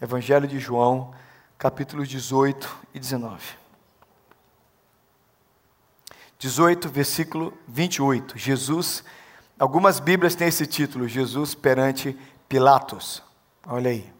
Evangelho 0.00 0.46
de 0.46 0.58
João, 0.60 1.12
capítulos 1.58 2.08
18 2.08 2.76
e 2.94 3.00
19. 3.00 3.58
18, 6.38 6.88
versículo 6.88 7.52
28. 7.66 8.38
Jesus, 8.38 9.02
algumas 9.58 9.98
Bíblias 9.98 10.36
têm 10.36 10.46
esse 10.48 10.66
título, 10.66 11.08
Jesus 11.08 11.54
perante 11.54 12.16
Pilatos. 12.48 13.22
Olha 13.66 13.90
aí. 13.90 14.12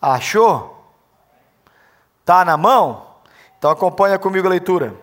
Achou? 0.00 0.82
Tá 2.24 2.44
na 2.44 2.56
mão? 2.56 3.06
Então 3.58 3.70
acompanha 3.70 4.18
comigo 4.18 4.46
a 4.46 4.50
leitura. 4.50 4.94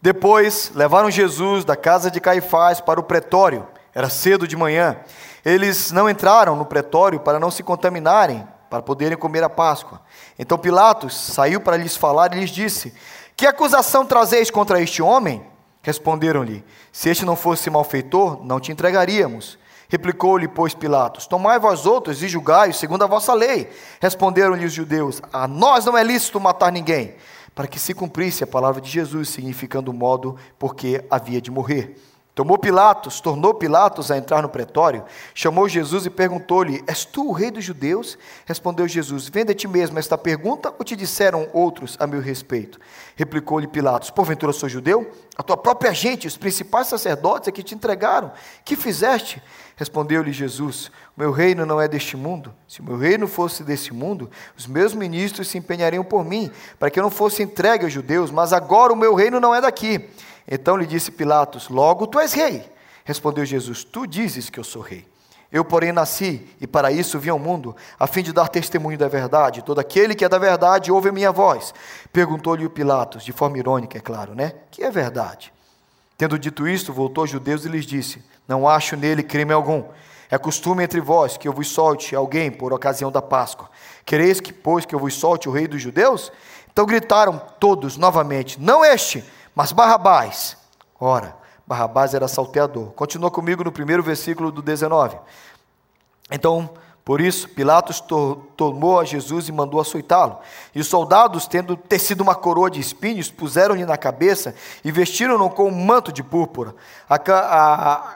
Depois 0.00 0.72
levaram 0.74 1.08
Jesus 1.08 1.64
da 1.64 1.76
casa 1.76 2.10
de 2.10 2.20
Caifás 2.20 2.80
para 2.80 2.98
o 2.98 3.04
pretório. 3.04 3.66
Era 3.94 4.08
cedo 4.08 4.48
de 4.48 4.56
manhã. 4.56 4.96
Eles 5.44 5.90
não 5.90 6.08
entraram 6.08 6.54
no 6.54 6.64
pretório 6.64 7.20
para 7.20 7.40
não 7.40 7.50
se 7.50 7.62
contaminarem, 7.62 8.46
para 8.70 8.82
poderem 8.82 9.18
comer 9.18 9.42
a 9.42 9.50
Páscoa. 9.50 10.00
Então 10.38 10.56
Pilatos 10.56 11.14
saiu 11.14 11.60
para 11.60 11.76
lhes 11.76 11.96
falar 11.96 12.34
e 12.34 12.40
lhes 12.40 12.50
disse: 12.50 12.94
Que 13.36 13.46
acusação 13.46 14.06
trazeis 14.06 14.50
contra 14.50 14.80
este 14.80 15.02
homem? 15.02 15.44
Responderam-lhe: 15.82 16.64
Se 16.92 17.10
este 17.10 17.24
não 17.24 17.36
fosse 17.36 17.68
malfeitor, 17.68 18.44
não 18.44 18.60
te 18.60 18.70
entregaríamos. 18.72 19.58
Replicou-lhe, 19.88 20.48
pois, 20.48 20.72
Pilatos: 20.74 21.26
Tomai 21.26 21.58
vós 21.58 21.84
outros 21.84 22.22
e 22.22 22.28
julgai 22.28 22.72
segundo 22.72 23.02
a 23.02 23.06
vossa 23.06 23.34
lei. 23.34 23.68
Responderam-lhe 24.00 24.64
os 24.64 24.72
judeus: 24.72 25.20
A 25.32 25.46
nós 25.48 25.84
não 25.84 25.98
é 25.98 26.04
lícito 26.04 26.40
matar 26.40 26.72
ninguém, 26.72 27.16
para 27.54 27.66
que 27.66 27.78
se 27.78 27.92
cumprisse 27.92 28.42
a 28.42 28.46
palavra 28.46 28.80
de 28.80 28.88
Jesus, 28.88 29.28
significando 29.28 29.90
o 29.90 29.94
modo 29.94 30.36
porque 30.58 31.04
havia 31.10 31.42
de 31.42 31.50
morrer. 31.50 32.00
Tomou 32.34 32.56
Pilatos, 32.56 33.20
tornou 33.20 33.52
Pilatos 33.52 34.10
a 34.10 34.16
entrar 34.16 34.40
no 34.40 34.48
pretório, 34.48 35.04
chamou 35.34 35.68
Jesus 35.68 36.06
e 36.06 36.10
perguntou-lhe: 36.10 36.82
És 36.86 37.04
tu 37.04 37.28
o 37.28 37.32
rei 37.32 37.50
dos 37.50 37.62
judeus? 37.62 38.16
Respondeu 38.46 38.88
Jesus: 38.88 39.28
Vende 39.28 39.52
a 39.52 39.54
ti 39.54 39.68
mesmo 39.68 39.98
esta 39.98 40.16
pergunta 40.16 40.74
ou 40.78 40.84
te 40.84 40.96
disseram 40.96 41.46
outros 41.52 41.94
a 42.00 42.06
meu 42.06 42.22
respeito? 42.22 42.80
Replicou-lhe 43.16 43.66
Pilatos: 43.66 44.10
Porventura 44.10 44.50
sou 44.54 44.66
judeu? 44.66 45.10
A 45.36 45.42
tua 45.42 45.58
própria 45.58 45.92
gente, 45.92 46.26
os 46.26 46.38
principais 46.38 46.86
sacerdotes 46.86 47.48
é 47.48 47.52
que 47.52 47.62
te 47.62 47.74
entregaram. 47.74 48.32
Que 48.64 48.76
fizeste? 48.76 49.42
Respondeu-lhe 49.76 50.32
Jesus: 50.32 50.90
meu 51.14 51.30
reino 51.30 51.66
não 51.66 51.78
é 51.78 51.86
deste 51.86 52.16
mundo. 52.16 52.54
Se 52.66 52.80
o 52.80 52.84
meu 52.84 52.96
reino 52.96 53.28
fosse 53.28 53.62
deste 53.62 53.92
mundo, 53.92 54.30
os 54.56 54.66
meus 54.66 54.94
ministros 54.94 55.48
se 55.48 55.58
empenhariam 55.58 56.02
por 56.02 56.24
mim, 56.24 56.50
para 56.78 56.90
que 56.90 56.98
eu 56.98 57.02
não 57.02 57.10
fosse 57.10 57.42
entregue 57.42 57.84
aos 57.84 57.92
judeus, 57.92 58.30
mas 58.30 58.54
agora 58.54 58.90
o 58.90 58.96
meu 58.96 59.14
reino 59.14 59.38
não 59.38 59.54
é 59.54 59.60
daqui. 59.60 60.08
Então 60.46 60.76
lhe 60.76 60.86
disse 60.86 61.10
Pilatos: 61.10 61.68
Logo 61.68 62.06
tu 62.06 62.18
és 62.18 62.32
rei. 62.32 62.64
Respondeu 63.04 63.44
Jesus: 63.44 63.84
Tu 63.84 64.06
dizes 64.06 64.50
que 64.50 64.58
eu 64.58 64.64
sou 64.64 64.82
rei. 64.82 65.06
Eu, 65.52 65.64
porém, 65.64 65.92
nasci 65.92 66.48
e 66.58 66.66
para 66.66 66.90
isso 66.90 67.18
vim 67.18 67.28
ao 67.28 67.38
mundo, 67.38 67.76
a 68.00 68.06
fim 68.06 68.22
de 68.22 68.32
dar 68.32 68.48
testemunho 68.48 68.96
da 68.96 69.06
verdade. 69.06 69.60
Todo 69.60 69.80
aquele 69.80 70.14
que 70.14 70.24
é 70.24 70.28
da 70.28 70.38
verdade 70.38 70.90
ouve 70.90 71.10
a 71.10 71.12
minha 71.12 71.30
voz. 71.30 71.74
Perguntou-lhe 72.10 72.64
o 72.64 72.70
Pilatos, 72.70 73.22
de 73.22 73.32
forma 73.32 73.58
irônica, 73.58 73.98
é 73.98 74.00
claro, 74.00 74.34
né? 74.34 74.52
Que 74.70 74.82
é 74.82 74.90
verdade? 74.90 75.52
Tendo 76.16 76.38
dito 76.38 76.66
isto, 76.66 76.90
voltou 76.90 77.22
aos 77.22 77.30
judeus 77.30 77.66
e 77.66 77.68
lhes 77.68 77.84
disse: 77.84 78.24
Não 78.48 78.66
acho 78.66 78.96
nele 78.96 79.22
crime 79.22 79.52
algum. 79.52 79.84
É 80.30 80.38
costume 80.38 80.82
entre 80.82 80.98
vós 80.98 81.36
que 81.36 81.46
eu 81.46 81.52
vos 81.52 81.68
solte 81.68 82.16
alguém 82.16 82.50
por 82.50 82.72
ocasião 82.72 83.12
da 83.12 83.20
Páscoa. 83.20 83.68
Quereis 84.06 84.40
que, 84.40 84.54
pois, 84.54 84.86
que 84.86 84.94
eu 84.94 84.98
vos 84.98 85.12
solte 85.12 85.46
o 85.46 85.52
rei 85.52 85.68
dos 85.68 85.82
judeus? 85.82 86.32
Então 86.72 86.86
gritaram 86.86 87.38
todos 87.60 87.98
novamente: 87.98 88.58
Não 88.58 88.82
este, 88.82 89.22
mas 89.54 89.72
Barrabás, 89.72 90.56
ora, 90.98 91.36
Barrabás 91.66 92.14
era 92.14 92.28
salteador. 92.28 92.92
Continua 92.92 93.30
comigo 93.30 93.64
no 93.64 93.72
primeiro 93.72 94.02
versículo 94.02 94.50
do 94.50 94.62
19. 94.62 95.18
Então, 96.30 96.70
por 97.04 97.20
isso, 97.20 97.48
Pilatos 97.48 98.00
to 98.00 98.46
tomou 98.56 99.00
a 99.00 99.04
Jesus 99.04 99.48
e 99.48 99.52
mandou 99.52 99.80
açoitá-lo. 99.80 100.38
E 100.72 100.80
os 100.80 100.86
soldados, 100.86 101.48
tendo 101.48 101.76
tecido 101.76 102.20
uma 102.20 102.34
coroa 102.34 102.70
de 102.70 102.80
espinhos, 102.80 103.28
puseram-lhe 103.28 103.84
na 103.84 103.96
cabeça 103.96 104.54
e 104.84 104.92
vestiram-no 104.92 105.50
com 105.50 105.68
um 105.68 105.84
manto 105.84 106.12
de 106.12 106.22
púrpura. 106.22 106.74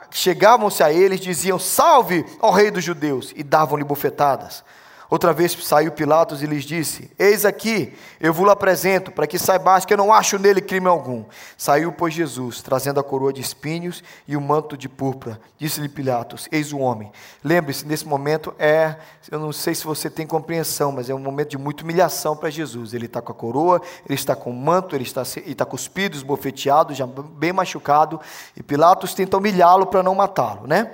Chegavam-se 0.09 0.81
a 0.83 0.91
eles, 0.91 1.19
diziam: 1.19 1.59
Salve, 1.59 2.25
ó 2.41 2.49
rei 2.51 2.71
dos 2.71 2.83
judeus! 2.83 3.33
E 3.35 3.43
davam-lhe 3.43 3.83
bofetadas. 3.83 4.63
Outra 5.09 5.31
vez 5.31 5.53
saiu 5.63 5.91
Pilatos 5.91 6.43
e 6.43 6.45
lhes 6.45 6.65
disse: 6.65 7.09
Eis 7.17 7.45
aqui, 7.45 7.97
eu 8.19 8.33
vos 8.33 8.49
apresento, 8.49 9.09
para 9.09 9.25
que 9.25 9.39
saibais 9.39 9.85
que 9.85 9.93
eu 9.93 9.97
não 9.97 10.11
acho 10.11 10.37
nele 10.37 10.59
crime 10.59 10.87
algum. 10.87 11.23
Saiu, 11.57 11.93
pois, 11.93 12.13
Jesus, 12.13 12.61
trazendo 12.61 12.99
a 12.99 13.03
coroa 13.03 13.31
de 13.31 13.39
espinhos 13.39 14.03
e 14.27 14.35
o 14.35 14.41
manto 14.41 14.75
de 14.75 14.89
púrpura. 14.89 15.39
Disse-lhe 15.57 15.87
Pilatos: 15.87 16.49
Eis 16.51 16.73
o 16.73 16.79
homem. 16.79 17.09
Lembre-se, 17.41 17.85
nesse 17.85 18.05
momento 18.05 18.53
é, 18.59 18.97
eu 19.31 19.39
não 19.39 19.53
sei 19.53 19.73
se 19.73 19.85
você 19.85 20.09
tem 20.09 20.27
compreensão, 20.27 20.91
mas 20.91 21.09
é 21.09 21.15
um 21.15 21.19
momento 21.19 21.51
de 21.51 21.57
muita 21.57 21.83
humilhação 21.83 22.35
para 22.35 22.49
Jesus. 22.49 22.93
Ele 22.93 23.05
está 23.05 23.21
com 23.21 23.31
a 23.31 23.35
coroa, 23.35 23.81
ele 24.05 24.15
está 24.15 24.35
com 24.35 24.51
o 24.51 24.53
manto, 24.53 24.93
ele 24.93 25.05
está, 25.05 25.23
ele 25.37 25.53
está 25.53 25.65
cuspido, 25.65 26.17
esbofeteado, 26.17 26.93
já 26.93 27.07
bem 27.07 27.53
machucado, 27.53 28.19
e 28.57 28.61
Pilatos 28.61 29.13
tenta 29.13 29.37
humilhá-lo 29.37 29.85
para 29.85 30.03
não 30.03 30.15
matá-lo, 30.15 30.67
né? 30.67 30.91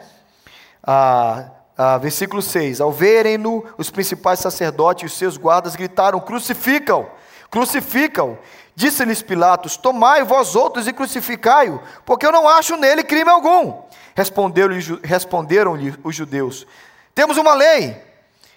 Ah, 0.84 1.50
ah, 1.78 1.98
versículo 1.98 2.42
6: 2.42 2.82
Ao 2.82 2.92
verem-no, 2.92 3.66
os 3.78 3.90
principais 3.90 4.40
sacerdotes 4.40 5.04
e 5.04 5.06
os 5.06 5.18
seus 5.18 5.38
guardas 5.38 5.76
gritaram: 5.76 6.20
Crucificam, 6.20 7.08
crucificam. 7.50 8.38
Disse-lhes 8.76 9.22
Pilatos: 9.22 9.78
Tomai 9.78 10.24
vós 10.24 10.56
outros 10.56 10.88
e 10.88 10.94
crucificai-o, 10.94 11.82
porque 12.06 12.26
eu 12.26 12.32
não 12.32 12.48
acho 12.48 12.78
nele 12.78 13.04
crime 13.04 13.30
algum. 13.30 13.82
Responderam-lhe 14.16 15.96
os 16.04 16.16
judeus: 16.16 16.68
Temos 17.16 17.38
uma 17.38 17.56
lei, 17.56 18.00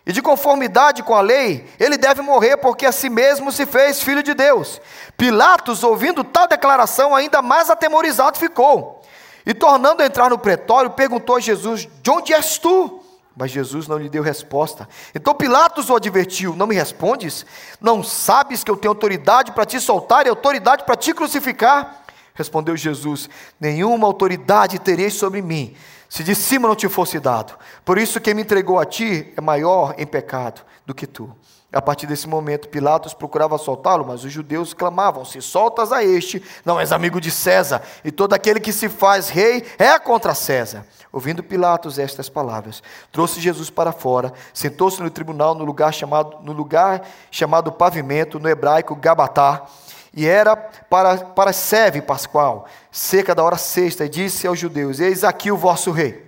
e 0.07 0.13
de 0.13 0.21
conformidade 0.21 1.03
com 1.03 1.15
a 1.15 1.21
lei, 1.21 1.69
ele 1.81 1.97
deve 1.97 2.21
morrer, 2.23 2.59
porque 2.59 2.87
a 2.87 2.93
si 2.93 3.09
mesmo 3.09 3.51
se 3.51 3.67
fez 3.67 4.03
filho 4.03 4.23
de 4.23 4.35
Deus. 4.35 4.81
Pilatos, 5.17 5.83
ouvindo 5.83 6.23
tal 6.23 6.47
declaração, 6.47 7.15
ainda 7.15 7.41
mais 7.41 7.71
atemorizado 7.71 8.39
ficou. 8.39 9.03
E 9.45 9.55
tornando 9.55 10.03
a 10.03 10.07
entrar 10.07 10.29
no 10.29 10.39
pretório, 10.39 10.91
perguntou 10.91 11.37
a 11.37 11.41
Jesus: 11.41 11.89
De 12.03 12.11
onde 12.11 12.35
és 12.35 12.59
tu? 12.59 13.03
Mas 13.37 13.51
Jesus 13.51 13.87
não 13.87 13.99
lhe 13.99 14.09
deu 14.09 14.23
resposta. 14.23 14.89
Então 15.15 15.35
Pilatos 15.35 15.91
o 15.91 15.95
advertiu: 15.95 16.57
Não 16.57 16.67
me 16.67 16.75
respondes? 16.75 17.45
Não 17.79 18.03
sabes 18.03 18.65
que 18.65 18.71
eu 18.71 18.77
tenho 18.77 18.93
autoridade 18.93 19.53
para 19.53 19.67
te 19.67 19.79
soltar 19.79 20.27
e 20.27 20.31
autoridade 20.31 20.85
para 20.85 20.97
te 20.97 21.13
crucificar? 21.13 22.03
Respondeu 22.35 22.75
Jesus: 22.77 23.29
Nenhuma 23.61 24.07
autoridade 24.07 24.79
tereis 24.79 25.13
sobre 25.13 25.43
mim, 25.43 25.77
se 26.09 26.25
de 26.25 26.35
cima 26.35 26.67
não 26.67 26.75
te 26.75 26.89
fosse 26.89 27.21
dado. 27.21 27.53
Por 27.85 27.99
isso, 27.99 28.21
quem 28.21 28.33
me 28.33 28.41
entregou 28.41 28.79
a 28.79 28.87
ti 28.87 29.33
é 29.37 29.41
maior 29.43 29.95
em 29.99 30.07
pecado 30.07 30.63
do 30.87 30.95
que 30.95 31.07
tu. 31.07 31.31
A 31.73 31.83
partir 31.83 32.07
desse 32.07 32.27
momento, 32.27 32.69
Pilatos 32.69 33.13
procurava 33.13 33.59
soltá-lo, 33.59 34.07
mas 34.07 34.25
os 34.25 34.33
judeus 34.33 34.73
clamavam: 34.73 35.27
Se 35.27 35.43
soltas 35.43 35.93
a 35.93 36.03
este, 36.03 36.43
não 36.65 36.81
és 36.81 36.91
amigo 36.91 37.21
de 37.21 37.31
César, 37.31 37.83
e 38.03 38.11
todo 38.11 38.33
aquele 38.33 38.61
que 38.61 38.73
se 38.73 38.89
faz 38.89 39.29
rei 39.29 39.63
é 39.79 39.99
contra 39.99 40.35
César. 40.35 40.87
Ouvindo 41.17 41.43
Pilatos 41.43 41.99
estas 41.99 42.29
palavras, 42.29 42.83
trouxe 43.11 43.41
Jesus 43.41 43.71
para 43.71 43.91
fora, 43.91 44.35
sentou-se 44.53 45.03
no 45.03 45.09
tribunal 45.09 45.55
no 45.55 45.65
lugar 45.65 45.91
chamado, 45.95 46.43
no 46.43 46.53
lugar 46.53 47.09
chamado 47.31 47.73
pavimento, 47.73 48.39
no 48.39 48.47
hebraico 48.47 48.95
Gabatá, 48.95 49.65
e 50.13 50.27
era 50.27 50.55
para, 50.55 51.17
para 51.17 51.55
Seve 51.55 52.03
Pascoal, 52.03 52.67
cerca 52.93 53.35
da 53.35 53.43
hora 53.43 53.57
sexta, 53.57 54.05
e 54.05 54.11
disse 54.11 54.47
aos 54.47 54.59
judeus: 54.59 55.01
Eis 55.01 55.25
aqui 55.25 55.51
o 55.51 55.57
vosso 55.57 55.91
rei. 55.91 56.23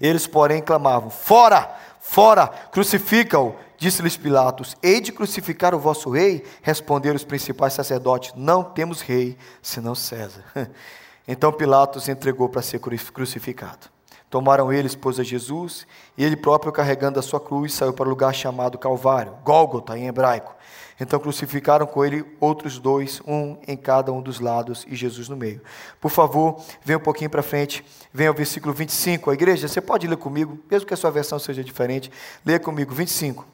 Eles, 0.00 0.26
porém, 0.26 0.60
clamavam: 0.60 1.08
Fora, 1.08 1.72
fora, 2.00 2.48
crucifica-o. 2.48 3.54
Disse-lhes 3.78 4.16
Pilatos: 4.16 4.76
Hei 4.82 5.00
de 5.00 5.12
crucificar 5.12 5.76
o 5.76 5.78
vosso 5.78 6.10
rei? 6.10 6.44
Responderam 6.60 7.14
os 7.14 7.24
principais 7.24 7.72
sacerdotes: 7.72 8.32
Não 8.34 8.64
temos 8.64 9.00
rei, 9.00 9.38
senão 9.62 9.94
César. 9.94 10.42
Então 11.26 11.52
Pilatos 11.52 12.08
entregou 12.08 12.48
para 12.48 12.62
ser 12.62 12.78
crucificado. 12.78 13.88
Tomaram 14.28 14.72
eles, 14.72 14.94
pôs 14.94 15.20
a 15.20 15.22
Jesus, 15.22 15.86
e 16.16 16.24
ele 16.24 16.36
próprio, 16.36 16.72
carregando 16.72 17.18
a 17.18 17.22
sua 17.22 17.40
cruz, 17.40 17.72
saiu 17.72 17.92
para 17.92 18.06
o 18.06 18.10
lugar 18.10 18.34
chamado 18.34 18.76
Calvário, 18.76 19.34
Gólgota 19.44 19.96
em 19.96 20.08
hebraico. 20.08 20.54
Então 20.98 21.20
crucificaram 21.20 21.86
com 21.86 22.04
ele 22.04 22.24
outros 22.40 22.78
dois, 22.78 23.20
um 23.26 23.56
em 23.68 23.76
cada 23.76 24.12
um 24.12 24.20
dos 24.20 24.40
lados 24.40 24.84
e 24.88 24.96
Jesus 24.96 25.28
no 25.28 25.36
meio. 25.36 25.60
Por 26.00 26.10
favor, 26.10 26.60
venha 26.82 26.98
um 26.98 27.02
pouquinho 27.02 27.30
para 27.30 27.42
frente, 27.42 27.84
venha 28.12 28.30
ao 28.30 28.34
versículo 28.34 28.74
25. 28.74 29.30
A 29.30 29.34
igreja, 29.34 29.68
você 29.68 29.80
pode 29.80 30.06
ler 30.06 30.16
comigo, 30.16 30.58
mesmo 30.70 30.86
que 30.86 30.94
a 30.94 30.96
sua 30.96 31.10
versão 31.10 31.38
seja 31.38 31.62
diferente, 31.62 32.10
leia 32.44 32.58
comigo, 32.58 32.94
25. 32.94 33.46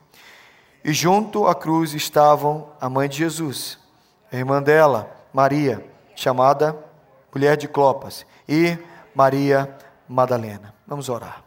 E 0.84 0.92
junto 0.92 1.46
à 1.46 1.54
cruz 1.54 1.94
estavam 1.94 2.70
a 2.80 2.88
mãe 2.88 3.08
de 3.08 3.18
Jesus, 3.18 3.78
a 4.32 4.36
irmã 4.36 4.62
dela, 4.62 5.14
Maria, 5.32 5.84
chamada 6.14 6.91
mulher 7.34 7.56
de 7.56 7.68
Clopas, 7.68 8.26
e 8.48 8.76
Maria 9.14 9.76
Madalena. 10.08 10.74
Vamos 10.86 11.08
orar. 11.08 11.42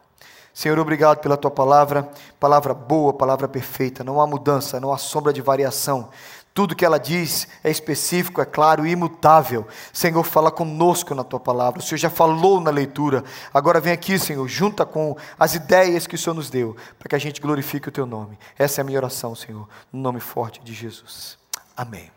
Senhor, 0.54 0.80
obrigado 0.80 1.20
pela 1.20 1.36
tua 1.36 1.52
palavra, 1.52 2.10
palavra 2.40 2.74
boa, 2.74 3.14
palavra 3.14 3.48
perfeita, 3.48 4.04
não 4.04 4.22
há 4.22 4.26
mudança, 4.26 4.80
não 4.80 4.94
há 4.94 4.98
sombra 4.98 5.34
de 5.34 5.42
variação. 5.42 6.10
Tudo 6.54 6.74
que 6.74 6.86
ela 6.86 6.98
diz 6.98 7.46
é 7.62 7.70
específico, 7.70 8.40
é 8.40 8.46
claro 8.46 8.88
e 8.88 8.92
imutável. 8.92 9.68
Senhor, 9.92 10.24
fala 10.24 10.50
conosco 10.50 11.14
na 11.14 11.26
tua 11.26 11.42
palavra. 11.42 11.82
O 11.82 11.84
Senhor 11.84 11.98
já 11.98 12.10
falou 12.10 12.62
na 12.62 12.72
leitura. 12.72 13.26
Agora 13.54 13.82
vem 13.82 13.92
aqui, 13.92 14.18
Senhor, 14.18 14.48
junta 14.48 14.86
com 14.86 15.18
as 15.38 15.54
ideias 15.54 16.08
que 16.08 16.16
o 16.16 16.18
Senhor 16.18 16.34
nos 16.34 16.50
deu, 16.50 16.74
para 16.98 17.10
que 17.10 17.16
a 17.16 17.20
gente 17.20 17.42
glorifique 17.42 17.90
o 17.90 17.92
teu 17.92 18.06
nome. 18.06 18.40
Essa 18.58 18.80
é 18.80 18.82
a 18.82 18.86
minha 18.86 18.98
oração, 18.98 19.36
Senhor, 19.36 19.68
no 19.92 20.00
nome 20.00 20.22
forte 20.22 20.62
de 20.62 20.74
Jesus. 20.74 21.38
Amém. 21.76 22.10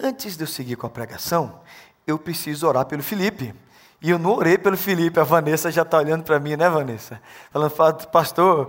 Antes 0.00 0.34
de 0.38 0.42
eu 0.42 0.48
seguir 0.48 0.76
com 0.76 0.86
a 0.86 0.90
pregação, 0.90 1.60
eu 2.06 2.18
preciso 2.18 2.66
orar 2.66 2.86
pelo 2.86 3.02
Felipe. 3.02 3.54
E 4.00 4.10
eu 4.10 4.18
não 4.18 4.32
orei 4.32 4.58
pelo 4.58 4.76
Felipe, 4.76 5.18
a 5.18 5.24
Vanessa 5.24 5.70
já 5.70 5.82
está 5.82 5.98
olhando 5.98 6.24
para 6.24 6.38
mim, 6.38 6.56
né, 6.56 6.68
Vanessa? 6.68 7.20
Falando, 7.50 8.06
pastor, 8.08 8.68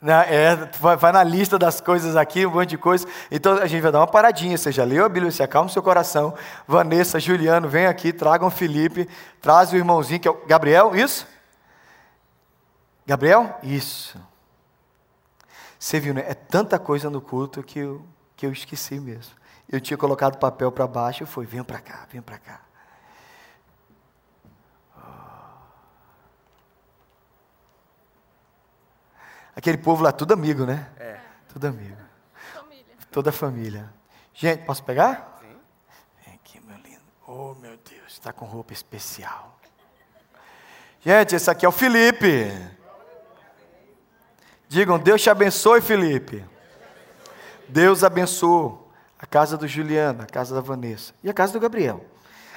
né, 0.00 0.26
é, 0.28 0.56
vai, 0.78 1.10
na 1.10 1.24
lista 1.24 1.58
das 1.58 1.80
coisas 1.80 2.14
aqui, 2.16 2.46
um 2.46 2.50
monte 2.50 2.70
de 2.70 2.78
coisa. 2.78 3.06
Então 3.30 3.54
a 3.54 3.66
gente 3.66 3.80
vai 3.80 3.90
dar 3.90 4.00
uma 4.00 4.06
paradinha. 4.06 4.56
Você 4.56 4.70
já 4.70 4.84
leu 4.84 5.04
a 5.04 5.08
Bíblia, 5.08 5.32
você 5.32 5.42
acalma 5.42 5.68
o 5.68 5.72
seu 5.72 5.82
coração. 5.82 6.34
Vanessa, 6.66 7.18
Juliano, 7.18 7.68
vem 7.68 7.86
aqui, 7.86 8.12
tragam 8.12 8.48
o 8.48 8.50
Felipe, 8.50 9.08
traz 9.40 9.72
o 9.72 9.76
irmãozinho 9.76 10.20
que 10.20 10.28
é 10.28 10.30
o 10.30 10.46
Gabriel, 10.46 10.94
isso? 10.94 11.26
Gabriel? 13.06 13.58
Isso. 13.62 14.20
Você 15.78 15.98
viu, 15.98 16.12
né? 16.12 16.24
É 16.28 16.34
tanta 16.34 16.78
coisa 16.78 17.08
no 17.08 17.20
culto 17.20 17.62
que 17.62 17.78
eu, 17.78 18.04
que 18.36 18.44
eu 18.44 18.52
esqueci 18.52 19.00
mesmo. 19.00 19.32
Eu 19.68 19.80
tinha 19.80 19.98
colocado 19.98 20.36
o 20.36 20.38
papel 20.38 20.72
para 20.72 20.86
baixo 20.86 21.22
e 21.22 21.26
foi, 21.26 21.44
vem 21.44 21.62
para 21.62 21.78
cá, 21.78 22.06
vem 22.10 22.22
para 22.22 22.38
cá. 22.38 22.62
Aquele 29.54 29.76
povo 29.76 30.02
lá, 30.04 30.12
tudo 30.12 30.32
amigo, 30.32 30.64
né? 30.64 30.88
É. 30.96 31.20
Tudo 31.52 31.66
amigo. 31.66 31.96
Família. 32.54 32.96
Toda 33.10 33.30
a 33.30 33.32
família. 33.32 33.92
Gente, 34.32 34.64
posso 34.64 34.84
pegar? 34.84 35.36
Sim. 35.40 35.56
Vem 36.24 36.34
aqui, 36.34 36.60
meu 36.60 36.76
lindo. 36.78 37.02
Oh, 37.26 37.54
meu 37.54 37.76
Deus, 37.76 38.12
está 38.12 38.32
com 38.32 38.44
roupa 38.44 38.72
especial. 38.72 39.58
Gente, 41.00 41.34
esse 41.34 41.50
aqui 41.50 41.66
é 41.66 41.68
o 41.68 41.72
Felipe. 41.72 42.52
Digam, 44.68 44.98
Deus 44.98 45.20
te 45.20 45.28
abençoe, 45.28 45.80
Felipe. 45.80 46.44
Deus 47.68 48.04
abençoou 48.04 48.87
a 49.18 49.26
casa 49.26 49.56
do 49.56 49.66
Juliano, 49.66 50.22
a 50.22 50.26
casa 50.26 50.54
da 50.54 50.60
Vanessa 50.60 51.12
e 51.22 51.28
a 51.28 51.34
casa 51.34 51.52
do 51.52 51.60
Gabriel. 51.60 52.04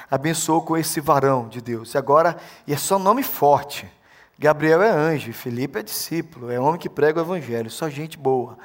Abençoou 0.10 0.62
com 0.62 0.78
esse 0.78 1.00
varão 1.00 1.48
de 1.48 1.62
Deus. 1.62 1.94
E 1.94 1.98
agora, 1.98 2.38
e 2.68 2.74
é 2.74 2.78
só 2.78 3.00
nome 3.00 3.24
forte. 3.24 3.90
Gabriel 4.38 4.82
é 4.82 4.90
anjo, 4.90 5.32
Felipe 5.32 5.80
é 5.80 5.84
discípulo, 5.84 6.52
é 6.52 6.60
homem 6.60 6.80
que 6.80 6.90
prega 6.90 7.20
o 7.20 7.24
evangelho, 7.24 7.70
só 7.70 7.90
gente 7.90 8.18
boa. 8.18 8.58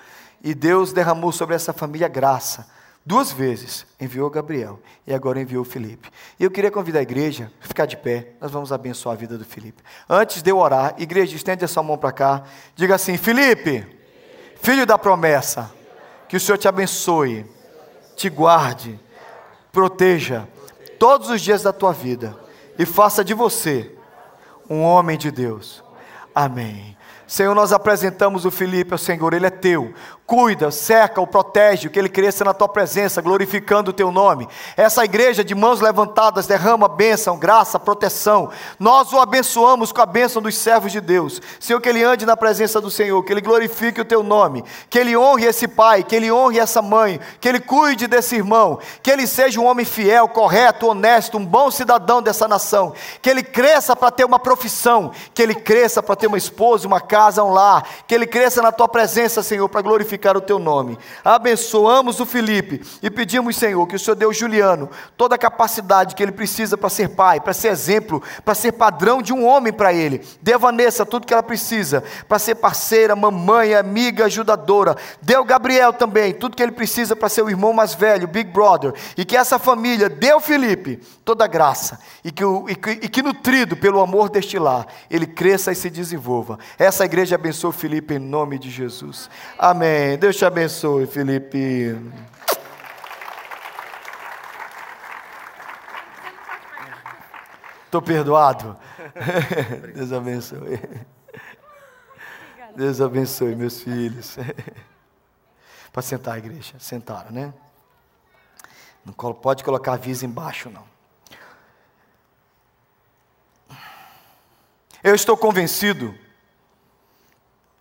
E 0.42 0.54
Deus 0.54 0.92
derramou 0.92 1.30
sobre 1.32 1.54
essa 1.54 1.72
família 1.72 2.08
graça. 2.08 2.66
Duas 3.04 3.30
vezes 3.30 3.86
enviou 4.00 4.28
Gabriel 4.28 4.80
e 5.06 5.14
agora 5.14 5.40
enviou 5.40 5.64
Felipe. 5.64 6.10
E 6.40 6.42
eu 6.42 6.50
queria 6.50 6.72
convidar 6.72 6.98
a 6.98 7.02
igreja 7.02 7.52
a 7.62 7.68
ficar 7.68 7.86
de 7.86 7.96
pé, 7.96 8.30
nós 8.40 8.50
vamos 8.50 8.72
abençoar 8.72 9.14
a 9.14 9.18
vida 9.18 9.38
do 9.38 9.44
Felipe. 9.44 9.80
Antes 10.08 10.42
de 10.42 10.50
eu 10.50 10.58
orar, 10.58 10.94
igreja, 10.98 11.36
estende 11.36 11.64
a 11.64 11.68
sua 11.68 11.84
mão 11.84 11.96
para 11.96 12.10
cá, 12.10 12.42
diga 12.74 12.96
assim: 12.96 13.16
Felipe, 13.16 13.86
filho 14.60 14.84
da 14.84 14.98
promessa, 14.98 15.72
que 16.28 16.36
o 16.36 16.40
Senhor 16.40 16.58
te 16.58 16.66
abençoe, 16.66 17.46
te 18.16 18.28
guarde, 18.30 18.98
proteja 19.70 20.48
todos 20.98 21.28
os 21.28 21.40
dias 21.40 21.62
da 21.62 21.72
tua 21.72 21.92
vida 21.92 22.36
e 22.78 22.86
faça 22.86 23.22
de 23.22 23.34
você 23.34 23.92
um 24.68 24.82
homem 24.82 25.16
de 25.16 25.30
Deus. 25.30 25.84
Amém. 26.34 26.96
Senhor, 27.26 27.54
nós 27.54 27.72
apresentamos 27.72 28.44
o 28.44 28.50
Felipe 28.50 28.92
ao 28.92 28.98
Senhor, 28.98 29.34
ele 29.34 29.46
é 29.46 29.50
teu 29.50 29.92
cuida, 30.26 30.72
cerca, 30.72 31.20
o 31.20 31.26
protege, 31.26 31.88
que 31.88 31.98
ele 31.98 32.08
cresça 32.08 32.44
na 32.44 32.52
tua 32.52 32.68
presença, 32.68 33.22
glorificando 33.22 33.90
o 33.90 33.94
teu 33.94 34.10
nome. 34.10 34.48
Essa 34.76 35.04
igreja 35.04 35.44
de 35.44 35.54
mãos 35.54 35.80
levantadas 35.80 36.48
derrama 36.48 36.88
bênção, 36.88 37.38
graça, 37.38 37.78
proteção. 37.78 38.50
Nós 38.78 39.12
o 39.12 39.20
abençoamos 39.20 39.92
com 39.92 40.00
a 40.00 40.06
bênção 40.06 40.42
dos 40.42 40.56
servos 40.56 40.90
de 40.90 41.00
Deus. 41.00 41.40
Senhor, 41.60 41.80
que 41.80 41.88
ele 41.88 42.02
ande 42.02 42.26
na 42.26 42.36
presença 42.36 42.80
do 42.80 42.90
Senhor, 42.90 43.22
que 43.22 43.32
ele 43.32 43.40
glorifique 43.40 44.00
o 44.00 44.04
teu 44.04 44.22
nome, 44.22 44.64
que 44.90 44.98
ele 44.98 45.16
honre 45.16 45.46
esse 45.46 45.68
pai, 45.68 46.02
que 46.02 46.16
ele 46.16 46.32
honre 46.32 46.58
essa 46.58 46.82
mãe, 46.82 47.20
que 47.40 47.48
ele 47.48 47.60
cuide 47.60 48.08
desse 48.08 48.34
irmão, 48.34 48.80
que 49.02 49.10
ele 49.10 49.26
seja 49.26 49.60
um 49.60 49.66
homem 49.66 49.86
fiel, 49.86 50.28
correto, 50.28 50.88
honesto, 50.88 51.38
um 51.38 51.46
bom 51.46 51.70
cidadão 51.70 52.20
dessa 52.20 52.48
nação, 52.48 52.92
que 53.22 53.30
ele 53.30 53.44
cresça 53.44 53.94
para 53.94 54.10
ter 54.10 54.24
uma 54.24 54.40
profissão, 54.40 55.12
que 55.32 55.40
ele 55.40 55.54
cresça 55.54 56.02
para 56.02 56.16
ter 56.16 56.26
uma 56.26 56.38
esposa, 56.38 56.86
uma 56.86 57.00
casa, 57.00 57.15
um 57.38 57.50
lar, 57.50 57.86
que 58.06 58.14
ele 58.14 58.26
cresça 58.26 58.62
na 58.62 58.72
tua 58.72 58.88
presença, 58.88 59.42
Senhor, 59.42 59.68
para 59.68 59.82
glorificar 59.82 60.36
o 60.36 60.40
teu 60.40 60.58
nome. 60.58 60.98
Abençoamos 61.24 62.20
o 62.20 62.26
Felipe 62.26 62.82
e 63.02 63.10
pedimos, 63.10 63.56
Senhor, 63.56 63.86
que 63.86 63.96
o 63.96 63.98
Senhor 63.98 64.14
dê 64.14 64.24
ao 64.24 64.32
Juliano 64.32 64.88
toda 65.16 65.34
a 65.34 65.38
capacidade 65.38 66.14
que 66.14 66.22
ele 66.22 66.32
precisa 66.32 66.76
para 66.76 66.90
ser 66.90 67.10
pai, 67.10 67.40
para 67.40 67.52
ser 67.52 67.68
exemplo, 67.68 68.22
para 68.44 68.54
ser 68.54 68.72
padrão 68.72 69.22
de 69.22 69.32
um 69.32 69.46
homem 69.46 69.72
para 69.72 69.92
ele. 69.92 70.24
Dê 70.42 70.54
a 70.54 70.58
Vanessa 70.58 71.06
tudo 71.06 71.26
que 71.26 71.32
ela 71.32 71.42
precisa 71.42 72.04
para 72.28 72.38
ser 72.38 72.56
parceira, 72.56 73.16
mamãe, 73.16 73.74
amiga, 73.74 74.26
ajudadora. 74.26 74.96
Dê 75.22 75.34
ao 75.34 75.44
Gabriel 75.44 75.92
também 75.92 76.34
tudo 76.34 76.56
que 76.56 76.62
ele 76.62 76.72
precisa 76.72 77.16
para 77.16 77.28
ser 77.28 77.42
o 77.42 77.50
irmão 77.50 77.72
mais 77.72 77.94
velho, 77.94 78.28
Big 78.28 78.50
Brother. 78.50 78.92
E 79.16 79.24
que 79.24 79.36
essa 79.36 79.58
família 79.58 80.08
dê 80.08 80.30
ao 80.30 80.40
Felipe 80.40 81.00
toda 81.24 81.44
a 81.44 81.48
graça 81.48 81.98
e 82.24 82.30
que, 82.30 82.44
e 82.44 82.74
que, 82.74 82.90
e 82.90 83.08
que 83.08 83.22
nutrido 83.22 83.76
pelo 83.76 84.00
amor 84.00 84.28
deste 84.28 84.58
lar, 84.58 84.86
ele 85.10 85.26
cresça 85.26 85.72
e 85.72 85.74
se 85.74 85.88
desenvolva. 85.88 86.58
Essa 86.78 87.05
igreja 87.06 87.36
abençoa 87.36 87.70
o 87.70 87.72
Felipe 87.72 88.14
em 88.14 88.18
nome 88.18 88.58
de 88.58 88.70
Jesus. 88.70 89.30
Amém. 89.58 90.18
Deus 90.18 90.36
te 90.36 90.44
abençoe, 90.44 91.06
Felipe. 91.06 91.96
Estou 97.84 98.02
perdoado? 98.02 98.76
Deus 99.94 100.12
abençoe. 100.12 100.80
Deus 102.76 103.00
abençoe 103.00 103.54
meus 103.54 103.80
filhos. 103.80 104.36
Para 105.92 106.02
sentar, 106.02 106.36
igreja. 106.36 106.74
Sentaram, 106.78 107.30
né? 107.30 107.54
Não 109.04 109.14
pode 109.14 109.64
colocar 109.64 109.94
aviso 109.94 110.26
embaixo, 110.26 110.68
não. 110.68 110.84
Eu 115.02 115.14
estou 115.14 115.36
convencido 115.36 116.25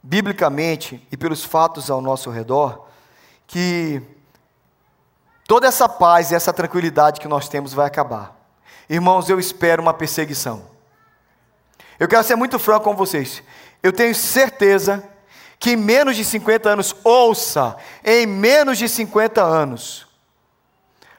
biblicamente 0.05 1.05
e 1.11 1.17
pelos 1.17 1.43
fatos 1.43 1.89
ao 1.89 1.99
nosso 1.99 2.29
redor, 2.29 2.85
que 3.47 3.99
toda 5.47 5.67
essa 5.67 5.89
paz 5.89 6.29
e 6.29 6.35
essa 6.35 6.53
tranquilidade 6.53 7.19
que 7.19 7.27
nós 7.27 7.49
temos 7.49 7.73
vai 7.73 7.87
acabar. 7.87 8.39
Irmãos, 8.87 9.27
eu 9.29 9.39
espero 9.39 9.81
uma 9.81 9.95
perseguição. 9.95 10.63
Eu 11.99 12.07
quero 12.07 12.23
ser 12.23 12.35
muito 12.35 12.59
franco 12.59 12.83
com 12.83 12.95
vocês. 12.95 13.41
Eu 13.81 13.91
tenho 13.91 14.13
certeza 14.13 15.03
que 15.59 15.71
em 15.71 15.75
menos 15.75 16.15
de 16.15 16.23
50 16.23 16.69
anos, 16.69 16.95
ouça, 17.03 17.75
em 18.03 18.27
menos 18.27 18.77
de 18.77 18.87
50 18.87 19.41
anos, 19.41 20.05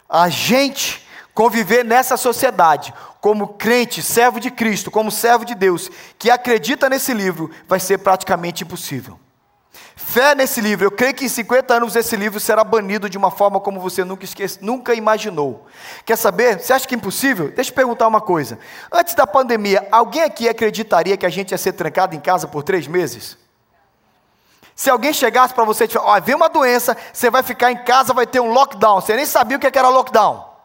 a 0.09 0.29
gente 0.29 1.05
conviver 1.35 1.85
nessa 1.85 2.17
sociedade 2.17 2.95
como 3.27 3.49
crente, 3.49 4.05
servo 4.05 4.39
de 4.39 4.53
Cristo, 4.53 4.89
como 4.89 5.11
servo 5.11 5.45
de 5.45 5.53
Deus, 5.53 5.91
que 6.17 6.31
acredita 6.31 6.89
nesse 6.89 7.13
livro, 7.13 7.51
vai 7.67 7.81
ser 7.81 7.99
praticamente 7.99 8.63
impossível. 8.63 9.19
Fé 9.97 10.33
nesse 10.33 10.61
livro, 10.61 10.87
eu 10.87 10.93
creio 10.93 11.13
que 11.13 11.25
em 11.25 11.29
50 11.29 11.75
anos 11.75 11.97
esse 11.97 12.15
livro 12.15 12.39
será 12.39 12.63
banido 12.63 13.11
de 13.11 13.19
uma 13.19 13.33
forma 13.33 13.59
como 13.59 13.81
você 13.81 14.05
nunca, 14.05 14.25
esquece, 14.25 14.61
nunca 14.63 14.95
imaginou. 14.95 15.67
Quer 16.05 16.15
saber? 16.15 16.61
Você 16.61 16.73
acha 16.73 16.87
que 16.87 16.95
é 16.95 16.99
impossível? 16.99 17.51
Deixa 17.51 17.73
eu 17.73 17.75
perguntar 17.75 18.07
uma 18.07 18.21
coisa. 18.21 18.61
Antes 18.93 19.17
da 19.17 19.27
pandemia, 19.27 19.89
alguém 19.91 20.23
aqui 20.23 20.49
acreditaria 20.49 21.17
que 21.17 21.27
a 21.27 21.29
gente 21.29 21.51
ia 21.51 21.59
ser 21.59 21.73
trancado 21.73 22.15
em 22.15 22.21
casa 22.21 22.47
por 22.47 22.63
três 22.63 22.87
meses? 22.87 23.37
Se 24.73 24.89
alguém 24.89 25.13
chegasse 25.13 25.53
para 25.53 25.65
você 25.65 25.83
e 25.83 25.87
dissesse, 25.89 26.07
ó, 26.07 26.21
vem 26.21 26.37
uma 26.37 26.49
doença, 26.49 26.97
você 27.13 27.29
vai 27.29 27.43
ficar 27.43 27.73
em 27.73 27.79
casa, 27.79 28.15
vai 28.15 28.25
ter 28.25 28.39
um 28.39 28.53
lockdown. 28.53 29.01
Você 29.01 29.17
nem 29.17 29.27
sabia 29.27 29.57
o 29.57 29.61
que 29.61 29.67
era 29.67 29.89
lockdown. 29.89 30.56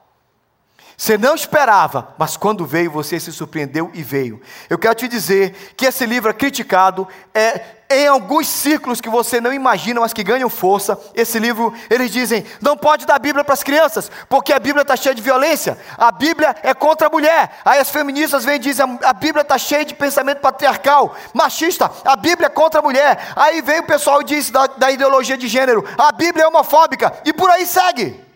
Você 1.01 1.17
não 1.17 1.33
esperava, 1.33 2.13
mas 2.15 2.37
quando 2.37 2.63
veio, 2.63 2.91
você 2.91 3.19
se 3.19 3.31
surpreendeu 3.31 3.89
e 3.91 4.03
veio. 4.03 4.39
Eu 4.69 4.77
quero 4.77 4.93
te 4.93 5.07
dizer 5.07 5.73
que 5.75 5.87
esse 5.87 6.05
livro 6.05 6.29
é 6.29 6.33
criticado, 6.33 7.07
é 7.33 7.59
em 7.89 8.05
alguns 8.05 8.47
círculos 8.47 9.01
que 9.01 9.09
você 9.09 9.41
não 9.41 9.51
imagina, 9.51 9.99
mas 9.99 10.13
que 10.13 10.23
ganham 10.23 10.47
força. 10.47 10.95
Esse 11.15 11.39
livro, 11.39 11.73
eles 11.89 12.11
dizem, 12.11 12.45
não 12.61 12.77
pode 12.77 13.07
dar 13.07 13.17
Bíblia 13.17 13.43
para 13.43 13.55
as 13.55 13.63
crianças, 13.63 14.11
porque 14.29 14.53
a 14.53 14.59
Bíblia 14.59 14.83
está 14.83 14.95
cheia 14.95 15.15
de 15.15 15.23
violência. 15.23 15.75
A 15.97 16.11
Bíblia 16.11 16.55
é 16.61 16.71
contra 16.71 17.07
a 17.07 17.09
mulher. 17.09 17.51
Aí 17.65 17.79
as 17.79 17.89
feministas 17.89 18.45
vêm 18.45 18.57
e 18.57 18.59
dizem, 18.59 18.99
a 19.03 19.13
Bíblia 19.13 19.41
está 19.41 19.57
cheia 19.57 19.83
de 19.83 19.95
pensamento 19.95 20.37
patriarcal, 20.37 21.15
machista. 21.33 21.91
A 22.05 22.15
Bíblia 22.15 22.45
é 22.45 22.49
contra 22.51 22.79
a 22.79 22.83
mulher. 22.83 23.33
Aí 23.35 23.59
vem 23.63 23.79
o 23.79 23.87
pessoal 23.87 24.21
e 24.21 24.25
diz 24.25 24.51
da, 24.51 24.67
da 24.67 24.91
ideologia 24.91 25.35
de 25.35 25.47
gênero, 25.47 25.83
a 25.97 26.11
Bíblia 26.11 26.43
é 26.43 26.47
homofóbica. 26.47 27.11
E 27.25 27.33
por 27.33 27.49
aí 27.49 27.65
segue. 27.65 28.29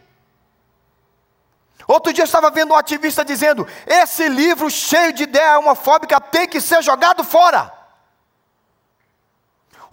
Outro 1.87 2.11
dia 2.11 2.23
eu 2.23 2.25
estava 2.25 2.49
vendo 2.49 2.71
um 2.71 2.77
ativista 2.77 3.23
dizendo: 3.23 3.67
esse 3.85 4.27
livro 4.27 4.69
cheio 4.69 5.13
de 5.13 5.23
ideia 5.23 5.59
homofóbica 5.59 6.19
tem 6.19 6.47
que 6.47 6.59
ser 6.59 6.81
jogado 6.81 7.23
fora. 7.23 7.75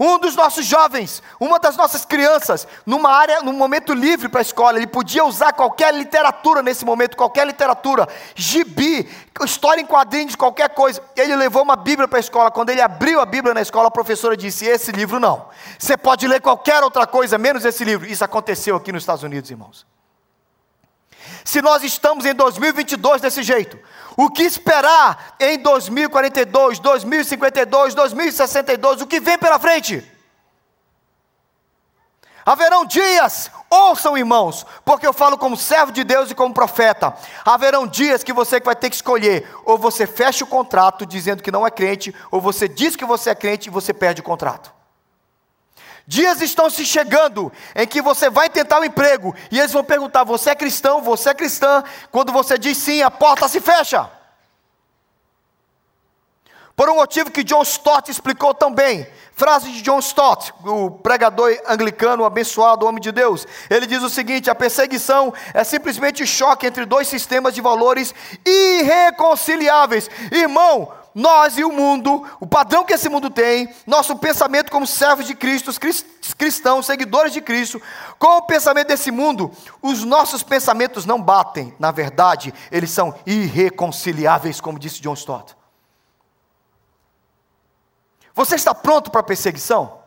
Um 0.05 0.19
dos 0.19 0.35
nossos 0.35 0.67
jovens, 0.67 1.23
uma 1.39 1.61
das 1.61 1.77
nossas 1.77 2.05
crianças, 2.05 2.67
numa 2.85 3.09
área, 3.11 3.41
num 3.41 3.53
momento 3.53 3.95
livre 3.95 4.29
para 4.29 4.41
a 4.41 4.43
escola, 4.43 4.77
ele 4.77 4.87
podia 4.87 5.25
usar 5.25 5.53
qualquer 5.53 5.95
literatura 5.95 6.61
nesse 6.61 6.85
momento, 6.85 7.17
qualquer 7.17 7.47
literatura, 7.47 8.09
gibi, 8.35 9.09
história 9.45 9.81
em 9.81 9.87
quadrinhos, 9.87 10.35
qualquer 10.35 10.71
coisa. 10.71 11.01
Ele 11.15 11.37
levou 11.37 11.63
uma 11.63 11.77
Bíblia 11.77 12.09
para 12.09 12.19
a 12.19 12.21
escola. 12.21 12.51
Quando 12.51 12.71
ele 12.71 12.81
abriu 12.81 13.21
a 13.21 13.27
Bíblia 13.27 13.55
na 13.55 13.61
escola, 13.63 13.87
a 13.87 13.93
professora 13.93 14.37
disse: 14.37 14.67
Esse 14.67 14.91
livro 14.91 15.21
não. 15.21 15.49
Você 15.79 15.97
pode 15.97 16.27
ler 16.27 16.41
qualquer 16.41 16.83
outra 16.83 17.07
coisa, 17.07 17.39
menos 17.39 17.65
esse 17.65 17.85
livro. 17.85 18.05
Isso 18.05 18.25
aconteceu 18.25 18.75
aqui 18.75 18.91
nos 18.91 19.03
Estados 19.03 19.23
Unidos, 19.23 19.51
irmãos. 19.51 19.87
Se 21.45 21.61
nós 21.62 21.83
estamos 21.83 22.25
em 22.25 22.35
2022 22.35 23.21
desse 23.21 23.43
jeito, 23.43 23.79
o 24.17 24.31
que 24.31 24.43
esperar 24.43 25.37
em 25.41 25.59
2042, 25.59 26.79
2052, 26.79 27.95
2062? 27.95 29.00
O 29.00 29.07
que 29.07 29.21
vem 29.21 29.38
pela 29.38 29.59
frente? 29.59 30.11
Haverão 32.45 32.85
dias, 32.85 33.50
ouçam 33.71 34.19
irmãos, 34.19 34.67
porque 34.85 35.07
eu 35.07 35.12
falo 35.12 35.38
como 35.38 35.57
servo 35.57 35.93
de 35.93 36.02
Deus 36.02 36.31
e 36.31 36.35
como 36.35 36.52
profeta. 36.52 37.17
Haverão 37.45 37.87
dias 37.87 38.25
que 38.25 38.33
você 38.33 38.59
vai 38.59 38.75
ter 38.75 38.91
que 38.91 38.97
escolher: 38.97 39.49
ou 39.64 39.79
você 39.79 40.07
fecha 40.07 40.45
o 40.45 40.49
contrato 40.49 41.07
dizendo 41.07 41.43
que 41.43 41.52
não 41.52 41.67
é 41.67 41.71
crente, 41.71 42.14
ou 42.31 42.41
você 42.41 42.69
diz 42.69 42.97
que 42.97 43.05
você 43.05 43.31
é 43.31 43.35
crente 43.35 43.69
e 43.69 43.73
você 43.73 43.95
perde 43.95 44.21
o 44.21 44.25
contrato. 44.25 44.82
Dias 46.07 46.41
estão 46.41 46.69
se 46.69 46.85
chegando 46.85 47.53
em 47.75 47.87
que 47.87 48.03
você 48.03 48.29
vai 48.29 48.51
tentar 48.51 48.81
um 48.81 48.85
emprego 48.85 49.35
e 49.51 49.59
eles 49.59 49.73
vão 49.73 49.85
perguntar: 49.85 50.25
você 50.25 50.51
é 50.51 50.55
cristão? 50.55 51.01
Você 51.01 51.31
é 51.31 51.35
cristã? 51.35 51.83
Quando 52.11 52.33
você 52.33 52.59
diz 52.59 52.79
sim, 52.79 53.03
a 53.03 53.11
porta 53.11 53.49
se 53.49 53.61
fecha. 53.61 54.11
Por 56.75 56.89
um 56.89 56.97
motivo 56.97 57.31
que 57.31 57.45
John 57.45 57.63
Stott 57.63 58.11
explicou 58.11 58.55
tão 58.55 58.73
bem. 58.73 59.07
Frase 59.35 59.71
de 59.71 59.83
John 59.83 59.99
Stott, 59.99 60.53
o 60.65 60.91
pregador 60.91 61.57
anglicano, 61.67 62.23
o 62.23 62.27
abençoado 62.27 62.87
homem 62.87 63.01
de 63.01 63.11
Deus. 63.13 63.47
Ele 63.71 63.87
diz 63.87 64.03
o 64.03 64.11
seguinte: 64.11 64.51
a 64.51 64.55
perseguição 64.55 65.33
é 65.55 65.65
simplesmente 65.65 66.27
choque 66.27 66.67
entre 66.67 66.85
dois 66.85 67.09
sistemas 67.09 67.55
de 67.55 67.61
valores 67.61 68.15
irreconciliáveis. 68.45 70.11
Irmão, 70.31 70.93
nós 71.14 71.59
e 71.59 71.64
o 71.64 71.73
mundo, 71.73 72.25
o 72.40 72.47
padrão 72.47 72.85
que 72.85 72.95
esse 72.95 73.09
mundo 73.09 73.28
tem, 73.28 73.73
nosso 73.87 74.16
pensamento 74.16 74.71
como 74.71 74.87
servos 74.87 75.26
de 75.26 75.35
Cristo, 75.35 75.71
cristãos, 76.37 76.87
seguidores 76.87 77.33
de 77.33 77.40
Cristo, 77.40 77.81
com 78.19 78.38
o 78.38 78.42
pensamento 78.42 78.88
desse 78.88 79.11
mundo, 79.11 79.50
os 79.81 80.04
nossos 80.04 80.42
pensamentos 80.42 81.04
não 81.04 81.21
batem. 81.21 81.75
Na 81.78 81.90
verdade, 81.90 82.52
eles 82.71 82.90
são 82.90 83.14
irreconciliáveis, 83.26 84.61
como 84.61 84.78
disse 84.78 85.00
John 85.00 85.14
Stott. 85.14 85.54
Você 88.35 88.54
está 88.54 88.75
pronto 88.75 89.11
para 89.11 89.21
a 89.21 89.25
perseguição? 89.25 90.00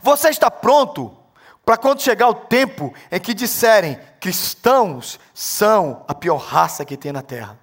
Você 0.00 0.28
está 0.28 0.50
pronto 0.50 1.16
para 1.64 1.76
quando 1.76 2.02
chegar 2.02 2.28
o 2.28 2.34
tempo 2.34 2.92
em 3.10 3.20
que 3.20 3.32
disserem 3.32 3.98
cristãos 4.20 5.20
são 5.32 6.04
a 6.08 6.14
pior 6.14 6.36
raça 6.36 6.84
que 6.84 6.96
tem 6.96 7.12
na 7.12 7.22
terra? 7.22 7.61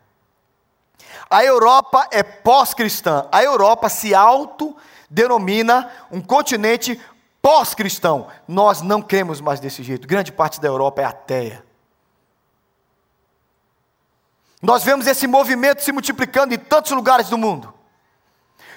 A 1.29 1.43
Europa 1.43 2.07
é 2.11 2.23
pós-cristã. 2.23 3.27
A 3.31 3.43
Europa 3.43 3.89
se 3.89 4.13
autodenomina 4.13 5.89
um 6.11 6.21
continente 6.21 6.99
pós-cristão. 7.41 8.27
Nós 8.47 8.81
não 8.81 9.01
cremos 9.01 9.41
mais 9.41 9.59
desse 9.59 9.83
jeito. 9.83 10.07
Grande 10.07 10.31
parte 10.31 10.59
da 10.59 10.67
Europa 10.67 11.01
é 11.01 11.05
ateia. 11.05 11.63
Nós 14.61 14.83
vemos 14.83 15.07
esse 15.07 15.25
movimento 15.25 15.81
se 15.81 15.91
multiplicando 15.91 16.53
em 16.53 16.57
tantos 16.57 16.91
lugares 16.91 17.29
do 17.29 17.37
mundo. 17.37 17.73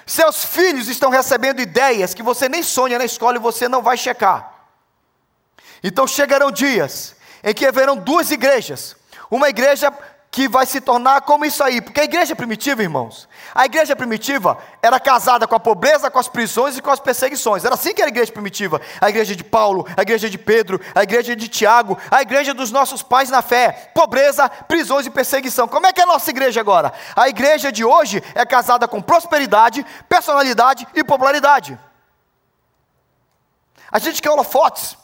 Seus 0.05 0.43
filhos 0.43 0.87
estão 0.87 1.09
recebendo 1.09 1.61
ideias 1.61 2.13
que 2.13 2.23
você 2.23 2.49
nem 2.49 2.63
sonha 2.63 2.97
na 2.97 3.05
escola 3.05 3.37
e 3.37 3.41
você 3.41 3.67
não 3.67 3.81
vai 3.81 3.97
checar. 3.97 4.53
Então 5.83 6.07
chegarão 6.07 6.51
dias 6.51 7.15
em 7.43 7.53
que 7.53 7.65
haverão 7.65 7.97
duas 7.97 8.31
igrejas. 8.31 8.95
Uma 9.29 9.49
igreja 9.49 9.91
que 10.33 10.47
vai 10.47 10.65
se 10.65 10.81
tornar 10.81 11.21
como 11.21 11.45
isso 11.45 11.63
aí, 11.63 11.79
porque 11.79 12.01
a 12.01 12.03
igreja 12.03 12.35
primitiva, 12.35 12.81
irmãos, 12.81 13.29
a 13.53 13.65
igreja 13.65 13.95
primitiva 13.95 14.57
era 14.81 14.99
casada 14.99 15.45
com 15.45 15.53
a 15.53 15.59
pobreza, 15.59 16.09
com 16.09 16.17
as 16.17 16.27
prisões 16.27 16.75
e 16.75 16.81
com 16.81 16.89
as 16.89 16.99
perseguições. 16.99 17.63
Era 17.63 17.75
assim 17.75 17.93
que 17.93 18.01
era 18.01 18.09
a 18.09 18.11
igreja 18.11 18.31
primitiva. 18.31 18.81
A 18.99 19.09
igreja 19.09 19.35
de 19.35 19.43
Paulo, 19.43 19.85
a 19.95 20.01
igreja 20.01 20.27
de 20.31 20.39
Pedro, 20.39 20.81
a 20.95 21.03
igreja 21.03 21.35
de 21.35 21.47
Tiago, 21.47 21.99
a 22.09 22.23
igreja 22.23 22.51
dos 22.51 22.71
nossos 22.71 23.03
pais 23.03 23.29
na 23.29 23.43
fé. 23.43 23.91
Pobreza, 23.93 24.49
prisões 24.49 25.05
e 25.05 25.11
perseguição. 25.11 25.67
Como 25.67 25.85
é 25.85 25.93
que 25.93 26.01
é 26.01 26.03
a 26.03 26.07
nossa 26.07 26.31
igreja 26.31 26.59
agora? 26.59 26.91
A 27.15 27.29
igreja 27.29 27.71
de 27.71 27.85
hoje 27.85 28.23
é 28.33 28.43
casada 28.43 28.87
com 28.87 29.03
prosperidade, 29.03 29.85
personalidade 30.09 30.87
e 30.95 31.03
popularidade. 31.03 31.77
A 33.91 33.99
gente 33.99 34.19
quer 34.19 34.31
holofotes, 34.31 34.97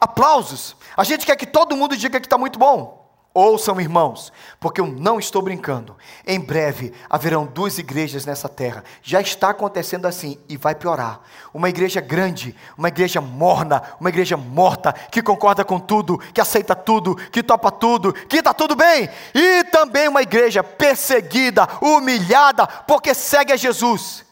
aplausos. 0.00 0.74
A 0.96 1.04
gente 1.04 1.26
quer 1.26 1.36
que 1.36 1.44
todo 1.44 1.76
mundo 1.76 1.94
diga 1.94 2.18
que 2.18 2.26
está 2.26 2.38
muito 2.38 2.58
bom. 2.58 2.97
Ouçam, 3.40 3.80
irmãos, 3.80 4.32
porque 4.58 4.80
eu 4.80 4.88
não 4.88 5.16
estou 5.16 5.40
brincando. 5.40 5.96
Em 6.26 6.40
breve 6.40 6.92
haverão 7.08 7.46
duas 7.46 7.78
igrejas 7.78 8.26
nessa 8.26 8.48
terra. 8.48 8.82
Já 9.00 9.20
está 9.20 9.50
acontecendo 9.50 10.06
assim 10.06 10.36
e 10.48 10.56
vai 10.56 10.74
piorar. 10.74 11.20
Uma 11.54 11.68
igreja 11.68 12.00
grande, 12.00 12.52
uma 12.76 12.88
igreja 12.88 13.20
morna, 13.20 13.80
uma 14.00 14.08
igreja 14.08 14.36
morta, 14.36 14.92
que 14.92 15.22
concorda 15.22 15.64
com 15.64 15.78
tudo, 15.78 16.18
que 16.18 16.40
aceita 16.40 16.74
tudo, 16.74 17.14
que 17.14 17.40
topa 17.40 17.70
tudo, 17.70 18.12
que 18.12 18.38
está 18.38 18.52
tudo 18.52 18.74
bem. 18.74 19.08
E 19.32 19.62
também 19.70 20.08
uma 20.08 20.22
igreja 20.22 20.64
perseguida, 20.64 21.68
humilhada, 21.80 22.66
porque 22.66 23.14
segue 23.14 23.52
a 23.52 23.56
Jesus. 23.56 24.24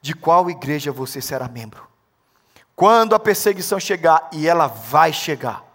De 0.00 0.14
qual 0.14 0.48
igreja 0.48 0.90
você 0.90 1.20
será 1.20 1.48
membro? 1.48 1.86
Quando 2.74 3.14
a 3.14 3.20
perseguição 3.20 3.78
chegar, 3.78 4.30
e 4.32 4.48
ela 4.48 4.68
vai 4.68 5.12
chegar 5.12 5.70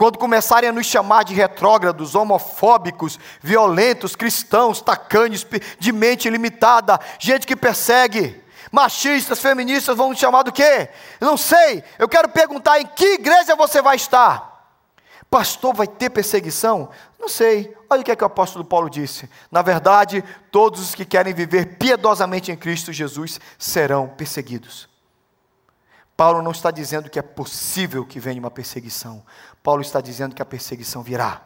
quando 0.00 0.16
começarem 0.16 0.70
a 0.70 0.72
nos 0.72 0.86
chamar 0.86 1.24
de 1.24 1.34
retrógrados, 1.34 2.14
homofóbicos, 2.14 3.20
violentos, 3.42 4.16
cristãos, 4.16 4.80
tacanhos, 4.80 5.46
de 5.78 5.92
mente 5.92 6.30
limitada, 6.30 6.98
gente 7.18 7.46
que 7.46 7.54
persegue, 7.54 8.42
machistas, 8.72 9.40
feministas, 9.40 9.94
vão 9.94 10.08
nos 10.08 10.18
chamar 10.18 10.42
do 10.42 10.52
quê? 10.52 10.88
não 11.20 11.36
sei. 11.36 11.84
Eu 11.98 12.08
quero 12.08 12.30
perguntar 12.30 12.80
em 12.80 12.86
que 12.86 13.16
igreja 13.16 13.54
você 13.54 13.82
vai 13.82 13.96
estar. 13.96 14.72
Pastor, 15.28 15.74
vai 15.74 15.86
ter 15.86 16.08
perseguição? 16.08 16.88
Não 17.18 17.28
sei. 17.28 17.76
Olha 17.90 18.00
o 18.00 18.04
que, 18.04 18.10
é 18.10 18.16
que 18.16 18.24
o 18.24 18.26
apóstolo 18.26 18.64
Paulo 18.64 18.88
disse. 18.88 19.28
Na 19.50 19.60
verdade, 19.60 20.24
todos 20.50 20.80
os 20.80 20.94
que 20.94 21.04
querem 21.04 21.34
viver 21.34 21.76
piedosamente 21.76 22.50
em 22.50 22.56
Cristo 22.56 22.90
Jesus 22.90 23.38
serão 23.58 24.08
perseguidos. 24.08 24.88
Paulo 26.20 26.42
não 26.42 26.50
está 26.50 26.70
dizendo 26.70 27.08
que 27.08 27.18
é 27.18 27.22
possível 27.22 28.04
que 28.04 28.20
venha 28.20 28.38
uma 28.38 28.50
perseguição. 28.50 29.24
Paulo 29.62 29.80
está 29.80 30.02
dizendo 30.02 30.34
que 30.34 30.42
a 30.42 30.44
perseguição 30.44 31.02
virá. 31.02 31.40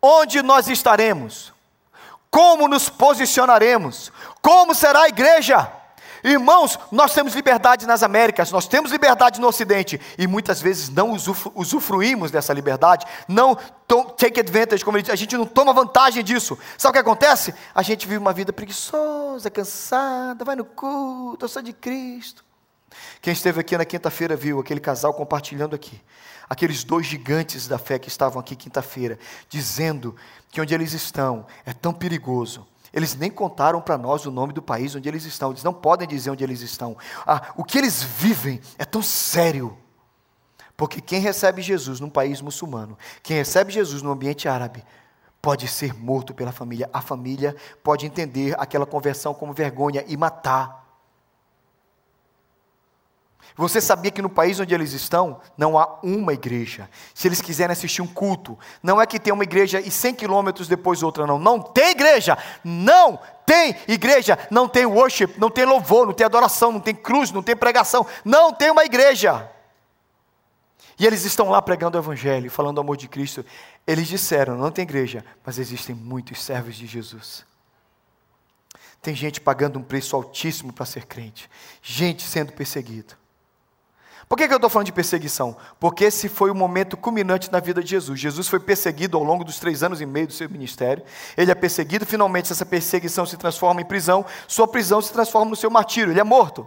Onde 0.00 0.40
nós 0.40 0.68
estaremos? 0.68 1.52
Como 2.30 2.68
nos 2.68 2.88
posicionaremos? 2.88 4.12
Como 4.40 4.72
será 4.72 5.00
a 5.00 5.08
igreja? 5.08 5.68
Irmãos, 6.22 6.78
nós 6.90 7.14
temos 7.14 7.34
liberdade 7.34 7.86
nas 7.86 8.02
Américas, 8.02 8.50
nós 8.50 8.66
temos 8.66 8.90
liberdade 8.90 9.40
no 9.40 9.48
Ocidente 9.48 10.00
e 10.18 10.26
muitas 10.26 10.60
vezes 10.60 10.88
não 10.88 11.16
usufruímos 11.54 12.30
dessa 12.30 12.52
liberdade, 12.52 13.06
não 13.28 13.56
take 14.16 14.40
advantage, 14.40 14.84
como 14.84 14.96
ele 14.96 15.02
diz, 15.02 15.12
a 15.12 15.16
gente 15.16 15.36
não 15.36 15.46
toma 15.46 15.72
vantagem 15.72 16.24
disso. 16.24 16.58
Sabe 16.76 16.90
o 16.90 16.92
que 16.94 16.98
acontece? 16.98 17.54
A 17.74 17.82
gente 17.82 18.06
vive 18.06 18.18
uma 18.18 18.32
vida 18.32 18.52
preguiçosa, 18.52 19.50
cansada, 19.50 20.44
vai 20.44 20.56
no 20.56 20.64
culto, 20.64 21.48
sou 21.48 21.62
de 21.62 21.72
Cristo. 21.72 22.44
Quem 23.20 23.32
esteve 23.32 23.60
aqui 23.60 23.76
na 23.76 23.84
quinta-feira 23.84 24.36
viu 24.36 24.60
aquele 24.60 24.80
casal 24.80 25.12
compartilhando 25.12 25.74
aqui. 25.74 26.00
Aqueles 26.48 26.84
dois 26.84 27.06
gigantes 27.06 27.66
da 27.66 27.76
fé 27.76 27.98
que 27.98 28.08
estavam 28.08 28.40
aqui 28.40 28.54
quinta-feira, 28.54 29.18
dizendo 29.48 30.14
que 30.50 30.60
onde 30.60 30.72
eles 30.72 30.92
estão 30.92 31.44
é 31.64 31.72
tão 31.72 31.92
perigoso. 31.92 32.66
Eles 32.96 33.14
nem 33.14 33.30
contaram 33.30 33.78
para 33.78 33.98
nós 33.98 34.24
o 34.24 34.30
nome 34.30 34.54
do 34.54 34.62
país 34.62 34.94
onde 34.94 35.06
eles 35.06 35.26
estão. 35.26 35.50
Eles 35.50 35.62
não 35.62 35.74
podem 35.74 36.08
dizer 36.08 36.30
onde 36.30 36.42
eles 36.42 36.62
estão. 36.62 36.96
Ah, 37.26 37.52
o 37.54 37.62
que 37.62 37.76
eles 37.76 38.02
vivem 38.02 38.58
é 38.78 38.86
tão 38.86 39.02
sério. 39.02 39.76
Porque 40.74 41.02
quem 41.02 41.20
recebe 41.20 41.60
Jesus 41.60 42.00
num 42.00 42.08
país 42.08 42.40
muçulmano, 42.40 42.96
quem 43.22 43.36
recebe 43.36 43.70
Jesus 43.70 44.00
no 44.00 44.10
ambiente 44.10 44.48
árabe, 44.48 44.82
pode 45.42 45.68
ser 45.68 45.92
morto 45.92 46.32
pela 46.32 46.52
família. 46.52 46.88
A 46.90 47.02
família 47.02 47.54
pode 47.84 48.06
entender 48.06 48.54
aquela 48.58 48.86
conversão 48.86 49.34
como 49.34 49.52
vergonha 49.52 50.02
e 50.08 50.16
matar. 50.16 50.85
Você 53.56 53.80
sabia 53.80 54.10
que 54.10 54.20
no 54.20 54.28
país 54.28 54.60
onde 54.60 54.74
eles 54.74 54.92
estão, 54.92 55.40
não 55.56 55.78
há 55.78 55.98
uma 56.02 56.34
igreja. 56.34 56.90
Se 57.14 57.26
eles 57.26 57.40
quiserem 57.40 57.72
assistir 57.72 58.02
um 58.02 58.06
culto, 58.06 58.58
não 58.82 59.00
é 59.00 59.06
que 59.06 59.18
tem 59.18 59.32
uma 59.32 59.44
igreja 59.44 59.80
e 59.80 59.90
100 59.90 60.14
quilômetros 60.14 60.68
depois 60.68 61.02
outra, 61.02 61.26
não. 61.26 61.38
Não 61.38 61.58
tem 61.58 61.90
igreja. 61.90 62.36
Não 62.62 63.18
tem 63.46 63.74
igreja. 63.88 64.38
Não 64.50 64.68
tem 64.68 64.84
worship, 64.84 65.38
não 65.38 65.48
tem 65.48 65.64
louvor, 65.64 66.06
não 66.06 66.12
tem 66.12 66.26
adoração, 66.26 66.70
não 66.70 66.80
tem 66.80 66.94
cruz, 66.94 67.32
não 67.32 67.42
tem 67.42 67.56
pregação. 67.56 68.06
Não 68.22 68.52
tem 68.52 68.70
uma 68.70 68.84
igreja. 68.84 69.50
E 70.98 71.06
eles 71.06 71.24
estão 71.24 71.48
lá 71.48 71.62
pregando 71.62 71.96
o 71.96 72.00
evangelho, 72.00 72.50
falando 72.50 72.74
do 72.74 72.80
amor 72.82 72.98
de 72.98 73.08
Cristo. 73.08 73.42
Eles 73.86 74.06
disseram: 74.06 74.58
não 74.58 74.70
tem 74.70 74.82
igreja, 74.82 75.24
mas 75.44 75.58
existem 75.58 75.94
muitos 75.94 76.42
servos 76.42 76.76
de 76.76 76.86
Jesus. 76.86 77.42
tem 79.00 79.14
gente 79.14 79.40
pagando 79.40 79.78
um 79.78 79.82
preço 79.82 80.14
altíssimo 80.14 80.74
para 80.74 80.84
ser 80.84 81.06
crente, 81.06 81.48
gente 81.80 82.22
sendo 82.22 82.52
perseguida. 82.52 83.16
Por 84.28 84.36
que, 84.36 84.48
que 84.48 84.52
eu 84.52 84.56
estou 84.56 84.68
falando 84.68 84.86
de 84.86 84.92
perseguição? 84.92 85.56
Porque 85.78 86.04
esse 86.04 86.28
foi 86.28 86.50
o 86.50 86.54
momento 86.54 86.96
culminante 86.96 87.50
na 87.52 87.60
vida 87.60 87.80
de 87.82 87.90
Jesus. 87.90 88.18
Jesus 88.18 88.48
foi 88.48 88.58
perseguido 88.58 89.16
ao 89.16 89.22
longo 89.22 89.44
dos 89.44 89.60
três 89.60 89.84
anos 89.84 90.00
e 90.00 90.06
meio 90.06 90.26
do 90.26 90.32
seu 90.32 90.50
ministério. 90.50 91.04
Ele 91.36 91.50
é 91.50 91.54
perseguido, 91.54 92.04
finalmente 92.04 92.50
essa 92.50 92.66
perseguição 92.66 93.24
se 93.24 93.36
transforma 93.36 93.80
em 93.80 93.84
prisão, 93.84 94.26
sua 94.48 94.66
prisão 94.66 95.00
se 95.00 95.12
transforma 95.12 95.50
no 95.50 95.56
seu 95.56 95.70
martírio, 95.70 96.12
ele 96.12 96.18
é 96.18 96.24
morto. 96.24 96.66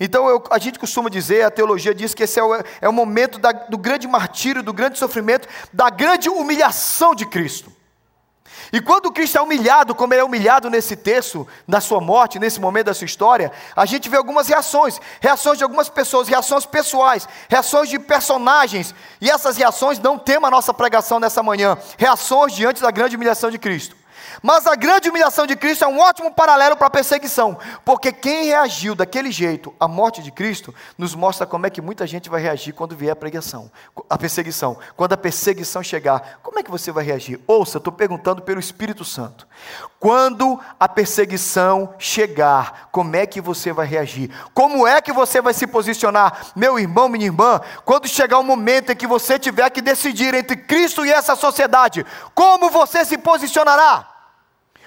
Então 0.00 0.28
eu, 0.28 0.42
a 0.50 0.58
gente 0.58 0.80
costuma 0.80 1.08
dizer, 1.08 1.44
a 1.44 1.50
teologia 1.50 1.94
diz 1.94 2.12
que 2.12 2.24
esse 2.24 2.40
é 2.40 2.42
o, 2.42 2.54
é 2.80 2.88
o 2.88 2.92
momento 2.92 3.38
da, 3.38 3.52
do 3.52 3.78
grande 3.78 4.08
martírio, 4.08 4.62
do 4.62 4.72
grande 4.72 4.98
sofrimento, 4.98 5.46
da 5.72 5.90
grande 5.90 6.28
humilhação 6.28 7.14
de 7.14 7.24
Cristo. 7.24 7.70
E 8.72 8.80
quando 8.80 9.10
Cristo 9.10 9.36
é 9.36 9.40
humilhado, 9.40 9.94
como 9.94 10.14
ele 10.14 10.20
é 10.20 10.24
humilhado 10.24 10.70
nesse 10.70 10.94
texto, 10.96 11.46
na 11.66 11.80
sua 11.80 12.00
morte, 12.00 12.38
nesse 12.38 12.60
momento 12.60 12.86
da 12.86 12.94
sua 12.94 13.04
história, 13.04 13.50
a 13.74 13.84
gente 13.84 14.08
vê 14.08 14.16
algumas 14.16 14.48
reações, 14.48 15.00
reações 15.20 15.58
de 15.58 15.64
algumas 15.64 15.88
pessoas, 15.88 16.28
reações 16.28 16.64
pessoais, 16.64 17.28
reações 17.48 17.88
de 17.88 17.98
personagens, 17.98 18.94
e 19.20 19.28
essas 19.28 19.56
reações 19.56 19.98
não 19.98 20.18
tema 20.18 20.48
a 20.48 20.50
nossa 20.50 20.72
pregação 20.72 21.18
nessa 21.18 21.42
manhã, 21.42 21.76
reações 21.98 22.54
diante 22.54 22.80
da 22.80 22.90
grande 22.90 23.16
humilhação 23.16 23.50
de 23.50 23.58
Cristo. 23.58 23.99
Mas 24.42 24.66
a 24.66 24.74
grande 24.74 25.08
humilhação 25.08 25.46
de 25.46 25.56
Cristo 25.56 25.84
é 25.84 25.88
um 25.88 25.98
ótimo 25.98 26.32
paralelo 26.32 26.76
para 26.76 26.86
a 26.86 26.90
perseguição, 26.90 27.58
porque 27.84 28.12
quem 28.12 28.46
reagiu 28.46 28.94
daquele 28.94 29.30
jeito 29.30 29.74
à 29.78 29.86
morte 29.86 30.22
de 30.22 30.30
Cristo 30.30 30.74
nos 30.96 31.14
mostra 31.14 31.46
como 31.46 31.66
é 31.66 31.70
que 31.70 31.80
muita 31.80 32.06
gente 32.06 32.30
vai 32.30 32.40
reagir 32.40 32.72
quando 32.72 32.96
vier 32.96 33.12
a 33.12 33.16
pregação, 33.16 33.70
a 34.08 34.18
perseguição. 34.18 34.78
Quando 34.96 35.12
a 35.12 35.16
perseguição 35.16 35.82
chegar, 35.82 36.40
como 36.42 36.58
é 36.58 36.62
que 36.62 36.70
você 36.70 36.92
vai 36.92 37.04
reagir? 37.04 37.40
Ouça, 37.46 37.78
estou 37.78 37.92
perguntando 37.92 38.42
pelo 38.42 38.60
Espírito 38.60 39.04
Santo. 39.04 39.46
Quando 39.98 40.58
a 40.78 40.88
perseguição 40.88 41.94
chegar, 41.98 42.88
como 42.90 43.14
é 43.16 43.26
que 43.26 43.40
você 43.40 43.72
vai 43.72 43.86
reagir? 43.86 44.30
Como 44.54 44.86
é 44.86 45.00
que 45.00 45.12
você 45.12 45.42
vai 45.42 45.52
se 45.52 45.66
posicionar, 45.66 46.52
meu 46.56 46.78
irmão, 46.78 47.08
minha 47.08 47.26
irmã, 47.26 47.60
quando 47.84 48.08
chegar 48.08 48.38
o 48.38 48.44
momento 48.44 48.92
em 48.92 48.96
que 48.96 49.06
você 49.06 49.38
tiver 49.38 49.68
que 49.70 49.82
decidir 49.82 50.34
entre 50.34 50.56
Cristo 50.56 51.04
e 51.04 51.12
essa 51.12 51.36
sociedade, 51.36 52.06
como 52.34 52.70
você 52.70 53.04
se 53.04 53.18
posicionará? 53.18 54.19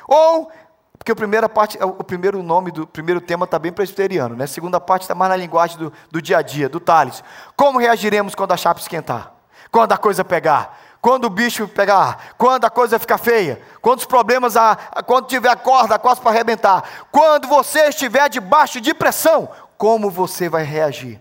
Ou, 0.07 0.51
porque 0.97 1.11
a 1.11 1.15
primeira 1.15 1.49
parte, 1.49 1.77
o 1.81 2.03
primeiro 2.03 2.41
nome 2.41 2.71
do 2.71 2.87
primeiro 2.87 3.19
tema 3.19 3.45
está 3.45 3.59
bem 3.59 3.71
presbiteriano, 3.71 4.35
né? 4.35 4.45
A 4.45 4.47
segunda 4.47 4.79
parte 4.79 5.01
está 5.01 5.13
mais 5.13 5.29
na 5.29 5.35
linguagem 5.35 5.77
do, 5.77 5.91
do 6.09 6.21
dia 6.21 6.37
a 6.37 6.41
dia, 6.41 6.69
do 6.69 6.79
Tales. 6.79 7.23
Como 7.55 7.79
reagiremos 7.79 8.35
quando 8.35 8.53
a 8.53 8.57
chapa 8.57 8.79
esquentar? 8.79 9.33
Quando 9.71 9.91
a 9.91 9.97
coisa 9.97 10.23
pegar? 10.23 10.79
Quando 11.01 11.25
o 11.25 11.29
bicho 11.29 11.67
pegar? 11.67 12.33
Quando 12.37 12.63
a 12.63 12.69
coisa 12.69 12.97
ficar 12.97 13.17
feia? 13.17 13.61
Quando 13.81 13.99
os 13.99 14.05
problemas, 14.05 14.55
a, 14.55 14.71
a 14.91 15.03
quando 15.03 15.27
tiver 15.27 15.49
a 15.49 15.55
corda 15.57 15.99
quase 15.99 16.21
para 16.21 16.31
arrebentar? 16.31 16.81
Quando 17.11 17.47
você 17.47 17.89
estiver 17.89 18.29
debaixo 18.29 18.79
de 18.79 18.93
pressão, 18.93 19.49
como 19.77 20.09
você 20.09 20.47
vai 20.47 20.63
reagir? 20.63 21.19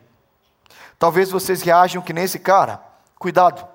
Talvez 0.96 1.32
vocês 1.32 1.62
reajam 1.62 2.00
que 2.00 2.12
nem 2.12 2.22
esse 2.22 2.38
cara. 2.38 2.80
Cuidado. 3.18 3.71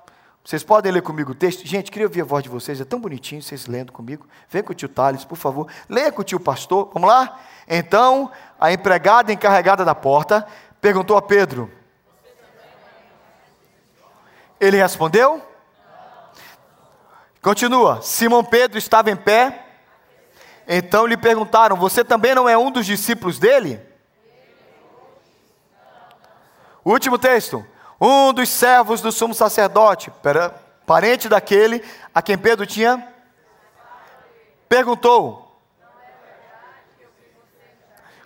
Vocês 0.47 0.63
podem 0.63 0.93
ler 0.93 1.01
comigo 1.01 1.33
o 1.33 1.35
texto? 1.35 1.67
Gente, 1.67 1.91
queria 1.91 2.07
ouvir 2.07 2.21
a 2.21 2.23
voz 2.23 2.41
de 2.41 2.47
vocês, 2.47 2.79
é 2.79 2.85
tão 2.85 3.01
bonitinho 3.01 3.41
vocês 3.41 3.67
lendo 3.67 3.91
comigo. 3.91 4.25
Vem 4.49 4.63
com 4.63 4.71
o 4.71 4.73
tio 4.73 4.87
Thales, 4.87 5.25
por 5.25 5.35
favor. 5.35 5.69
Leia 5.89 6.09
com 6.09 6.21
o 6.21 6.23
tio 6.23 6.39
pastor, 6.39 6.89
vamos 6.93 7.09
lá? 7.09 7.37
Então, 7.67 8.31
a 8.57 8.71
empregada 8.71 9.33
encarregada 9.33 9.83
da 9.83 9.93
porta 9.93 10.47
perguntou 10.79 11.17
a 11.17 11.21
Pedro. 11.21 11.69
Ele 14.57 14.77
respondeu? 14.77 15.45
Continua. 17.41 18.01
Simão 18.01 18.41
Pedro 18.41 18.77
estava 18.77 19.11
em 19.11 19.17
pé. 19.17 19.65
Então 20.65 21.05
lhe 21.05 21.17
perguntaram: 21.17 21.75
Você 21.75 22.05
também 22.05 22.33
não 22.33 22.47
é 22.47 22.57
um 22.57 22.71
dos 22.71 22.85
discípulos 22.85 23.37
dele? 23.37 23.81
Último 26.85 27.17
texto 27.17 27.67
um 27.99 28.31
dos 28.31 28.49
servos 28.49 29.01
do 29.01 29.11
sumo 29.11 29.33
sacerdote, 29.33 30.11
parente 30.85 31.27
daquele 31.27 31.83
a 32.13 32.21
quem 32.21 32.37
Pedro 32.37 32.65
tinha, 32.65 33.07
perguntou 34.69 35.47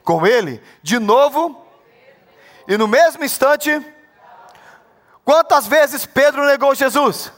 com 0.04 0.26
ele, 0.26 0.62
de 0.82 1.00
novo, 1.00 1.66
e 2.68 2.78
no 2.78 2.88
mesmo 2.88 3.24
instante, 3.24 3.70
quantas 5.24 5.68
vezes 5.68 6.06
Pedro 6.06 6.46
negou 6.46 6.74
Jesus? 6.76 7.32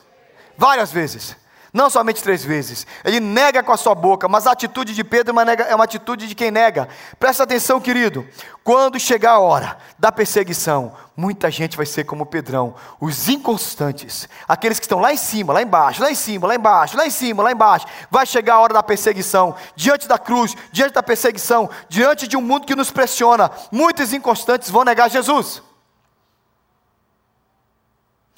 Várias 0.57 0.91
vezes. 0.91 1.35
Não 1.73 1.89
somente 1.89 2.21
três 2.21 2.45
vezes. 2.45 2.85
Ele 3.03 3.19
nega 3.19 3.63
com 3.63 3.71
a 3.71 3.77
sua 3.77 3.95
boca, 3.95 4.27
mas 4.27 4.45
a 4.45 4.51
atitude 4.51 4.93
de 4.93 5.03
Pedro 5.03 5.33
é, 5.39 5.71
é 5.71 5.75
uma 5.75 5.85
atitude 5.85 6.27
de 6.27 6.35
quem 6.35 6.51
nega. 6.51 6.87
Presta 7.19 7.41
atenção, 7.41 7.81
querido. 7.81 8.27
Quando 8.63 8.99
chegar 8.99 9.31
a 9.31 9.39
hora 9.39 9.75
da 9.97 10.11
perseguição, 10.11 10.93
muita 11.17 11.49
gente 11.49 11.75
vai 11.75 11.87
ser 11.87 12.03
como 12.03 12.27
Pedrão, 12.27 12.75
os 13.01 13.27
inconstantes, 13.27 14.29
aqueles 14.47 14.77
que 14.77 14.85
estão 14.85 14.99
lá 14.99 15.11
em 15.11 15.17
cima, 15.17 15.51
lá 15.51 15.63
embaixo, 15.63 16.03
lá 16.03 16.11
em 16.11 16.15
cima, 16.15 16.45
lá 16.45 16.53
embaixo, 16.53 16.95
lá 16.95 17.07
em 17.07 17.09
cima, 17.09 17.41
lá 17.41 17.51
embaixo. 17.51 17.87
Vai 18.11 18.27
chegar 18.27 18.53
a 18.53 18.59
hora 18.59 18.73
da 18.75 18.83
perseguição, 18.83 19.55
diante 19.75 20.07
da 20.07 20.19
cruz, 20.19 20.55
diante 20.71 20.93
da 20.93 21.01
perseguição, 21.01 21.67
diante 21.89 22.27
de 22.27 22.37
um 22.37 22.41
mundo 22.41 22.67
que 22.67 22.75
nos 22.75 22.91
pressiona. 22.91 23.49
Muitos 23.71 24.13
inconstantes 24.13 24.69
vão 24.69 24.83
negar 24.83 25.09
Jesus. 25.09 25.63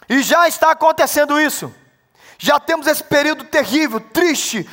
E 0.08 0.22
já 0.22 0.48
está 0.48 0.72
acontecendo 0.72 1.38
isso. 1.38 1.70
Já 2.38 2.60
temos 2.60 2.88
esse 2.88 3.04
período 3.04 3.46
terrível, 3.46 4.00
triste, 4.00 4.68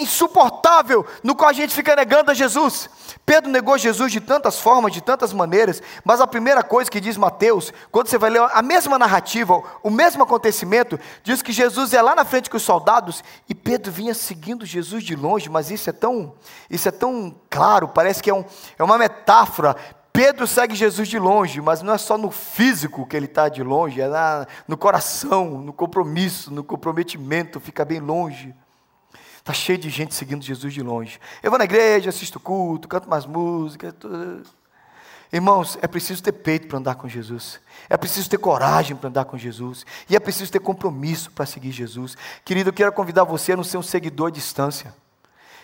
insuportável, 0.00 1.06
no 1.22 1.34
qual 1.34 1.50
a 1.50 1.52
gente 1.52 1.74
fica 1.74 1.94
negando 1.94 2.30
a 2.30 2.34
Jesus. 2.34 2.88
Pedro 3.24 3.50
negou 3.50 3.76
Jesus 3.78 4.10
de 4.10 4.20
tantas 4.20 4.58
formas, 4.58 4.92
de 4.92 5.00
tantas 5.00 5.32
maneiras, 5.32 5.82
mas 6.04 6.20
a 6.20 6.26
primeira 6.26 6.62
coisa 6.62 6.90
que 6.90 7.00
diz 7.00 7.16
Mateus, 7.16 7.72
quando 7.90 8.08
você 8.08 8.18
vai 8.18 8.30
ler 8.30 8.42
a 8.52 8.62
mesma 8.62 8.98
narrativa, 8.98 9.62
o 9.82 9.90
mesmo 9.90 10.22
acontecimento, 10.22 10.98
diz 11.22 11.42
que 11.42 11.52
Jesus 11.52 11.92
é 11.92 12.02
lá 12.02 12.14
na 12.14 12.24
frente 12.24 12.50
com 12.50 12.56
os 12.56 12.62
soldados 12.62 13.22
e 13.48 13.54
Pedro 13.54 13.92
vinha 13.92 14.14
seguindo 14.14 14.66
Jesus 14.66 15.04
de 15.04 15.14
longe, 15.14 15.48
mas 15.48 15.70
isso 15.70 15.90
é 15.90 15.92
tão, 15.92 16.34
isso 16.70 16.88
é 16.88 16.92
tão 16.92 17.34
claro, 17.50 17.88
parece 17.88 18.22
que 18.22 18.30
é, 18.30 18.34
um, 18.34 18.44
é 18.78 18.82
uma 18.82 18.98
metáfora. 18.98 19.76
Pedro 20.18 20.48
segue 20.48 20.74
Jesus 20.74 21.06
de 21.06 21.16
longe, 21.16 21.60
mas 21.60 21.80
não 21.80 21.92
é 21.92 21.96
só 21.96 22.18
no 22.18 22.28
físico 22.32 23.06
que 23.06 23.16
ele 23.16 23.26
está 23.26 23.48
de 23.48 23.62
longe, 23.62 24.00
é 24.00 24.08
na, 24.08 24.48
no 24.66 24.76
coração, 24.76 25.62
no 25.62 25.72
compromisso, 25.72 26.52
no 26.52 26.64
comprometimento, 26.64 27.60
fica 27.60 27.84
bem 27.84 28.00
longe. 28.00 28.52
Está 29.36 29.52
cheio 29.52 29.78
de 29.78 29.88
gente 29.88 30.16
seguindo 30.16 30.42
Jesus 30.42 30.74
de 30.74 30.82
longe. 30.82 31.20
Eu 31.40 31.52
vou 31.52 31.58
na 31.58 31.66
igreja, 31.66 32.10
assisto 32.10 32.40
culto, 32.40 32.88
canto 32.88 33.08
mais 33.08 33.26
música. 33.26 33.94
Irmãos, 35.32 35.78
é 35.80 35.86
preciso 35.86 36.20
ter 36.20 36.32
peito 36.32 36.66
para 36.66 36.78
andar 36.78 36.96
com 36.96 37.06
Jesus. 37.06 37.60
É 37.88 37.96
preciso 37.96 38.28
ter 38.28 38.38
coragem 38.38 38.96
para 38.96 39.10
andar 39.10 39.24
com 39.24 39.38
Jesus. 39.38 39.86
E 40.10 40.16
é 40.16 40.18
preciso 40.18 40.50
ter 40.50 40.58
compromisso 40.58 41.30
para 41.30 41.46
seguir 41.46 41.70
Jesus. 41.70 42.16
Querido, 42.44 42.70
eu 42.70 42.74
quero 42.74 42.90
convidar 42.90 43.22
você 43.22 43.52
a 43.52 43.56
não 43.56 43.62
ser 43.62 43.76
um 43.76 43.84
seguidor 43.84 44.26
à 44.26 44.30
distância. 44.32 44.92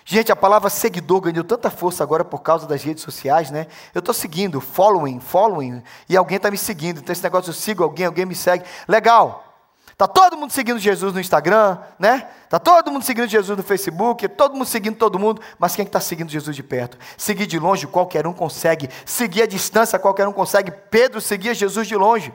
Gente, 0.04 0.30
a 0.30 0.36
palavra 0.36 0.68
seguidor 0.68 1.22
ganhou 1.22 1.42
tanta 1.42 1.70
força 1.70 2.02
agora 2.02 2.24
por 2.24 2.40
causa 2.40 2.66
das 2.66 2.82
redes 2.82 3.02
sociais, 3.02 3.50
né? 3.50 3.66
Eu 3.94 4.00
estou 4.00 4.14
seguindo, 4.14 4.60
following, 4.60 5.18
following, 5.18 5.82
e 6.08 6.16
alguém 6.16 6.36
está 6.36 6.50
me 6.50 6.58
seguindo. 6.58 7.00
Então, 7.00 7.12
esse 7.12 7.22
negócio 7.22 7.48
eu 7.48 7.54
sigo 7.54 7.82
alguém, 7.82 8.04
alguém 8.04 8.26
me 8.26 8.34
segue. 8.34 8.64
Legal. 8.86 9.42
Está 9.90 10.08
todo 10.08 10.36
mundo 10.36 10.50
seguindo 10.50 10.78
Jesus 10.78 11.14
no 11.14 11.20
Instagram, 11.20 11.78
né? 11.98 12.28
Está 12.42 12.58
todo 12.58 12.90
mundo 12.90 13.04
seguindo 13.04 13.28
Jesus 13.28 13.56
no 13.56 13.62
Facebook, 13.62 14.28
todo 14.28 14.54
mundo 14.54 14.66
seguindo 14.66 14.96
todo 14.96 15.20
mundo, 15.20 15.40
mas 15.56 15.76
quem 15.76 15.84
está 15.84 16.00
seguindo 16.00 16.30
Jesus 16.30 16.54
de 16.54 16.64
perto? 16.64 16.98
Seguir 17.16 17.46
de 17.46 17.58
longe, 17.60 17.86
qualquer 17.86 18.26
um 18.26 18.32
consegue. 18.32 18.90
Seguir 19.06 19.42
a 19.42 19.46
distância, 19.46 19.98
qualquer 19.98 20.26
um 20.26 20.32
consegue. 20.32 20.72
Pedro 20.90 21.20
seguia 21.20 21.54
Jesus 21.54 21.86
de 21.86 21.96
longe. 21.96 22.34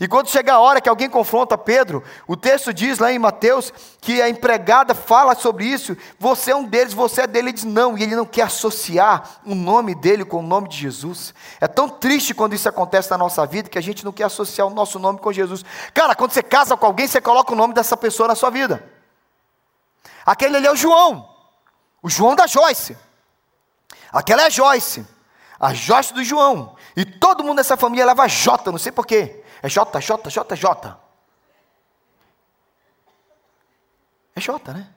E 0.00 0.08
quando 0.08 0.30
chega 0.30 0.54
a 0.54 0.58
hora 0.58 0.80
que 0.80 0.88
alguém 0.88 1.10
confronta 1.10 1.58
Pedro, 1.58 2.02
o 2.26 2.34
texto 2.34 2.72
diz 2.72 2.98
lá 2.98 3.12
em 3.12 3.18
Mateus 3.18 3.70
que 4.00 4.22
a 4.22 4.30
empregada 4.30 4.94
fala 4.94 5.34
sobre 5.34 5.66
isso. 5.66 5.94
Você 6.18 6.52
é 6.52 6.56
um 6.56 6.64
deles, 6.64 6.94
você 6.94 7.20
é 7.20 7.26
dele. 7.26 7.50
Ele 7.50 7.52
diz 7.52 7.64
não, 7.64 7.98
e 7.98 8.02
ele 8.02 8.16
não 8.16 8.24
quer 8.24 8.42
associar 8.42 9.40
o 9.44 9.54
nome 9.54 9.94
dele 9.94 10.24
com 10.24 10.38
o 10.38 10.42
nome 10.42 10.70
de 10.70 10.78
Jesus. 10.78 11.34
É 11.60 11.68
tão 11.68 11.86
triste 11.86 12.32
quando 12.32 12.54
isso 12.54 12.66
acontece 12.66 13.10
na 13.10 13.18
nossa 13.18 13.44
vida 13.44 13.68
que 13.68 13.76
a 13.76 13.82
gente 13.82 14.02
não 14.02 14.10
quer 14.10 14.24
associar 14.24 14.66
o 14.66 14.70
nosso 14.70 14.98
nome 14.98 15.18
com 15.18 15.30
Jesus. 15.30 15.62
Cara, 15.92 16.14
quando 16.14 16.32
você 16.32 16.42
casa 16.42 16.78
com 16.78 16.86
alguém, 16.86 17.06
você 17.06 17.20
coloca 17.20 17.52
o 17.52 17.56
nome 17.56 17.74
dessa 17.74 17.94
pessoa 17.94 18.26
na 18.26 18.34
sua 18.34 18.48
vida. 18.48 18.82
Aquele 20.24 20.56
ali 20.56 20.66
é 20.66 20.72
o 20.72 20.76
João, 20.76 21.28
o 22.02 22.08
João 22.08 22.34
da 22.34 22.46
Joyce. 22.46 22.96
Aquela 24.10 24.42
é 24.42 24.46
a 24.46 24.50
Joyce, 24.50 25.06
a 25.58 25.74
Joyce 25.74 26.14
do 26.14 26.24
João. 26.24 26.74
E 26.96 27.04
todo 27.04 27.44
mundo 27.44 27.58
nessa 27.58 27.76
família 27.76 28.06
leva 28.06 28.26
J, 28.26 28.70
não 28.70 28.78
sei 28.78 28.92
porquê. 28.92 29.39
É 29.62 29.68
J, 29.68 30.00
J, 30.00 30.30
J, 30.30 30.56
J. 30.56 31.00
É 34.34 34.40
J, 34.40 34.72
né? 34.72 34.92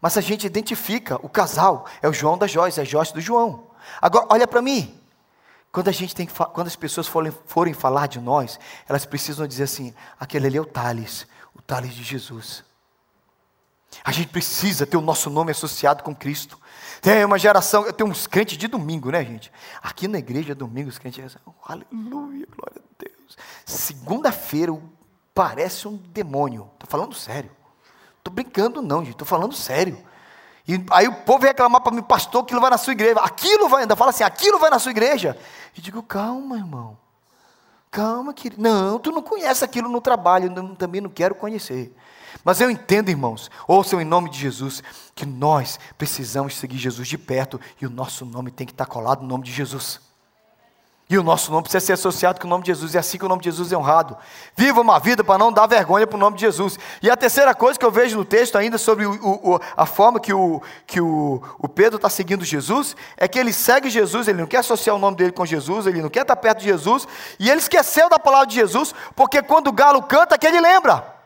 Mas 0.00 0.16
a 0.16 0.20
gente 0.20 0.46
identifica 0.46 1.16
o 1.16 1.28
casal, 1.28 1.86
é 2.00 2.08
o 2.08 2.12
João 2.12 2.38
da 2.38 2.46
Joyce, 2.46 2.80
é 2.80 2.82
a 2.82 2.86
Joyce 2.86 3.12
do 3.12 3.20
João. 3.20 3.70
Agora, 4.00 4.26
olha 4.30 4.48
para 4.48 4.62
mim. 4.62 4.96
Quando, 5.72 5.88
a 5.88 5.92
gente 5.92 6.14
tem 6.14 6.26
que, 6.26 6.32
quando 6.32 6.66
as 6.66 6.74
pessoas 6.74 7.06
forem, 7.06 7.32
forem 7.46 7.72
falar 7.72 8.08
de 8.08 8.18
nós, 8.18 8.58
elas 8.88 9.04
precisam 9.04 9.46
dizer 9.46 9.64
assim: 9.64 9.94
aquele 10.18 10.46
ali 10.48 10.56
é 10.56 10.60
o 10.60 10.66
Thales, 10.66 11.26
o 11.54 11.62
Thales 11.62 11.94
de 11.94 12.02
Jesus. 12.02 12.64
A 14.04 14.10
gente 14.10 14.28
precisa 14.28 14.86
ter 14.86 14.96
o 14.96 15.00
nosso 15.00 15.30
nome 15.30 15.52
associado 15.52 16.02
com 16.02 16.14
Cristo. 16.14 16.59
Tem 17.00 17.24
uma 17.24 17.38
geração, 17.38 17.86
eu 17.86 17.92
tenho 17.92 18.10
uns 18.10 18.26
crentes 18.26 18.58
de 18.58 18.68
domingo, 18.68 19.10
né, 19.10 19.24
gente? 19.24 19.50
Aqui 19.82 20.06
na 20.06 20.18
igreja, 20.18 20.54
domingo, 20.54 20.88
os 20.88 20.98
crentes 20.98 21.36
oh, 21.46 21.52
aleluia, 21.64 22.46
glória 22.54 22.78
a 22.78 23.04
Deus. 23.04 23.38
Segunda-feira 23.64 24.76
parece 25.34 25.88
um 25.88 25.96
demônio. 25.96 26.70
Estou 26.74 26.88
falando 26.88 27.14
sério. 27.14 27.50
Estou 28.18 28.32
brincando, 28.32 28.82
não, 28.82 28.98
gente, 29.00 29.12
estou 29.12 29.26
falando 29.26 29.54
sério. 29.54 29.98
E 30.68 30.84
aí 30.90 31.08
o 31.08 31.14
povo 31.22 31.44
reclamar 31.44 31.80
para 31.80 31.92
mim, 31.92 32.02
pastor, 32.02 32.42
aquilo 32.42 32.60
vai 32.60 32.70
na 32.70 32.78
sua 32.78 32.92
igreja. 32.92 33.18
Aquilo 33.20 33.68
vai, 33.68 33.82
ainda 33.82 33.96
fala 33.96 34.10
assim, 34.10 34.22
aquilo 34.22 34.58
vai 34.58 34.70
na 34.70 34.78
sua 34.78 34.90
igreja. 34.90 35.38
E 35.74 35.80
digo, 35.80 36.02
calma, 36.02 36.56
irmão. 36.56 36.98
Calma, 37.90 38.32
querido. 38.34 38.62
Não, 38.62 38.98
tu 38.98 39.10
não 39.10 39.22
conhece 39.22 39.64
aquilo 39.64 39.88
no 39.88 40.00
trabalho, 40.00 40.52
eu 40.54 40.76
também 40.76 41.00
não 41.00 41.10
quero 41.10 41.34
conhecer. 41.34 41.96
Mas 42.44 42.60
eu 42.60 42.70
entendo, 42.70 43.08
irmãos, 43.08 43.50
ouçam 43.66 44.00
em 44.00 44.04
nome 44.04 44.30
de 44.30 44.38
Jesus, 44.38 44.82
que 45.14 45.26
nós 45.26 45.78
precisamos 45.98 46.56
seguir 46.56 46.78
Jesus 46.78 47.08
de 47.08 47.18
perto 47.18 47.60
e 47.80 47.86
o 47.86 47.90
nosso 47.90 48.24
nome 48.24 48.50
tem 48.50 48.66
que 48.66 48.72
estar 48.72 48.86
colado 48.86 49.22
no 49.22 49.28
nome 49.28 49.44
de 49.44 49.52
Jesus. 49.52 50.00
E 51.10 51.18
o 51.18 51.24
nosso 51.24 51.50
nome 51.50 51.64
precisa 51.64 51.84
ser 51.84 51.92
associado 51.94 52.38
com 52.38 52.46
o 52.46 52.50
nome 52.50 52.62
de 52.62 52.68
Jesus, 52.68 52.94
e 52.94 52.96
é 52.96 53.00
assim 53.00 53.18
que 53.18 53.24
o 53.24 53.28
nome 53.28 53.42
de 53.42 53.50
Jesus 53.50 53.72
é 53.72 53.76
honrado. 53.76 54.16
Viva 54.54 54.80
uma 54.80 55.00
vida 55.00 55.24
para 55.24 55.36
não 55.36 55.52
dar 55.52 55.66
vergonha 55.66 56.06
para 56.06 56.14
o 56.14 56.20
nome 56.20 56.36
de 56.36 56.42
Jesus. 56.42 56.78
E 57.02 57.10
a 57.10 57.16
terceira 57.16 57.52
coisa 57.52 57.76
que 57.76 57.84
eu 57.84 57.90
vejo 57.90 58.16
no 58.16 58.24
texto, 58.24 58.56
ainda 58.56 58.78
sobre 58.78 59.04
o, 59.04 59.18
o, 59.20 59.60
a 59.76 59.86
forma 59.86 60.20
que 60.20 60.32
o, 60.32 60.62
que 60.86 61.00
o, 61.00 61.42
o 61.58 61.68
Pedro 61.68 61.96
está 61.96 62.08
seguindo 62.08 62.44
Jesus, 62.44 62.94
é 63.16 63.26
que 63.26 63.40
ele 63.40 63.52
segue 63.52 63.90
Jesus, 63.90 64.28
ele 64.28 64.38
não 64.38 64.46
quer 64.46 64.58
associar 64.58 64.94
o 64.94 65.00
nome 65.00 65.16
dele 65.16 65.32
com 65.32 65.44
Jesus, 65.44 65.84
ele 65.88 66.00
não 66.00 66.08
quer 66.08 66.22
estar 66.22 66.36
perto 66.36 66.58
de 66.58 66.66
Jesus, 66.66 67.08
e 67.40 67.50
ele 67.50 67.58
esqueceu 67.58 68.08
da 68.08 68.16
palavra 68.20 68.46
de 68.46 68.54
Jesus, 68.54 68.94
porque 69.16 69.42
quando 69.42 69.66
o 69.66 69.72
galo 69.72 70.04
canta, 70.04 70.38
que 70.38 70.46
ele 70.46 70.60
lembra. 70.60 71.19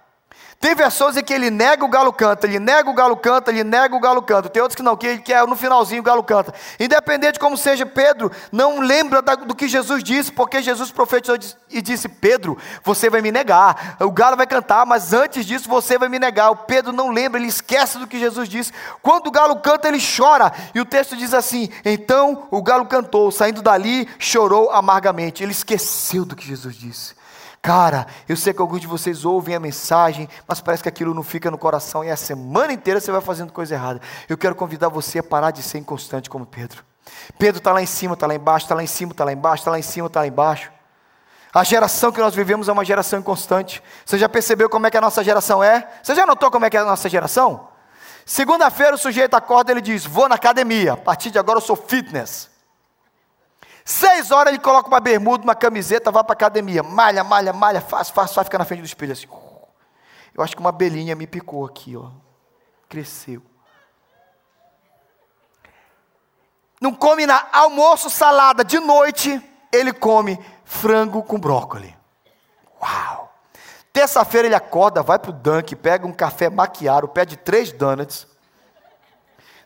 Tem 0.60 0.74
versões 0.74 1.16
em 1.16 1.22
que 1.22 1.32
ele 1.32 1.50
nega 1.50 1.84
o 1.84 1.88
galo 1.88 2.12
canta, 2.12 2.46
ele 2.46 2.58
nega 2.58 2.88
o 2.88 2.94
galo 2.94 3.16
canta, 3.16 3.50
ele 3.50 3.62
nega 3.62 3.94
o 3.94 4.00
galo 4.00 4.22
canta. 4.22 4.48
Tem 4.48 4.62
outros 4.62 4.76
que 4.76 4.82
não, 4.82 4.96
que, 4.96 5.18
que 5.18 5.32
é 5.32 5.44
no 5.44 5.56
finalzinho 5.56 6.00
o 6.00 6.04
galo 6.04 6.22
canta. 6.22 6.54
Independente 6.80 7.34
de 7.34 7.38
como 7.38 7.56
seja, 7.56 7.84
Pedro 7.84 8.30
não 8.50 8.80
lembra 8.80 9.20
do 9.20 9.54
que 9.54 9.68
Jesus 9.68 10.02
disse, 10.02 10.32
porque 10.32 10.62
Jesus 10.62 10.90
profetizou 10.90 11.36
e 11.70 11.82
disse: 11.82 12.08
Pedro, 12.08 12.56
você 12.82 13.10
vai 13.10 13.20
me 13.20 13.30
negar. 13.30 13.96
O 14.00 14.10
galo 14.10 14.36
vai 14.36 14.46
cantar, 14.46 14.86
mas 14.86 15.12
antes 15.12 15.44
disso 15.44 15.68
você 15.68 15.98
vai 15.98 16.08
me 16.08 16.18
negar. 16.18 16.50
O 16.50 16.56
Pedro 16.56 16.92
não 16.92 17.10
lembra, 17.10 17.38
ele 17.38 17.48
esquece 17.48 17.98
do 17.98 18.06
que 18.06 18.18
Jesus 18.18 18.48
disse. 18.48 18.72
Quando 19.02 19.26
o 19.26 19.30
galo 19.30 19.56
canta, 19.56 19.88
ele 19.88 19.98
chora. 20.00 20.52
E 20.74 20.80
o 20.80 20.84
texto 20.84 21.16
diz 21.16 21.34
assim: 21.34 21.68
Então 21.84 22.46
o 22.50 22.62
galo 22.62 22.86
cantou, 22.86 23.30
saindo 23.30 23.60
dali, 23.60 24.08
chorou 24.18 24.70
amargamente. 24.70 25.42
Ele 25.42 25.52
esqueceu 25.52 26.24
do 26.24 26.34
que 26.34 26.46
Jesus 26.46 26.74
disse. 26.74 27.23
Cara, 27.64 28.07
eu 28.29 28.37
sei 28.37 28.53
que 28.53 28.61
alguns 28.61 28.83
de 28.83 28.87
vocês 28.87 29.24
ouvem 29.24 29.55
a 29.55 29.59
mensagem, 29.59 30.29
mas 30.46 30.61
parece 30.61 30.83
que 30.83 30.88
aquilo 30.90 31.14
não 31.14 31.22
fica 31.22 31.50
no 31.50 31.57
coração 31.57 32.05
e 32.05 32.11
a 32.11 32.16
semana 32.16 32.74
inteira 32.74 33.00
você 33.00 33.11
vai 33.11 33.22
fazendo 33.22 33.55
coisa 33.55 33.74
errada. 33.74 34.03
Eu 34.29 34.37
quero 34.37 34.55
convidar 34.55 34.90
você 34.90 35.20
a 35.20 35.22
parar 35.22 35.50
de 35.50 35.62
ser 35.62 35.79
inconstante 35.79 36.29
como 36.29 36.44
Pedro. 36.44 36.85
Pedro 37.38 37.61
está 37.61 37.72
lá 37.72 37.81
em 37.81 37.87
cima, 37.87 38.12
está 38.12 38.27
lá 38.27 38.35
embaixo, 38.35 38.66
está 38.66 38.74
lá 38.74 38.83
em 38.83 38.87
cima, 38.87 39.12
está 39.12 39.24
lá 39.24 39.33
embaixo, 39.33 39.62
está 39.62 39.70
lá 39.70 39.79
em 39.79 39.83
cima, 39.83 40.09
está 40.09 40.20
lá 40.20 40.27
embaixo. 40.27 40.70
A 41.55 41.64
geração 41.64 42.12
que 42.12 42.20
nós 42.20 42.35
vivemos 42.35 42.68
é 42.68 42.72
uma 42.72 42.85
geração 42.85 43.18
inconstante. 43.18 43.83
Você 44.05 44.18
já 44.18 44.29
percebeu 44.29 44.68
como 44.68 44.87
é 44.87 44.90
que 44.90 44.98
a 44.98 45.00
nossa 45.00 45.24
geração 45.24 45.64
é? 45.64 45.88
Você 46.03 46.14
já 46.14 46.27
notou 46.27 46.50
como 46.50 46.66
é 46.66 46.70
que 46.70 46.77
é 46.77 46.81
a 46.81 46.85
nossa 46.85 47.09
geração? 47.09 47.68
Segunda-feira 48.27 48.94
o 48.94 48.98
sujeito 48.98 49.33
acorda 49.33 49.72
e 49.72 49.74
ele 49.74 49.81
diz: 49.81 50.05
Vou 50.05 50.29
na 50.29 50.35
academia, 50.35 50.92
a 50.92 50.96
partir 50.98 51.31
de 51.31 51.38
agora 51.38 51.57
eu 51.57 51.62
sou 51.62 51.77
fitness. 51.77 52.50
Seis 53.84 54.30
horas 54.30 54.52
ele 54.52 54.62
coloca 54.62 54.88
uma 54.88 54.98
bermuda, 54.98 55.44
uma 55.44 55.54
camiseta, 55.54 56.10
vai 56.10 56.24
para 56.24 56.32
a 56.32 56.34
academia. 56.34 56.82
Malha, 56.82 57.22
malha, 57.22 57.52
malha, 57.52 57.80
faz, 57.82 58.08
faz, 58.08 58.32
faz, 58.32 58.46
fica 58.46 58.56
na 58.56 58.64
frente 58.64 58.80
do 58.80 58.86
espelho 58.86 59.12
assim. 59.12 59.28
Eu 60.34 60.42
acho 60.42 60.56
que 60.56 60.60
uma 60.60 60.72
belinha 60.72 61.14
me 61.14 61.26
picou 61.26 61.66
aqui, 61.66 61.94
ó. 61.94 62.10
Cresceu. 62.88 63.42
Não 66.80 66.94
come 66.94 67.26
na 67.26 67.46
almoço, 67.52 68.08
salada. 68.08 68.64
De 68.64 68.80
noite, 68.80 69.40
ele 69.70 69.92
come 69.92 70.42
frango 70.64 71.22
com 71.22 71.38
brócolis. 71.38 71.92
Uau! 72.80 73.32
Terça-feira 73.92 74.48
ele 74.48 74.54
acorda, 74.54 75.02
vai 75.02 75.18
para 75.18 75.30
o 75.30 75.32
Dunk, 75.32 75.76
pega 75.76 76.06
um 76.06 76.12
café 76.12 76.50
maquiado, 76.50 77.06
pede 77.06 77.36
três 77.36 77.70
donuts 77.70 78.26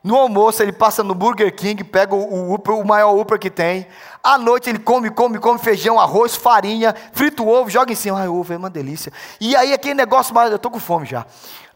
no 0.09 0.17
almoço 0.17 0.63
ele 0.63 0.73
passa 0.73 1.05
no 1.05 1.15
Burger 1.15 1.55
King, 1.55 1.85
pega 1.85 2.15
o, 2.15 2.55
o 2.55 2.85
maior 2.85 3.15
Upper 3.15 3.39
que 3.39 3.51
tem. 3.51 3.87
À 4.25 4.39
noite 4.39 4.71
ele 4.71 4.79
come, 4.79 5.11
come, 5.11 5.39
come 5.39 5.59
feijão, 5.59 6.01
arroz, 6.01 6.35
farinha, 6.35 6.95
frita 7.13 7.43
o 7.43 7.49
ovo, 7.49 7.69
joga 7.69 7.93
em 7.93 7.95
cima. 7.95 8.19
Ai, 8.19 8.27
ovo 8.27 8.51
é 8.51 8.57
uma 8.57 8.71
delícia. 8.71 9.13
E 9.39 9.55
aí 9.55 9.71
aquele 9.71 9.93
negócio, 9.93 10.35
eu 10.35 10.57
estou 10.57 10.71
com 10.71 10.81
fome 10.81 11.05
já. 11.05 11.27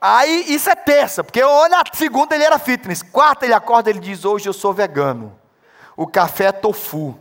Aí 0.01 0.47
isso 0.49 0.71
é 0.71 0.75
terça, 0.75 1.23
porque 1.23 1.43
na 1.43 1.83
segunda 1.93 2.35
ele 2.35 2.43
era 2.43 2.59
fitness. 2.59 3.03
Quarta 3.03 3.45
ele 3.45 3.53
acorda 3.53 3.91
ele 3.91 4.01
diz: 4.01 4.25
Hoje 4.25 4.49
eu 4.49 4.55
sou 4.55 4.73
vegano. 4.73 5.39
O 5.95 6.07
café 6.07 6.47
é 6.47 6.53
tofu. 6.53 7.15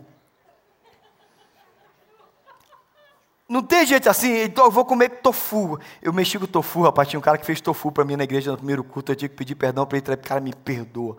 Não 3.52 3.62
tem 3.62 3.84
gente 3.84 4.08
assim, 4.08 4.44
então 4.44 4.64
eu 4.64 4.70
vou 4.70 4.82
comer 4.82 5.10
tofu. 5.20 5.78
Eu 6.00 6.10
mexi 6.10 6.38
com 6.38 6.46
tofu, 6.46 6.80
rapaz. 6.84 7.06
Tinha 7.06 7.20
um 7.20 7.22
cara 7.22 7.36
que 7.36 7.44
fez 7.44 7.60
tofu 7.60 7.92
para 7.92 8.02
mim 8.02 8.16
na 8.16 8.24
igreja 8.24 8.50
no 8.50 8.56
primeiro 8.56 8.82
culto. 8.82 9.12
Eu 9.12 9.16
tinha 9.16 9.28
que 9.28 9.34
pedir 9.34 9.54
perdão 9.54 9.84
para 9.84 9.98
ele. 9.98 10.16
Cara, 10.16 10.40
me 10.40 10.54
perdoa. 10.54 11.18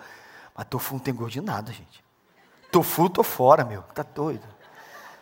Mas 0.57 0.65
tofu 0.67 0.95
não 0.95 0.99
tem 0.99 1.13
gosto 1.13 1.33
de 1.33 1.41
nada, 1.41 1.71
gente. 1.71 2.03
Tofu, 2.71 3.07
tô 3.07 3.21
fora, 3.21 3.63
meu. 3.63 3.83
Tá 3.93 4.01
doido. 4.01 4.47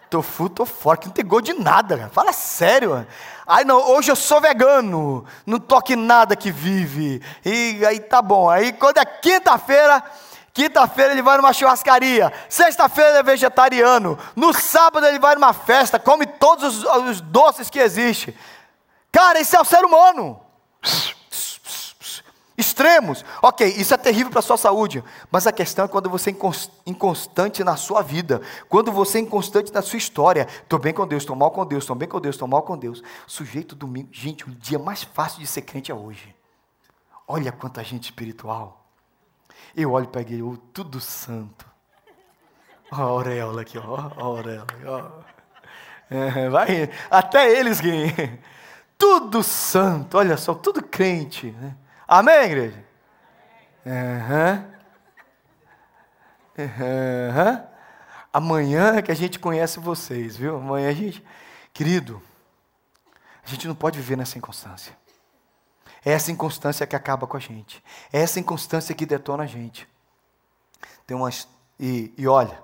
Tofu, 0.10 0.48
tô 0.48 0.66
fora. 0.66 0.98
Que 0.98 1.08
não 1.08 1.14
tem 1.14 1.26
gosto 1.26 1.48
de 1.48 1.54
nada, 1.54 1.98
cara. 1.98 2.10
Fala 2.10 2.32
sério. 2.32 2.92
Mano. 2.92 3.08
Aí 3.46 3.66
não, 3.66 3.92
hoje 3.92 4.10
eu 4.10 4.16
sou 4.16 4.40
vegano. 4.40 5.26
Não 5.46 5.60
toque 5.60 5.98
nada 5.98 6.34
que 6.34 6.50
vive. 6.50 7.22
E 7.44 7.86
aí 7.86 8.00
tá 8.00 8.22
bom. 8.22 8.50
Aí 8.50 8.72
quando 8.72 9.00
é 9.00 9.06
quinta-feira. 9.06 10.02
Quinta-feira 10.54 11.14
ele 11.14 11.22
vai 11.22 11.38
numa 11.38 11.54
churrascaria. 11.54 12.32
Sexta-feira 12.50 13.12
ele 13.12 13.20
é 13.20 13.24
vegetariano. 13.24 14.18
No 14.36 14.54
sábado 14.54 15.06
ele 15.06 15.20
vai 15.20 15.36
numa 15.36 15.54
festa, 15.54 16.00
come 16.00 16.26
todos 16.26 16.84
os, 16.84 16.84
os 16.84 17.22
doces 17.22 17.70
que 17.70 17.80
existem. 17.80 18.36
Cara, 19.12 19.40
isso 19.40 19.56
é 19.56 19.62
o 19.62 19.66
ser 19.66 19.84
humano. 19.84 20.40
Extremos. 22.58 23.26
Ok, 23.42 23.68
isso 23.68 23.94
é 23.94 23.98
terrível 23.98 24.30
para 24.30 24.40
a 24.40 24.44
sua 24.44 24.58
saúde. 24.58 25.04
Mas 25.32 25.48
a 25.48 25.52
questão 25.52 25.86
é 25.86 25.88
quando 25.88 26.10
você 26.10 26.30
é 26.30 26.36
inconstante 26.86 27.64
na 27.64 27.76
sua 27.76 28.02
vida. 28.02 28.42
Quando 28.70 28.92
você 28.92 29.18
é 29.18 29.22
inconstante 29.22 29.74
na 29.74 29.82
sua 29.82 29.98
história. 29.98 30.48
Estou 30.62 30.78
bem 30.78 30.94
com 30.94 31.08
Deus, 31.08 31.24
estou 31.24 31.36
mal 31.36 31.50
com 31.52 31.66
Deus, 31.66 31.84
estou 31.84 31.96
bem 31.96 32.08
com 32.08 32.20
Deus, 32.20 32.36
estou 32.36 32.48
mal 32.48 32.62
com 32.62 32.78
Deus. 32.78 33.02
Sujeito 33.26 33.76
domingo. 33.76 34.10
Gente, 34.12 34.48
o 34.48 34.52
dia 34.52 34.78
mais 34.78 35.04
fácil 35.04 35.40
de 35.40 35.48
ser 35.48 35.64
crente 35.64 35.92
é 35.92 35.96
hoje. 35.96 36.36
Olha 37.28 37.52
quanta 37.52 37.84
gente 37.84 38.04
espiritual. 38.04 38.81
Eu 39.76 39.92
olho 39.92 40.08
para 40.08 40.22
ele, 40.22 40.42
oh, 40.42 40.58
tudo 40.74 41.00
santo. 41.00 41.66
Ó, 42.92 42.96
a 42.96 43.00
auréola 43.02 43.62
aqui, 43.62 43.78
ó, 43.78 43.96
a 43.96 44.22
auréola. 44.22 44.68
Ó. 44.86 45.32
É, 46.14 46.50
vai, 46.50 46.90
até 47.10 47.50
eles 47.58 47.80
riem. 47.80 48.40
Tudo 48.98 49.42
santo, 49.42 50.18
olha 50.18 50.38
só, 50.38 50.54
tudo 50.54 50.84
crente. 50.84 51.52
Né? 51.52 51.76
Amém, 52.08 52.44
igreja? 52.44 52.86
Uhum. 53.86 54.72
Uhum. 56.58 57.64
Amanhã 58.34 58.96
é 58.96 59.02
que 59.02 59.12
a 59.12 59.16
gente 59.16 59.40
conhece 59.40 59.80
vocês, 59.80 60.38
viu? 60.38 60.58
Amanhã 60.58 60.90
a 60.90 60.94
gente. 60.94 61.24
Querido, 61.74 62.22
a 63.44 63.48
gente 63.48 63.68
não 63.68 63.76
pode 63.76 63.98
viver 63.98 64.18
nessa 64.18 64.38
inconstância. 64.38 64.96
É 66.04 66.12
essa 66.12 66.32
inconstância 66.32 66.88
que 66.88 66.96
acaba 66.96 67.28
com 67.28 67.38
a 67.38 67.40
gente. 67.40 67.84
É 68.12 68.22
essa 68.22 68.40
inconstância 68.40 68.96
que 68.96 69.06
detona 69.06 69.44
a 69.44 69.48
gente. 69.48 69.88
Tem 71.06 71.16
umas, 71.16 71.48
e, 71.80 72.14
e 72.18 72.28
olha, 72.28 72.60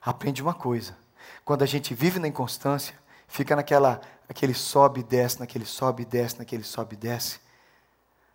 aprende 0.00 0.42
uma 0.42 0.54
coisa. 0.54 0.96
Quando 1.44 1.62
a 1.62 1.66
gente 1.66 1.94
vive 1.94 2.18
na 2.18 2.28
inconstância, 2.28 2.94
fica 3.26 3.56
naquela, 3.56 4.00
aquele 4.28 4.54
sobe 4.54 5.00
e 5.00 5.02
desce, 5.02 5.40
naquele 5.40 5.64
sobe 5.64 6.02
e 6.02 6.06
desce, 6.06 6.38
naquele 6.38 6.62
sobe 6.62 6.94
e 6.94 6.98
desce. 6.98 7.40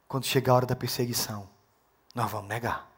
Quando 0.08 0.26
chega 0.26 0.52
a 0.52 0.56
hora 0.56 0.66
da 0.66 0.76
perseguição, 0.76 1.48
nós 2.14 2.30
vamos 2.30 2.50
negar. 2.50 2.90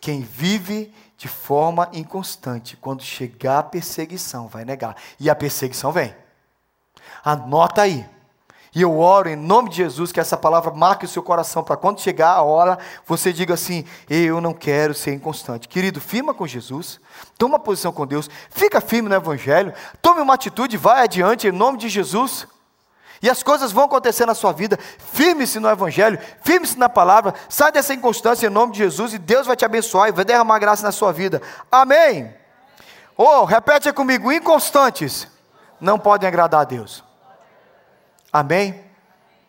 Quem 0.00 0.20
vive 0.20 0.94
de 1.16 1.28
forma 1.28 1.88
inconstante, 1.92 2.76
quando 2.76 3.02
chegar 3.02 3.58
a 3.58 3.62
perseguição, 3.62 4.46
vai 4.46 4.64
negar. 4.64 4.96
E 5.18 5.30
a 5.30 5.34
perseguição 5.34 5.90
vem. 5.90 6.14
Anota 7.24 7.82
aí. 7.82 8.08
E 8.76 8.82
eu 8.82 8.98
oro 9.00 9.26
em 9.30 9.36
nome 9.36 9.70
de 9.70 9.76
Jesus 9.76 10.12
que 10.12 10.20
essa 10.20 10.36
palavra 10.36 10.70
marque 10.70 11.06
o 11.06 11.08
seu 11.08 11.22
coração 11.22 11.64
para 11.64 11.78
quando 11.78 11.98
chegar 11.98 12.32
a 12.32 12.42
hora, 12.42 12.78
você 13.06 13.32
diga 13.32 13.54
assim: 13.54 13.86
Eu 14.06 14.38
não 14.38 14.52
quero 14.52 14.92
ser 14.92 15.14
inconstante. 15.14 15.66
Querido, 15.66 15.98
firma 15.98 16.34
com 16.34 16.46
Jesus, 16.46 17.00
toma 17.38 17.54
uma 17.54 17.58
posição 17.58 17.90
com 17.90 18.06
Deus, 18.06 18.28
fica 18.50 18.78
firme 18.82 19.08
no 19.08 19.14
Evangelho, 19.14 19.72
tome 20.02 20.20
uma 20.20 20.34
atitude, 20.34 20.76
vai 20.76 21.04
adiante 21.04 21.48
em 21.48 21.52
nome 21.52 21.78
de 21.78 21.88
Jesus. 21.88 22.46
E 23.22 23.30
as 23.30 23.42
coisas 23.42 23.72
vão 23.72 23.84
acontecer 23.84 24.26
na 24.26 24.34
sua 24.34 24.52
vida. 24.52 24.78
Firme-se 24.98 25.58
no 25.58 25.70
Evangelho, 25.70 26.18
firme-se 26.44 26.78
na 26.78 26.90
palavra, 26.90 27.32
sai 27.48 27.72
dessa 27.72 27.94
inconstância 27.94 28.46
em 28.46 28.50
nome 28.50 28.72
de 28.72 28.80
Jesus 28.80 29.14
e 29.14 29.18
Deus 29.18 29.46
vai 29.46 29.56
te 29.56 29.64
abençoar 29.64 30.10
e 30.10 30.12
vai 30.12 30.22
derramar 30.22 30.58
graça 30.58 30.82
na 30.82 30.92
sua 30.92 31.14
vida. 31.14 31.40
Amém. 31.72 32.30
Oh, 33.16 33.46
repete 33.46 33.90
comigo: 33.94 34.30
inconstantes 34.30 35.26
não 35.80 35.98
podem 35.98 36.28
agradar 36.28 36.60
a 36.60 36.64
Deus. 36.64 37.05
Amém? 38.32 38.84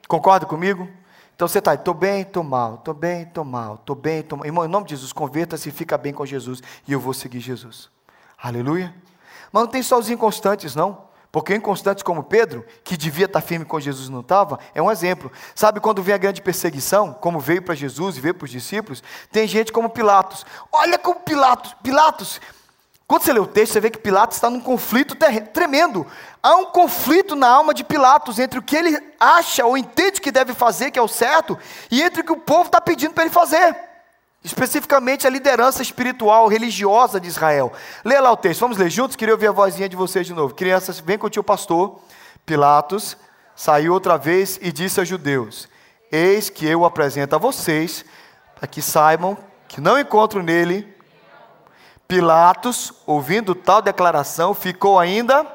Concorda 0.07 0.45
comigo? 0.45 0.87
Então 1.35 1.47
você 1.47 1.59
está, 1.59 1.75
estou 1.75 1.93
bem, 1.93 2.21
estou 2.21 2.43
mal, 2.43 2.75
estou 2.75 2.93
bem, 2.93 3.21
estou 3.21 3.45
mal, 3.45 3.75
estou 3.75 3.95
bem, 3.95 4.19
estou 4.21 4.37
mal. 4.39 4.45
Irmão, 4.47 4.65
em 4.65 4.67
nome 4.67 4.87
de 4.87 4.95
Jesus, 4.95 5.13
converta-se 5.13 5.69
e 5.69 5.71
fica 5.71 5.97
bem 5.97 6.11
com 6.11 6.25
Jesus. 6.25 6.63
E 6.87 6.93
eu 6.93 6.99
vou 6.99 7.13
seguir 7.13 7.39
Jesus. 7.39 7.89
Aleluia. 8.37 8.93
Mas 9.51 9.63
não 9.63 9.69
tem 9.69 9.83
só 9.83 9.99
os 9.99 10.09
inconstantes, 10.09 10.75
não. 10.75 11.05
Porque 11.31 11.53
inconstantes 11.53 12.01
como 12.01 12.23
Pedro, 12.23 12.65
que 12.83 12.97
devia 12.97 13.25
estar 13.25 13.41
firme 13.41 13.65
com 13.65 13.79
Jesus 13.79 14.09
não 14.09 14.21
estava, 14.21 14.57
é 14.73 14.81
um 14.81 14.89
exemplo. 14.89 15.31
Sabe 15.53 15.79
quando 15.79 16.01
vem 16.01 16.15
a 16.15 16.17
grande 16.17 16.41
perseguição, 16.41 17.13
como 17.13 17.39
veio 17.39 17.61
para 17.61 17.75
Jesus 17.75 18.17
e 18.17 18.21
veio 18.21 18.33
para 18.33 18.45
os 18.45 18.51
discípulos? 18.51 19.03
Tem 19.31 19.47
gente 19.47 19.71
como 19.71 19.89
Pilatos. 19.89 20.45
Olha 20.71 20.97
como 20.97 21.19
Pilatos, 21.19 21.75
Pilatos. 21.83 22.41
Quando 23.07 23.23
você 23.23 23.31
lê 23.31 23.39
o 23.39 23.47
texto, 23.47 23.73
você 23.73 23.79
vê 23.79 23.89
que 23.89 23.99
Pilatos 23.99 24.35
está 24.35 24.49
num 24.49 24.59
conflito 24.59 25.15
tremendo. 25.53 26.05
Há 26.43 26.55
um 26.57 26.65
conflito 26.65 27.35
na 27.35 27.47
alma 27.47 27.73
de 27.73 27.83
Pilatos 27.83 28.37
entre 28.37 28.59
o 28.59 28.61
que 28.61 28.75
ele 28.75 28.99
acha 29.17 29.65
ou 29.65 29.77
entende 29.77 30.19
que 30.19 30.31
deve 30.31 30.53
fazer, 30.53 30.91
que 30.91 30.99
é 30.99 31.01
o 31.01 31.07
certo, 31.07 31.57
e 31.89 32.01
entre 32.01 32.21
o 32.21 32.23
que 32.23 32.33
o 32.33 32.37
povo 32.37 32.65
está 32.65 32.81
pedindo 32.81 33.13
para 33.13 33.23
ele 33.23 33.33
fazer 33.33 33.87
especificamente 34.43 35.27
a 35.27 35.29
liderança 35.29 35.81
espiritual, 35.81 36.47
religiosa 36.47 37.19
de 37.19 37.27
Israel. 37.27 37.73
Leia 38.03 38.21
lá 38.21 38.31
o 38.31 38.37
texto, 38.37 38.61
vamos 38.61 38.77
ler 38.77 38.89
juntos? 38.89 39.15
Queria 39.15 39.33
ouvir 39.33 39.47
a 39.47 39.51
vozinha 39.51 39.89
de 39.89 39.95
vocês 39.95 40.25
de 40.25 40.33
novo. 40.33 40.55
Crianças, 40.55 40.99
vem 40.99 41.17
com 41.17 41.27
o 41.27 41.29
tio 41.29 41.43
pastor. 41.43 41.99
Pilatos 42.45 43.17
saiu 43.55 43.93
outra 43.93 44.17
vez 44.17 44.57
e 44.61 44.71
disse 44.71 44.99
aos 44.99 45.09
judeus: 45.09 45.67
Eis 46.11 46.49
que 46.49 46.65
eu 46.65 46.85
apresento 46.85 47.35
a 47.35 47.39
vocês, 47.39 48.05
para 48.55 48.67
que 48.67 48.81
saibam 48.81 49.37
que 49.67 49.81
não 49.81 49.99
encontro 49.99 50.41
nele. 50.41 50.95
Pilatos, 52.07 52.93
ouvindo 53.05 53.53
tal 53.53 53.81
declaração, 53.81 54.53
ficou 54.53 54.97
ainda. 54.97 55.45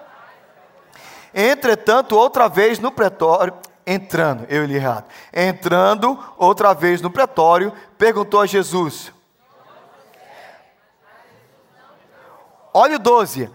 Entretanto, 1.35 2.17
outra 2.17 2.49
vez 2.49 2.79
no 2.79 2.93
pretório, 2.93 3.55
entrando, 3.87 4.45
eu 4.49 4.65
li 4.67 4.77
errado, 4.77 5.07
entrando 5.33 6.19
outra 6.37 6.75
vez 6.75 7.01
no 7.01 7.11
pretório, 7.11 7.73
perguntou 7.97 8.41
a 8.41 8.47
Jesus. 8.47 9.13
Olha 12.75 12.97
o 12.97 12.99
12. 12.99 13.51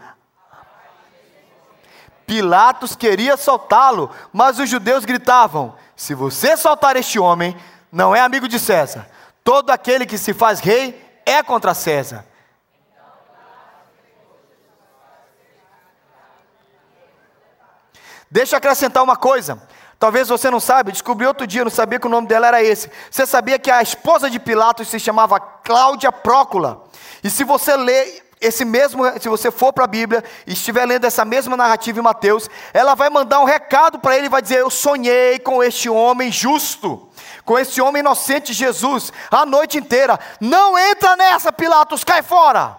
Pilatos 2.25 2.95
queria 2.95 3.37
soltá-lo, 3.37 4.11
mas 4.33 4.59
os 4.59 4.69
judeus 4.69 5.05
gritavam: 5.05 5.75
Se 5.95 6.13
você 6.13 6.57
soltar 6.57 6.95
este 6.95 7.17
homem, 7.17 7.55
não 7.91 8.15
é 8.15 8.19
amigo 8.19 8.47
de 8.47 8.59
César. 8.59 9.07
Todo 9.43 9.69
aquele 9.69 10.05
que 10.05 10.17
se 10.17 10.33
faz 10.33 10.59
rei 10.59 11.21
é 11.25 11.41
contra 11.41 11.73
César. 11.73 12.25
Deixa 18.29 18.55
eu 18.55 18.57
acrescentar 18.57 19.03
uma 19.03 19.15
coisa. 19.15 19.61
Talvez 19.99 20.29
você 20.29 20.51
não 20.51 20.59
saiba, 20.59 20.91
descobri 20.91 21.25
outro 21.25 21.47
dia, 21.47 21.63
não 21.63 21.71
sabia 21.71 21.99
que 21.99 22.05
o 22.05 22.09
nome 22.09 22.27
dela 22.27 22.47
era 22.47 22.63
esse. 22.63 22.89
Você 23.09 23.25
sabia 23.25 23.57
que 23.57 23.71
a 23.71 23.81
esposa 23.81 24.29
de 24.29 24.39
Pilatos 24.39 24.87
se 24.89 24.99
chamava 24.99 25.39
Cláudia 25.39 26.11
Prócula? 26.11 26.83
E 27.23 27.29
se 27.29 27.43
você 27.43 27.75
ler 27.75 28.23
esse 28.39 28.63
mesmo, 28.63 29.03
se 29.19 29.27
você 29.27 29.49
for 29.49 29.73
para 29.73 29.85
a 29.85 29.87
Bíblia 29.87 30.23
e 30.45 30.53
estiver 30.53 30.85
lendo 30.85 31.05
essa 31.05 31.25
mesma 31.25 31.57
narrativa 31.57 31.99
em 31.99 32.03
Mateus, 32.03 32.47
ela 32.71 32.93
vai 32.93 33.09
mandar 33.09 33.39
um 33.39 33.45
recado 33.45 33.97
para 33.97 34.15
ele 34.15 34.27
e 34.27 34.29
vai 34.29 34.41
dizer: 34.41 34.59
Eu 34.59 34.69
sonhei 34.69 35.39
com 35.39 35.63
este 35.63 35.89
homem 35.89 36.31
justo, 36.31 37.09
com 37.43 37.57
este 37.57 37.81
homem 37.81 38.01
inocente 38.01 38.53
Jesus, 38.53 39.11
a 39.31 39.47
noite 39.47 39.79
inteira. 39.79 40.19
Não 40.39 40.77
entra 40.77 41.15
nessa, 41.15 41.51
Pilatos, 41.51 42.03
cai 42.03 42.21
fora. 42.21 42.77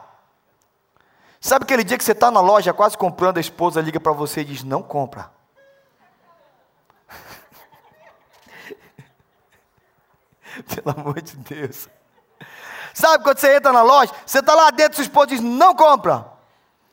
Sabe 1.40 1.64
aquele 1.64 1.82
dia 1.82 1.98
que 1.98 2.04
você 2.04 2.12
está 2.12 2.30
na 2.30 2.40
loja 2.40 2.72
quase 2.72 2.96
comprando, 2.96 3.38
a 3.38 3.40
esposa 3.40 3.80
liga 3.80 3.98
para 3.98 4.12
você 4.12 4.42
e 4.42 4.44
diz: 4.44 4.62
Não 4.62 4.82
compra. 4.82 5.37
Pelo 10.74 10.98
amor 11.00 11.20
de 11.20 11.36
Deus. 11.36 11.88
Sabe 12.94 13.22
quando 13.22 13.38
você 13.38 13.56
entra 13.56 13.72
na 13.72 13.82
loja, 13.82 14.12
você 14.26 14.40
está 14.40 14.54
lá 14.54 14.70
dentro, 14.70 14.96
seu 14.96 15.04
esposo 15.04 15.28
diz: 15.28 15.40
não 15.40 15.74
compra. 15.74 16.26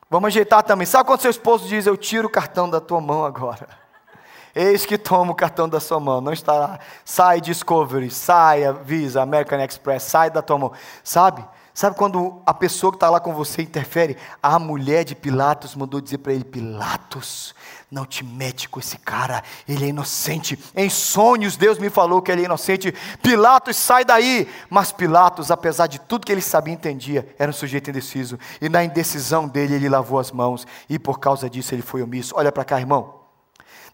Vamos 0.10 0.28
ajeitar 0.28 0.64
também. 0.64 0.86
Sabe 0.86 1.08
quando 1.08 1.22
seu 1.22 1.32
esposo 1.32 1.68
diz: 1.68 1.86
eu 1.86 1.98
tiro 1.98 2.28
o 2.28 2.32
cartão 2.32 2.70
da 2.70 2.80
tua 2.80 3.02
mão 3.02 3.26
agora? 3.26 3.68
Eis 4.54 4.86
que 4.86 4.98
toma 4.98 5.32
o 5.32 5.36
cartão 5.36 5.68
da 5.68 5.80
sua 5.80 6.00
mão. 6.00 6.22
Não 6.22 6.32
está 6.32 6.54
lá. 6.54 6.80
Sai 7.04 7.42
Discovery, 7.42 8.12
sai 8.12 8.72
Visa, 8.84 9.22
American 9.22 9.60
Express, 9.60 10.04
sai 10.04 10.30
da 10.30 10.42
tua 10.42 10.58
mão. 10.58 10.72
Sabe? 11.04 11.44
Sabe 11.74 11.98
quando 11.98 12.42
a 12.46 12.54
pessoa 12.54 12.92
que 12.92 12.96
está 12.96 13.10
lá 13.10 13.20
com 13.20 13.34
você 13.34 13.62
interfere? 13.62 14.16
A 14.42 14.58
mulher 14.58 15.04
de 15.04 15.14
Pilatos 15.14 15.76
mandou 15.76 16.00
dizer 16.00 16.20
para 16.20 16.34
ele: 16.34 16.46
Pilatos, 16.46 17.54
não 17.96 18.06
te 18.06 18.26
mete 18.26 18.68
com 18.68 18.78
esse 18.78 18.98
cara, 18.98 19.42
ele 19.68 19.86
é 19.86 19.88
inocente. 19.88 20.60
Em 20.76 20.90
sonhos 20.90 21.56
Deus 21.56 21.80
me 21.80 21.90
falou 21.90 22.22
que 22.22 22.30
ele 22.30 22.42
é 22.42 22.46
inocente. 22.46 22.94
Pilatos, 23.24 23.78
sai 23.78 24.04
daí. 24.04 24.50
Mas 24.70 24.92
Pilatos, 24.92 25.50
apesar 25.50 25.88
de 25.88 26.00
tudo 26.00 26.26
que 26.26 26.32
ele 26.32 26.42
sabia 26.42 26.74
e 26.74 26.76
entendia, 26.76 27.34
era 27.40 27.50
um 27.50 27.54
sujeito 27.54 27.90
indeciso. 27.90 28.38
E 28.60 28.68
na 28.68 28.84
indecisão 28.84 29.48
dele, 29.48 29.76
ele 29.76 29.88
lavou 29.88 30.20
as 30.20 30.30
mãos. 30.30 30.68
E 30.90 31.00
por 31.00 31.20
causa 31.20 31.50
disso, 31.50 31.74
ele 31.74 31.82
foi 31.82 32.04
omisso. 32.04 32.34
Olha 32.36 32.52
para 32.52 32.66
cá, 32.66 32.80
irmão 32.80 33.25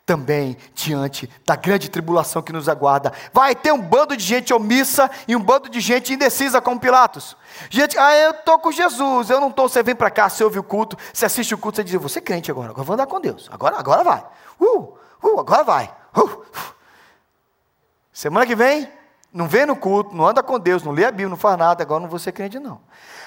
também 0.06 0.58
diante 0.74 1.30
da 1.46 1.56
grande 1.56 1.90
tribulação 1.90 2.42
que 2.42 2.52
nos 2.52 2.68
aguarda. 2.68 3.14
Vai 3.34 3.56
ter 3.56 3.72
um 3.72 3.82
bando 3.82 4.16
de 4.16 4.24
gente 4.24 4.54
omissa 4.54 5.10
e 5.28 5.36
um 5.36 5.40
bando 5.40 5.70
de 5.70 5.80
gente 5.80 6.14
indecisa 6.14 6.62
como 6.62 6.80
Pilatos. 6.80 7.36
Gente, 7.70 7.98
ah, 7.98 8.16
eu 8.16 8.32
estou 8.32 8.60
com 8.60 8.72
Jesus, 8.72 9.30
eu 9.30 9.40
não 9.40 9.50
estou, 9.50 9.70
você 9.70 9.84
vem 9.84 9.96
para 9.96 10.10
cá, 10.10 10.30
você 10.30 10.44
ouve 10.44 10.60
o 10.60 10.64
culto, 10.64 10.98
você 11.14 11.26
assiste 11.26 11.54
o 11.54 11.58
culto, 11.58 11.78
você 11.78 11.84
diz, 11.84 11.94
você 11.94 12.20
é 12.20 12.22
crente 12.22 12.52
agora, 12.52 12.72
agora 12.72 12.84
vou 12.84 12.94
andar 12.94 13.08
com 13.08 13.20
Deus, 13.20 13.50
agora, 13.52 13.78
agora 13.78 14.04
vai. 14.04 14.26
Uh, 14.60 14.94
uh, 15.24 15.40
agora 15.40 15.64
vai. 15.64 15.94
Uh, 16.16 16.22
uh. 16.22 16.46
Semana 18.12 18.46
que 18.46 18.56
vem, 18.56 18.92
não 19.34 19.48
vem 19.48 19.66
no 19.66 19.76
culto, 19.76 20.14
não 20.14 20.28
anda 20.28 20.44
com 20.44 20.60
Deus, 20.60 20.84
não 20.84 20.92
lê 20.92 21.06
a 21.06 21.12
Bíblia, 21.12 21.30
não 21.30 21.38
faz 21.38 21.58
nada, 21.58 21.82
agora 21.82 22.02
não 22.02 22.10
vou 22.10 22.20
ser 22.20 22.34
crente 22.34 22.60
não. 22.60 22.82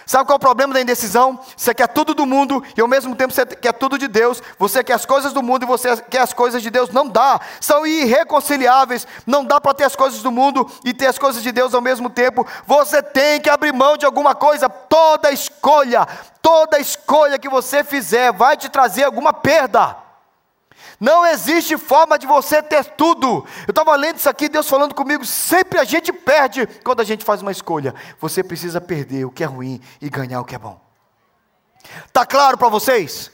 Sabe 0.06 0.26
qual 0.26 0.34
é 0.34 0.36
o 0.36 0.40
problema 0.40 0.74
da 0.74 0.80
indecisão? 0.82 1.40
Você 1.56 1.72
quer 1.72 1.88
tudo 1.88 2.12
do 2.12 2.26
mundo 2.26 2.62
e 2.76 2.80
ao 2.80 2.86
mesmo 2.86 3.16
tempo 3.16 3.32
você 3.32 3.46
quer 3.46 3.72
tudo 3.72 3.96
de 3.96 4.06
Deus. 4.06 4.42
Você 4.58 4.84
quer 4.84 4.92
as 4.92 5.06
coisas 5.06 5.32
do 5.32 5.42
mundo 5.42 5.62
e 5.62 5.66
você 5.66 5.96
quer 5.96 6.20
as 6.20 6.34
coisas 6.34 6.62
de 6.62 6.68
Deus. 6.68 6.90
Não 6.90 7.08
dá. 7.08 7.40
São 7.58 7.86
irreconciliáveis. 7.86 9.06
Não 9.26 9.42
dá 9.42 9.58
para 9.58 9.72
ter 9.72 9.84
as 9.84 9.96
coisas 9.96 10.22
do 10.22 10.30
mundo 10.30 10.70
e 10.84 10.92
ter 10.92 11.06
as 11.06 11.18
coisas 11.18 11.42
de 11.42 11.50
Deus 11.50 11.72
ao 11.72 11.80
mesmo 11.80 12.10
tempo. 12.10 12.46
Você 12.66 13.02
tem 13.02 13.40
que 13.40 13.48
abrir 13.48 13.72
mão 13.72 13.96
de 13.96 14.04
alguma 14.04 14.34
coisa. 14.34 14.68
Toda 14.68 15.32
escolha, 15.32 16.06
toda 16.42 16.78
escolha 16.78 17.38
que 17.38 17.48
você 17.48 17.82
fizer 17.82 18.30
vai 18.30 18.58
te 18.58 18.68
trazer 18.68 19.04
alguma 19.04 19.32
perda. 19.32 20.03
Não 21.00 21.26
existe 21.26 21.76
forma 21.76 22.18
de 22.18 22.26
você 22.26 22.62
ter 22.62 22.84
tudo. 22.84 23.44
Eu 23.66 23.72
estava 23.72 23.94
lendo 23.96 24.16
isso 24.16 24.28
aqui, 24.28 24.48
Deus 24.48 24.68
falando 24.68 24.94
comigo. 24.94 25.24
Sempre 25.24 25.78
a 25.78 25.84
gente 25.84 26.12
perde 26.12 26.66
quando 26.84 27.00
a 27.00 27.04
gente 27.04 27.24
faz 27.24 27.42
uma 27.42 27.52
escolha. 27.52 27.94
Você 28.20 28.42
precisa 28.42 28.80
perder 28.80 29.24
o 29.24 29.30
que 29.30 29.42
é 29.42 29.46
ruim 29.46 29.80
e 30.00 30.08
ganhar 30.08 30.40
o 30.40 30.44
que 30.44 30.54
é 30.54 30.58
bom. 30.58 30.80
Tá 32.12 32.24
claro 32.24 32.56
para 32.56 32.68
vocês? 32.68 33.30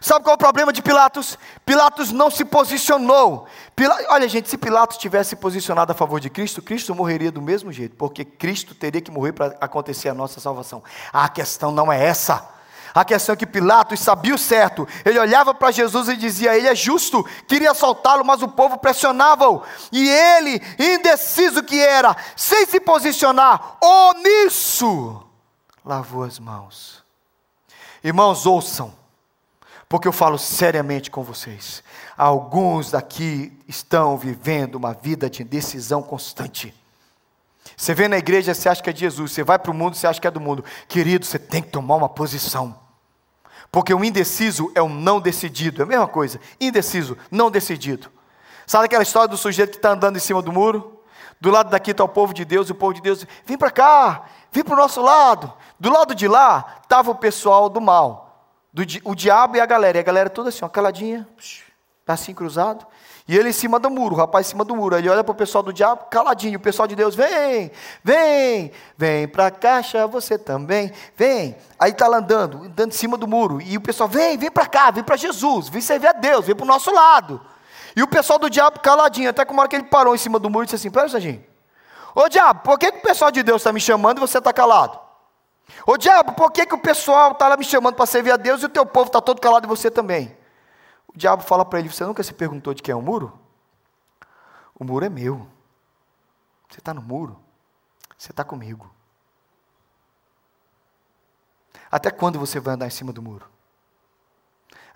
Sabe 0.00 0.24
qual 0.24 0.32
é 0.32 0.36
o 0.36 0.38
problema 0.38 0.72
de 0.72 0.82
Pilatos? 0.82 1.38
Pilatos 1.64 2.12
não 2.12 2.30
se 2.30 2.44
posicionou. 2.44 3.46
Pila... 3.74 3.96
Olha, 4.10 4.28
gente, 4.28 4.48
se 4.48 4.58
Pilatos 4.58 4.98
tivesse 4.98 5.36
posicionado 5.36 5.92
a 5.92 5.94
favor 5.94 6.20
de 6.20 6.28
Cristo, 6.28 6.60
Cristo 6.60 6.94
morreria 6.94 7.32
do 7.32 7.40
mesmo 7.40 7.72
jeito, 7.72 7.96
porque 7.96 8.24
Cristo 8.24 8.74
teria 8.74 9.00
que 9.00 9.10
morrer 9.10 9.32
para 9.32 9.56
acontecer 9.60 10.08
a 10.08 10.14
nossa 10.14 10.38
salvação. 10.40 10.82
A 11.12 11.28
questão 11.28 11.70
não 11.70 11.92
é 11.92 12.04
essa. 12.04 12.55
A 12.96 13.04
questão 13.04 13.34
é 13.34 13.36
que 13.36 13.46
Pilatos 13.46 14.00
sabia 14.00 14.34
o 14.34 14.38
certo. 14.38 14.88
Ele 15.04 15.18
olhava 15.18 15.52
para 15.52 15.70
Jesus 15.70 16.08
e 16.08 16.16
dizia: 16.16 16.56
Ele 16.56 16.66
é 16.66 16.74
justo. 16.74 17.22
Queria 17.46 17.74
soltá-lo, 17.74 18.24
mas 18.24 18.40
o 18.40 18.48
povo 18.48 18.78
pressionava-o. 18.78 19.62
E 19.92 20.08
ele, 20.08 20.62
indeciso 20.78 21.62
que 21.62 21.78
era, 21.78 22.16
sem 22.34 22.64
se 22.64 22.80
posicionar, 22.80 23.76
omisso, 23.84 25.22
lavou 25.84 26.24
as 26.24 26.38
mãos. 26.38 27.04
Irmãos, 28.02 28.46
ouçam, 28.46 28.94
porque 29.90 30.08
eu 30.08 30.12
falo 30.12 30.38
seriamente 30.38 31.10
com 31.10 31.22
vocês. 31.22 31.84
Alguns 32.16 32.92
daqui 32.92 33.52
estão 33.68 34.16
vivendo 34.16 34.76
uma 34.76 34.94
vida 34.94 35.28
de 35.28 35.42
indecisão 35.42 36.02
constante. 36.02 36.74
Você 37.76 37.92
vê 37.92 38.08
na 38.08 38.16
igreja, 38.16 38.54
você 38.54 38.70
acha 38.70 38.82
que 38.82 38.88
é 38.88 38.92
de 38.94 39.00
Jesus. 39.00 39.32
Você 39.32 39.44
vai 39.44 39.58
para 39.58 39.70
o 39.70 39.74
mundo, 39.74 39.96
você 39.96 40.06
acha 40.06 40.18
que 40.18 40.26
é 40.26 40.30
do 40.30 40.40
mundo. 40.40 40.64
Querido, 40.88 41.26
você 41.26 41.38
tem 41.38 41.60
que 41.60 41.68
tomar 41.68 41.96
uma 41.96 42.08
posição. 42.08 42.85
Porque 43.70 43.92
o 43.92 44.04
indeciso 44.04 44.70
é 44.74 44.82
o 44.82 44.88
não 44.88 45.20
decidido, 45.20 45.82
é 45.82 45.84
a 45.84 45.88
mesma 45.88 46.08
coisa. 46.08 46.40
Indeciso, 46.60 47.16
não 47.30 47.50
decidido. 47.50 48.10
Sabe 48.66 48.86
aquela 48.86 49.02
história 49.02 49.28
do 49.28 49.36
sujeito 49.36 49.70
que 49.70 49.76
está 49.76 49.90
andando 49.90 50.16
em 50.16 50.20
cima 50.20 50.42
do 50.42 50.52
muro? 50.52 51.00
Do 51.40 51.50
lado 51.50 51.70
daqui 51.70 51.90
está 51.90 52.02
o 52.02 52.08
povo 52.08 52.32
de 52.32 52.44
Deus, 52.44 52.68
e 52.68 52.72
o 52.72 52.74
povo 52.74 52.94
de 52.94 53.00
Deus, 53.00 53.26
vem 53.44 53.58
para 53.58 53.70
cá, 53.70 54.24
vem 54.50 54.64
para 54.64 54.74
o 54.74 54.78
nosso 54.78 55.02
lado. 55.02 55.52
Do 55.78 55.90
lado 55.90 56.14
de 56.14 56.26
lá 56.26 56.78
estava 56.82 57.10
o 57.10 57.14
pessoal 57.14 57.68
do 57.68 57.80
mal, 57.80 58.48
do, 58.72 58.82
o 59.04 59.14
diabo 59.14 59.56
e 59.56 59.60
a 59.60 59.66
galera. 59.66 59.98
E 59.98 60.00
a 60.00 60.04
galera 60.04 60.30
toda 60.30 60.48
assim, 60.48 60.64
ó, 60.64 60.68
caladinha, 60.68 61.28
assim 62.06 62.34
cruzado. 62.34 62.86
E 63.28 63.36
ele 63.36 63.48
em 63.48 63.52
cima 63.52 63.80
do 63.80 63.90
muro, 63.90 64.14
o 64.14 64.18
rapaz 64.18 64.46
em 64.46 64.50
cima 64.50 64.64
do 64.64 64.76
muro. 64.76 64.96
Ele 64.96 65.08
olha 65.08 65.24
para 65.24 65.32
o 65.32 65.34
pessoal 65.34 65.62
do 65.62 65.72
diabo, 65.72 66.04
caladinho. 66.08 66.58
O 66.58 66.62
pessoal 66.62 66.86
de 66.86 66.94
Deus, 66.94 67.14
vem, 67.16 67.72
vem, 68.02 68.70
vem 68.96 69.26
para 69.26 69.48
a 69.48 69.50
caixa, 69.50 70.06
você 70.06 70.38
também, 70.38 70.92
vem. 71.16 71.56
Aí 71.78 71.90
está 71.90 72.06
lá 72.06 72.18
andando, 72.18 72.64
andando 72.64 72.92
em 72.92 72.96
cima 72.96 73.16
do 73.16 73.26
muro. 73.26 73.60
E 73.60 73.76
o 73.76 73.80
pessoal, 73.80 74.08
vem, 74.08 74.38
vem 74.38 74.50
para 74.50 74.66
cá, 74.66 74.92
vem 74.92 75.02
para 75.02 75.16
Jesus, 75.16 75.68
vem 75.68 75.80
servir 75.80 76.06
a 76.06 76.12
Deus, 76.12 76.46
vem 76.46 76.54
para 76.54 76.64
o 76.64 76.68
nosso 76.68 76.92
lado. 76.92 77.40
E 77.96 78.02
o 78.02 78.06
pessoal 78.06 78.38
do 78.38 78.48
diabo 78.48 78.78
caladinho, 78.78 79.30
até 79.30 79.44
que 79.44 79.52
uma 79.52 79.62
hora 79.62 79.68
que 79.68 79.74
ele 79.74 79.84
parou 79.84 80.14
em 80.14 80.18
cima 80.18 80.38
do 80.38 80.48
muro 80.48 80.64
e 80.64 80.66
disse 80.66 80.76
assim: 80.76 80.90
Pera, 80.90 81.08
Serginho. 81.08 81.42
Ô 82.14 82.28
diabo, 82.28 82.60
por 82.60 82.78
que, 82.78 82.92
que 82.92 82.98
o 82.98 83.02
pessoal 83.02 83.30
de 83.30 83.42
Deus 83.42 83.60
está 83.60 83.72
me 83.72 83.80
chamando 83.80 84.18
e 84.18 84.20
você 84.20 84.38
está 84.38 84.52
calado? 84.52 84.98
Ô 85.84 85.96
diabo, 85.96 86.32
por 86.34 86.52
que, 86.52 86.64
que 86.64 86.74
o 86.74 86.78
pessoal 86.78 87.32
está 87.32 87.48
lá 87.48 87.56
me 87.56 87.64
chamando 87.64 87.94
para 87.94 88.06
servir 88.06 88.30
a 88.30 88.36
Deus 88.36 88.62
e 88.62 88.66
o 88.66 88.68
teu 88.68 88.86
povo 88.86 89.06
está 89.06 89.20
todo 89.20 89.40
calado 89.40 89.66
e 89.66 89.68
você 89.68 89.90
também? 89.90 90.35
O 91.16 91.18
diabo 91.18 91.42
fala 91.42 91.64
para 91.64 91.78
ele: 91.78 91.88
Você 91.88 92.04
nunca 92.04 92.22
se 92.22 92.34
perguntou 92.34 92.74
de 92.74 92.82
quem 92.82 92.92
é 92.92 92.96
o 92.96 93.00
muro? 93.00 93.32
O 94.74 94.84
muro 94.84 95.02
é 95.02 95.08
meu. 95.08 95.48
Você 96.68 96.78
está 96.78 96.92
no 96.92 97.00
muro. 97.00 97.40
Você 98.18 98.32
está 98.32 98.44
comigo. 98.44 98.94
Até 101.90 102.10
quando 102.10 102.38
você 102.38 102.60
vai 102.60 102.74
andar 102.74 102.86
em 102.86 102.90
cima 102.90 103.14
do 103.14 103.22
muro? 103.22 103.48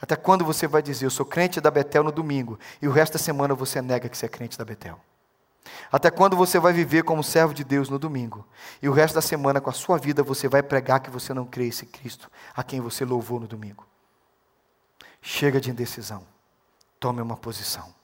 Até 0.03 0.15
quando 0.15 0.45
você 0.45 0.67
vai 0.67 0.83
dizer, 0.83 1.07
eu 1.07 1.11
sou 1.11 1.25
crente 1.25 1.61
da 1.61 1.71
Betel 1.71 2.03
no 2.03 2.13
domingo, 2.13 2.59
e 2.81 2.89
o 2.89 2.91
resto 2.91 3.15
da 3.15 3.19
semana 3.19 3.55
você 3.55 3.81
nega 3.81 4.09
que 4.09 4.17
você 4.17 4.27
é 4.27 4.29
crente 4.31 4.59
da 4.59 4.65
Betel? 4.65 4.99
Até 5.93 6.11
quando 6.11 6.37
você 6.37 6.59
vai 6.59 6.73
viver 6.73 7.05
como 7.05 7.23
servo 7.23 7.53
de 7.53 7.63
Deus 7.63 7.91
no 7.91 7.99
domingo, 7.99 8.47
e 8.83 8.89
o 8.89 8.93
resto 8.93 9.15
da 9.15 9.21
semana 9.21 9.61
com 9.61 9.69
a 9.69 9.75
sua 9.75 9.99
vida 9.99 10.23
você 10.23 10.49
vai 10.49 10.63
pregar 10.63 11.01
que 11.01 11.11
você 11.11 11.35
não 11.35 11.45
crê 11.47 11.69
esse 11.69 11.85
Cristo, 11.85 12.31
a 12.55 12.63
quem 12.63 12.81
você 12.81 13.05
louvou 13.05 13.39
no 13.39 13.47
domingo? 13.47 13.90
Chega 15.23 15.61
de 15.61 15.71
indecisão. 15.71 16.27
Tome 16.99 17.21
uma 17.21 17.37
posição. 17.37 17.95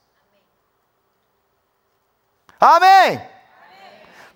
Amém. 2.59 3.17
Amém. 3.17 3.21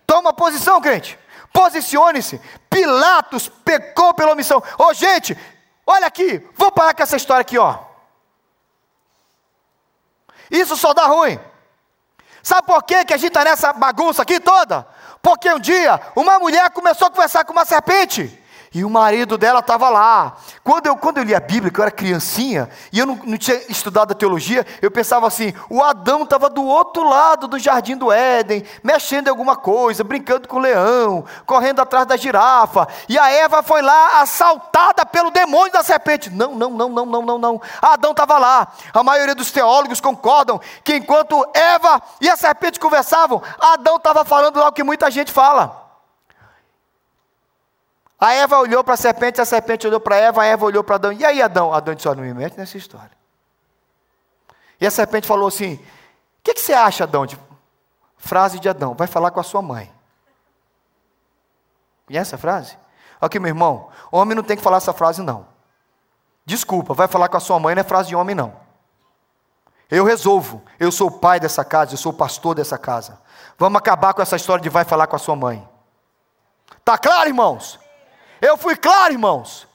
Toma 0.06 0.34
posição, 0.34 0.82
crente. 0.82 1.18
Posicione-se. 1.54 2.40
Pilatos 2.70 3.50
pecou 3.50 4.14
pela 4.14 4.32
omissão. 4.32 4.60
Ô, 4.78 4.86
oh, 4.86 4.94
gente, 4.94 5.38
olha 5.86 6.08
aqui. 6.08 6.40
Vou 6.56 6.72
parar 6.72 6.94
com 6.94 7.04
essa 7.04 7.18
história 7.18 7.42
aqui, 7.42 7.58
ó. 7.58 7.80
Isso 10.50 10.76
só 10.76 10.94
dá 10.94 11.06
ruim. 11.06 11.40
Sabe 12.44 12.68
por 12.68 12.84
quê 12.84 13.06
que 13.06 13.14
a 13.14 13.18
gente 13.18 13.30
está 13.30 13.44
nessa 13.44 13.72
bagunça 13.72 14.22
aqui 14.24 14.40
toda? 14.40 14.88
Porque 15.22 15.52
um 15.52 15.60
dia 15.60 16.00
uma 16.16 16.40
mulher 16.40 16.70
começou 16.72 17.08
a 17.08 17.12
conversar 17.12 17.46
com 17.46 17.54
uma 17.54 17.66
serpente. 17.66 18.41
E 18.74 18.86
o 18.86 18.90
marido 18.90 19.38
dela 19.38 19.60
estava 19.60 19.90
lá. 19.90 20.38
Quando 20.64 20.88
eu, 20.88 20.96
quando 20.96 21.18
eu 21.18 21.24
li 21.24 21.36
a 21.36 21.42
Bíblia, 21.42 21.70
que 21.70 21.78
eu 21.78 21.84
era 21.84 21.92
criancinha, 21.92 22.70
e 22.90 23.00
eu 23.00 23.06
não, 23.06 23.20
não 23.26 23.38
tinha 23.38 23.58
estudado 23.70 24.14
a 24.14 24.16
teologia, 24.16 24.66
eu 24.82 24.90
pensava 24.90 25.28
assim: 25.28 25.54
o 25.70 25.84
Adão 25.84 26.24
estava 26.24 26.50
do 26.50 26.64
outro 26.64 27.04
lado 27.04 27.50
do 27.50 27.60
jardim 27.60 27.98
do 27.98 28.14
Éden, 28.14 28.64
mexendo 28.82 29.28
em 29.28 29.30
alguma 29.30 29.58
coisa, 29.58 30.06
brincando 30.06 30.48
com 30.48 30.56
o 30.56 30.62
leão, 30.62 31.26
correndo 31.46 31.82
atrás 31.82 32.08
da 32.08 32.16
girafa. 32.16 32.88
E 33.10 33.20
a 33.20 33.30
Eva 33.30 33.62
foi 33.62 33.82
lá 33.82 34.22
assaltada 34.22 35.06
pelo 35.06 35.32
demônio 35.32 35.74
da 35.74 35.84
serpente. 35.84 36.30
Não, 36.30 36.56
não, 36.56 36.70
não, 36.70 36.88
não, 36.88 37.06
não, 37.06 37.22
não, 37.24 37.38
não. 37.38 37.62
Adão 37.82 38.12
estava 38.12 38.38
lá. 38.38 38.72
A 38.94 39.04
maioria 39.04 39.36
dos 39.36 39.52
teólogos 39.52 40.00
concordam 40.00 40.62
que 40.82 40.96
enquanto 40.96 41.46
Eva 41.54 42.02
e 42.22 42.30
a 42.30 42.38
serpente 42.38 42.80
conversavam, 42.80 43.44
Adão 43.60 43.98
estava 43.98 44.24
falando 44.24 44.62
lá 44.62 44.70
o 44.70 44.72
que 44.72 44.82
muita 44.82 45.12
gente 45.12 45.30
fala. 45.30 45.81
A 48.22 48.34
Eva 48.34 48.60
olhou 48.60 48.84
para 48.84 48.94
a 48.94 48.98
serpente, 48.98 49.42
a 49.42 49.46
serpente 49.46 49.88
olhou 49.88 50.00
para 50.00 50.16
Eva, 50.16 50.44
a 50.44 50.46
Eva 50.46 50.64
olhou 50.64 50.84
para 50.84 50.94
Adão. 50.94 51.12
E 51.12 51.26
aí, 51.26 51.42
Adão? 51.42 51.74
Adão 51.74 51.96
disse: 51.96 52.08
Não 52.08 52.18
me 52.18 52.32
mete 52.36 52.56
nessa 52.56 52.78
história. 52.78 53.10
E 54.80 54.86
a 54.86 54.92
serpente 54.92 55.26
falou 55.26 55.48
assim: 55.48 55.74
O 55.74 55.80
que, 56.44 56.54
que, 56.54 56.62
você 56.62 56.72
acha, 56.72 57.06
Adão? 57.06 57.26
De... 57.26 57.36
Frase 58.18 58.60
de 58.60 58.70
Adão: 58.70 58.94
Vai 58.94 59.08
falar 59.08 59.32
com 59.32 59.40
a 59.40 59.44
sua 59.44 59.64
mãe. 59.64 59.92
Conhece 62.06 62.30
essa 62.30 62.38
frase? 62.38 62.78
Aqui, 63.20 63.40
meu 63.40 63.50
irmão: 63.50 63.90
Homem 64.12 64.36
não 64.36 64.44
tem 64.44 64.56
que 64.56 64.62
falar 64.62 64.78
essa 64.78 64.94
frase, 64.94 65.24
não. 65.24 65.48
Desculpa, 66.46 66.94
vai 66.94 67.08
falar 67.08 67.28
com 67.28 67.38
a 67.38 67.40
sua 67.40 67.60
mãe, 67.60 67.74
não 67.74 67.82
é 67.82 67.84
frase 67.84 68.10
de 68.10 68.16
homem, 68.16 68.36
não. 68.36 68.54
Eu 69.90 70.06
resolvo. 70.06 70.62
Eu 70.80 70.92
sou 70.92 71.08
o 71.08 71.20
pai 71.20 71.40
dessa 71.40 71.66
casa, 71.66 71.94
eu 71.94 71.98
sou 71.98 72.12
o 72.12 72.16
pastor 72.16 72.54
dessa 72.54 72.78
casa. 72.78 73.20
Vamos 73.58 73.80
acabar 73.80 74.14
com 74.14 74.22
essa 74.22 74.36
história 74.36 74.62
de 74.62 74.70
vai 74.70 74.86
falar 74.86 75.08
com 75.08 75.16
a 75.16 75.20
sua 75.20 75.36
mãe. 75.36 75.68
Tá 76.86 77.00
claro, 77.00 77.28
irmãos? 77.28 77.81
Eu 78.42 78.58
fui 78.58 78.76
claro, 78.76 79.14
irmãos. 79.14 79.68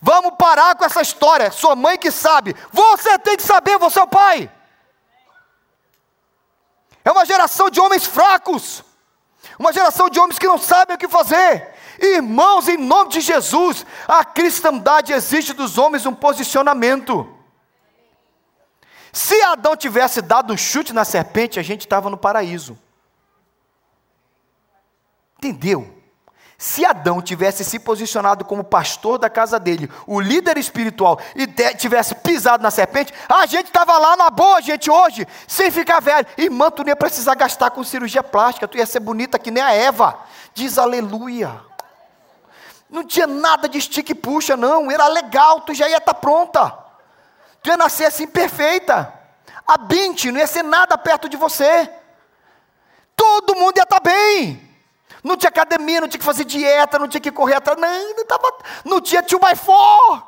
Vamos 0.00 0.34
parar 0.38 0.74
com 0.76 0.84
essa 0.84 1.02
história. 1.02 1.50
Sua 1.50 1.76
mãe 1.76 1.98
que 1.98 2.10
sabe. 2.10 2.56
Você 2.72 3.18
tem 3.18 3.36
que 3.36 3.42
saber, 3.42 3.78
você 3.78 3.98
é 3.98 4.02
o 4.02 4.08
pai. 4.08 4.50
É 7.04 7.12
uma 7.12 7.26
geração 7.26 7.68
de 7.68 7.80
homens 7.80 8.06
fracos. 8.06 8.82
Uma 9.58 9.72
geração 9.72 10.08
de 10.08 10.18
homens 10.18 10.38
que 10.38 10.46
não 10.46 10.58
sabem 10.58 10.96
o 10.96 10.98
que 10.98 11.08
fazer. 11.08 11.74
Irmãos, 12.00 12.68
em 12.68 12.76
nome 12.76 13.10
de 13.10 13.20
Jesus, 13.20 13.84
a 14.06 14.24
cristandade 14.24 15.12
exige 15.12 15.52
dos 15.52 15.78
homens 15.78 16.06
um 16.06 16.14
posicionamento. 16.14 17.34
Se 19.12 19.40
Adão 19.42 19.76
tivesse 19.76 20.22
dado 20.22 20.52
um 20.52 20.56
chute 20.56 20.92
na 20.92 21.04
serpente, 21.04 21.58
a 21.58 21.62
gente 21.62 21.80
estava 21.80 22.08
no 22.08 22.16
paraíso. 22.16 22.78
Entendeu? 25.38 25.97
Se 26.60 26.84
Adão 26.84 27.22
tivesse 27.22 27.64
se 27.64 27.78
posicionado 27.78 28.44
como 28.44 28.64
pastor 28.64 29.16
da 29.16 29.30
casa 29.30 29.60
dele, 29.60 29.88
o 30.08 30.20
líder 30.20 30.58
espiritual, 30.58 31.20
e 31.36 31.46
tivesse 31.74 32.16
pisado 32.16 32.64
na 32.64 32.70
serpente, 32.72 33.14
a 33.28 33.46
gente 33.46 33.66
estava 33.66 33.96
lá 33.96 34.16
na 34.16 34.28
boa, 34.28 34.60
gente, 34.60 34.90
hoje, 34.90 35.24
sem 35.46 35.70
ficar 35.70 36.00
velho. 36.00 36.26
Irmã, 36.36 36.68
tu 36.68 36.82
não 36.82 36.88
ia 36.88 36.96
precisar 36.96 37.36
gastar 37.36 37.70
com 37.70 37.84
cirurgia 37.84 38.24
plástica, 38.24 38.66
tu 38.66 38.76
ia 38.76 38.86
ser 38.86 38.98
bonita 38.98 39.38
que 39.38 39.52
nem 39.52 39.62
a 39.62 39.72
Eva. 39.72 40.18
Diz 40.52 40.78
aleluia. 40.78 41.60
Não 42.90 43.04
tinha 43.04 43.28
nada 43.28 43.68
de 43.68 43.78
estica 43.78 44.10
e 44.10 44.14
puxa, 44.16 44.56
não. 44.56 44.90
Era 44.90 45.06
legal, 45.06 45.60
tu 45.60 45.72
já 45.72 45.88
ia 45.88 45.98
estar 45.98 46.12
tá 46.12 46.20
pronta. 46.20 46.76
Tu 47.62 47.70
ia 47.70 47.76
nascer 47.76 48.06
assim 48.06 48.26
perfeita. 48.26 49.14
A 49.64 49.76
Binte 49.76 50.32
não 50.32 50.40
ia 50.40 50.46
ser 50.48 50.64
nada 50.64 50.98
perto 50.98 51.28
de 51.28 51.36
você. 51.36 51.88
Todo 53.14 53.54
mundo 53.54 53.76
ia 53.76 53.84
estar 53.84 54.00
tá 54.00 54.10
bem. 54.10 54.67
Não 55.22 55.36
tinha 55.36 55.48
academia, 55.48 56.00
não 56.00 56.08
tinha 56.08 56.18
que 56.18 56.24
fazer 56.24 56.44
dieta, 56.44 56.98
não 56.98 57.08
tinha 57.08 57.20
que 57.20 57.32
correr 57.32 57.54
atrás. 57.54 57.78
Não, 57.78 58.16
não, 58.16 58.26
tava, 58.26 58.58
não 58.84 59.00
tinha 59.00 59.22
tio 59.22 59.38
by 59.38 59.56
four. 59.56 60.22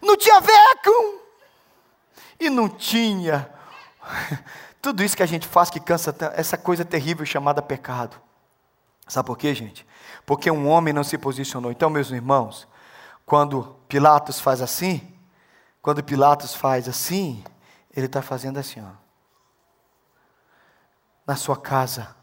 Não 0.00 0.16
tinha 0.16 0.40
vacuum. 0.40 1.18
E 2.38 2.50
não 2.50 2.68
tinha. 2.68 3.50
Tudo 4.82 5.02
isso 5.02 5.16
que 5.16 5.22
a 5.22 5.26
gente 5.26 5.46
faz 5.46 5.70
que 5.70 5.80
cansa, 5.80 6.14
essa 6.34 6.58
coisa 6.58 6.84
terrível 6.84 7.24
chamada 7.24 7.62
pecado. 7.62 8.20
Sabe 9.08 9.26
por 9.26 9.38
quê, 9.38 9.54
gente? 9.54 9.86
Porque 10.26 10.50
um 10.50 10.68
homem 10.68 10.92
não 10.92 11.04
se 11.04 11.16
posicionou. 11.16 11.70
Então, 11.70 11.88
meus 11.88 12.10
irmãos, 12.10 12.68
quando 13.24 13.76
Pilatos 13.88 14.40
faz 14.40 14.60
assim, 14.60 15.14
quando 15.80 16.02
Pilatos 16.02 16.54
faz 16.54 16.88
assim, 16.88 17.42
ele 17.94 18.06
está 18.06 18.20
fazendo 18.22 18.58
assim, 18.58 18.80
ó. 18.80 18.90
Na 21.26 21.36
sua 21.36 21.56
casa, 21.56 22.14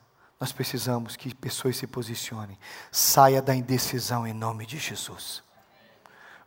nós 0.42 0.52
precisamos 0.52 1.16
que 1.16 1.36
pessoas 1.36 1.78
se 1.78 1.86
posicionem. 1.86 2.58
Saia 2.92 3.44
da 3.44 3.54
indecisão 3.54 4.26
em 4.26 4.34
nome 4.34 4.66
de 4.66 4.80
Jesus. 4.80 5.44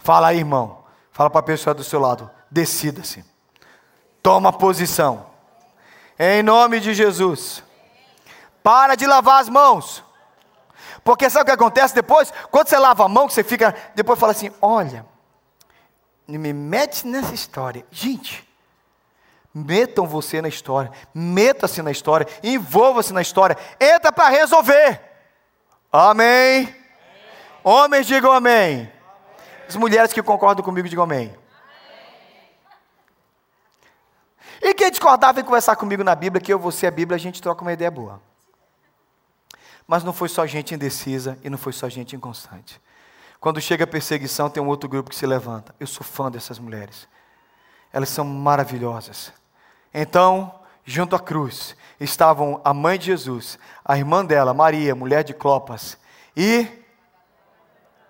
Fala 0.00 0.26
aí, 0.26 0.38
irmão. 0.38 0.84
Fala 1.12 1.30
para 1.30 1.38
a 1.38 1.44
pessoa 1.44 1.72
do 1.72 1.84
seu 1.84 2.00
lado. 2.00 2.28
Decida-se. 2.50 3.24
Toma 4.20 4.52
posição. 4.52 5.30
Em 6.18 6.42
nome 6.42 6.80
de 6.80 6.92
Jesus. 6.92 7.62
Para 8.64 8.96
de 8.96 9.06
lavar 9.06 9.40
as 9.40 9.48
mãos. 9.48 10.02
Porque 11.04 11.30
sabe 11.30 11.42
o 11.42 11.46
que 11.46 11.52
acontece 11.52 11.94
depois? 11.94 12.32
Quando 12.50 12.66
você 12.66 12.76
lava 12.76 13.04
a 13.04 13.08
mão, 13.08 13.28
que 13.28 13.34
você 13.34 13.44
fica. 13.44 13.72
Depois 13.94 14.18
fala 14.18 14.32
assim: 14.32 14.50
olha, 14.60 15.06
não 16.26 16.40
me 16.40 16.52
mete 16.52 17.06
nessa 17.06 17.32
história. 17.32 17.86
Gente, 17.92 18.44
Metam 19.54 20.04
você 20.04 20.42
na 20.42 20.48
história, 20.48 20.90
meta-se 21.14 21.80
na 21.80 21.92
história, 21.92 22.26
envolva-se 22.42 23.12
na 23.12 23.22
história, 23.22 23.56
entra 23.80 24.10
para 24.10 24.28
resolver. 24.28 25.00
Amém. 25.92 26.64
amém. 26.64 26.76
Homens 27.62 28.06
digam 28.06 28.32
amém. 28.32 28.74
amém. 28.80 28.92
As 29.68 29.76
mulheres 29.76 30.12
que 30.12 30.20
concordam 30.20 30.64
comigo 30.64 30.88
digam 30.88 31.04
amém. 31.04 31.28
amém. 31.28 31.38
E 34.60 34.74
quem 34.74 34.90
discordar 34.90 35.32
vem 35.32 35.44
conversar 35.44 35.76
comigo 35.76 36.02
na 36.02 36.16
Bíblia, 36.16 36.42
que 36.42 36.52
eu, 36.52 36.58
você, 36.58 36.88
a 36.88 36.90
Bíblia, 36.90 37.14
a 37.14 37.20
gente 37.20 37.40
troca 37.40 37.62
uma 37.62 37.72
ideia 37.72 37.92
boa. 37.92 38.20
Mas 39.86 40.02
não 40.02 40.12
foi 40.12 40.28
só 40.28 40.44
gente 40.46 40.74
indecisa 40.74 41.38
e 41.44 41.50
não 41.50 41.58
foi 41.58 41.72
só 41.72 41.88
gente 41.88 42.16
inconstante. 42.16 42.80
Quando 43.38 43.60
chega 43.60 43.84
a 43.84 43.86
perseguição, 43.86 44.50
tem 44.50 44.60
um 44.60 44.66
outro 44.66 44.88
grupo 44.88 45.10
que 45.10 45.16
se 45.16 45.26
levanta. 45.26 45.74
Eu 45.78 45.86
sou 45.86 46.02
fã 46.02 46.28
dessas 46.30 46.58
mulheres. 46.58 47.06
Elas 47.92 48.08
são 48.08 48.24
maravilhosas. 48.24 49.32
Então, 49.94 50.60
junto 50.84 51.14
à 51.14 51.20
cruz, 51.20 51.76
estavam 52.00 52.60
a 52.64 52.74
mãe 52.74 52.98
de 52.98 53.06
Jesus, 53.06 53.58
a 53.84 53.96
irmã 53.96 54.24
dela, 54.24 54.52
Maria, 54.52 54.94
mulher 54.94 55.22
de 55.22 55.32
Clopas, 55.32 55.96
e. 56.36 56.66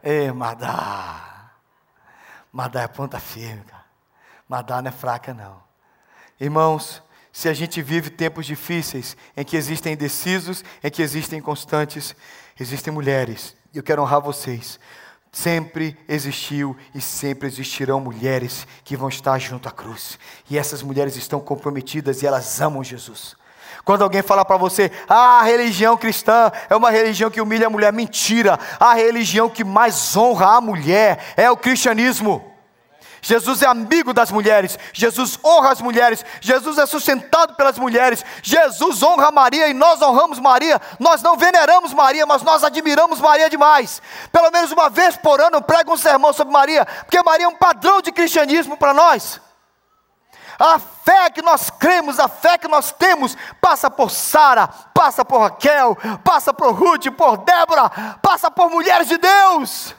E 0.03 0.33
Madá. 0.33 1.51
Madá 2.51 2.83
é 2.83 2.89
ponta 2.89 3.21
firme, 3.21 3.63
cara. 3.65 3.85
Madá 4.49 4.81
não 4.81 4.89
é 4.89 4.93
fraca, 4.93 5.35
não. 5.35 5.63
Irmãos, 6.41 7.03
se 7.33 7.49
a 7.49 7.53
gente 7.53 7.83
vive 7.83 8.11
tempos 8.11 8.47
difíceis, 8.47 9.17
em 9.37 9.45
que 9.45 9.57
existem 9.57 9.93
indecisos, 9.93 10.65
em 10.83 10.91
que 10.91 11.03
existem 11.03 11.39
inconstantes, 11.39 12.15
existem 12.59 12.93
mulheres, 12.93 13.57
eu 13.75 13.83
quero 13.83 14.03
honrar 14.03 14.21
vocês. 14.21 14.79
Sempre 15.35 15.99
existiu 16.09 16.77
e 16.95 17.01
sempre 17.01 17.49
existirão 17.49 17.99
mulheres 17.99 18.69
que 18.85 18.97
vão 18.97 19.09
estar 19.09 19.37
junto 19.41 19.69
à 19.69 19.73
cruz. 19.73 20.17
E 20.49 20.57
essas 20.57 20.81
mulheres 20.81 21.17
estão 21.17 21.41
comprometidas 21.41 22.23
e 22.23 22.27
elas 22.27 22.61
amam 22.61 22.85
Jesus. 22.85 23.35
Quando 23.85 24.03
alguém 24.03 24.23
fala 24.23 24.45
para 24.45 24.57
você, 24.57 24.93
ah, 25.09 25.41
a 25.41 25.43
religião 25.43 25.97
cristã 25.97 26.53
é 26.71 26.77
uma 26.77 26.89
religião 26.89 27.33
que 27.33 27.41
humilha 27.41 27.67
a 27.67 27.71
mulher, 27.71 27.93
mentira. 27.93 28.57
A 28.79 28.95
religião 28.95 29.51
que 29.51 29.65
mais 29.65 30.17
honra 30.17 30.57
a 30.57 30.61
mulher 30.61 31.19
é 31.37 31.51
o 31.51 31.57
cristianismo. 31.57 32.54
Jesus 33.25 33.63
é 33.63 33.67
amigo 33.67 34.13
das 34.13 34.31
mulheres, 34.31 34.79
Jesus 34.93 35.39
honra 35.43 35.71
as 35.73 35.81
mulheres, 35.81 36.23
Jesus 36.43 36.77
é 36.77 36.85
sustentado 36.85 37.55
pelas 37.55 37.79
mulheres, 37.79 38.23
Jesus 38.43 39.03
honra 39.03 39.31
Maria 39.31 39.67
e 39.67 39.73
nós 39.73 40.03
honramos 40.03 40.39
Maria. 40.39 40.79
Nós 41.01 41.23
não 41.23 41.35
veneramos 41.35 41.95
Maria, 41.95 42.27
mas 42.27 42.43
nós 42.43 42.63
admiramos 42.63 43.21
Maria 43.21 43.49
demais. 43.49 44.03
Pelo 44.31 44.51
menos 44.51 44.71
uma 44.73 44.91
vez 44.91 45.17
por 45.17 45.41
ano 45.41 45.57
eu 45.57 45.63
prego 45.63 45.95
um 45.95 45.97
sermão 45.97 46.35
sobre 46.35 46.53
Maria, 46.53 46.85
porque 46.85 47.23
Maria 47.23 47.47
é 47.47 47.49
um 47.49 47.57
padrão 47.57 48.03
de 48.03 48.13
cristianismo 48.13 48.77
para 48.77 48.93
nós. 48.93 49.41
A 50.59 50.79
fé 50.79 51.31
que 51.31 51.41
nós 51.41 51.71
cremos, 51.71 52.21
a 52.21 52.29
fé 52.29 52.59
que 52.59 52.69
nós 52.69 52.93
temos, 52.93 53.35
passa 53.59 53.91
por 53.91 54.11
Sara, 54.11 54.69
passa 54.93 55.25
por 55.25 55.41
Raquel, 55.41 55.97
passa 56.23 56.53
por 56.53 56.75
Ruth, 56.75 57.11
por 57.17 57.39
Débora, 57.39 57.89
passa 58.21 58.51
por 58.51 58.69
mulheres 58.69 59.09
de 59.09 59.17
Deus. 59.17 59.95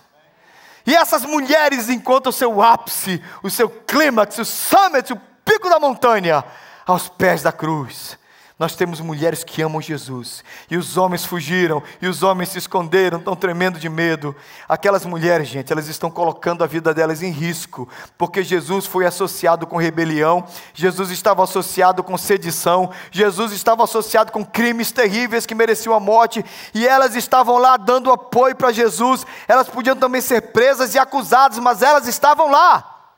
E 0.85 0.95
essas 0.95 1.25
mulheres 1.25 1.89
encontram 1.89 2.29
o 2.29 2.33
seu 2.33 2.61
ápice, 2.61 3.23
o 3.41 3.49
seu 3.49 3.69
clímax, 3.69 4.37
o 4.37 4.45
summit, 4.45 5.11
o 5.11 5.21
pico 5.43 5.69
da 5.69 5.79
montanha, 5.79 6.43
aos 6.85 7.09
pés 7.09 7.41
da 7.41 7.51
cruz. 7.51 8.17
Nós 8.57 8.73
temos 8.73 9.01
mulheres 9.01 9.43
que 9.43 9.61
amam 9.61 9.81
Jesus, 9.81 10.41
e 10.71 10.77
os 10.77 10.95
homens 10.95 11.25
fugiram, 11.25 11.83
e 12.01 12.07
os 12.07 12.23
homens 12.23 12.49
se 12.49 12.57
esconderam, 12.57 13.17
estão 13.17 13.35
tremendo 13.35 13.77
de 13.77 13.89
medo. 13.89 14.33
Aquelas 14.65 15.03
mulheres, 15.05 15.49
gente, 15.49 15.73
elas 15.73 15.89
estão 15.89 16.09
colocando 16.09 16.63
a 16.63 16.67
vida 16.67 16.93
delas 16.93 17.21
em 17.21 17.31
risco, 17.31 17.89
porque 18.17 18.41
Jesus 18.43 18.85
foi 18.85 19.05
associado 19.05 19.67
com 19.67 19.75
rebelião, 19.75 20.45
Jesus 20.73 21.11
estava 21.11 21.43
associado 21.43 22.01
com 22.01 22.17
sedição, 22.17 22.89
Jesus 23.11 23.51
estava 23.51 23.83
associado 23.83 24.31
com 24.31 24.45
crimes 24.45 24.89
terríveis 24.89 25.45
que 25.45 25.53
mereciam 25.53 25.93
a 25.93 25.99
morte, 25.99 26.43
e 26.73 26.87
elas 26.87 27.13
estavam 27.13 27.57
lá 27.57 27.75
dando 27.75 28.09
apoio 28.09 28.55
para 28.55 28.71
Jesus. 28.71 29.25
Elas 29.49 29.67
podiam 29.67 29.97
também 29.97 30.21
ser 30.21 30.53
presas 30.53 30.95
e 30.95 30.99
acusadas, 30.99 31.59
mas 31.59 31.81
elas 31.81 32.07
estavam 32.07 32.49
lá. 32.49 33.09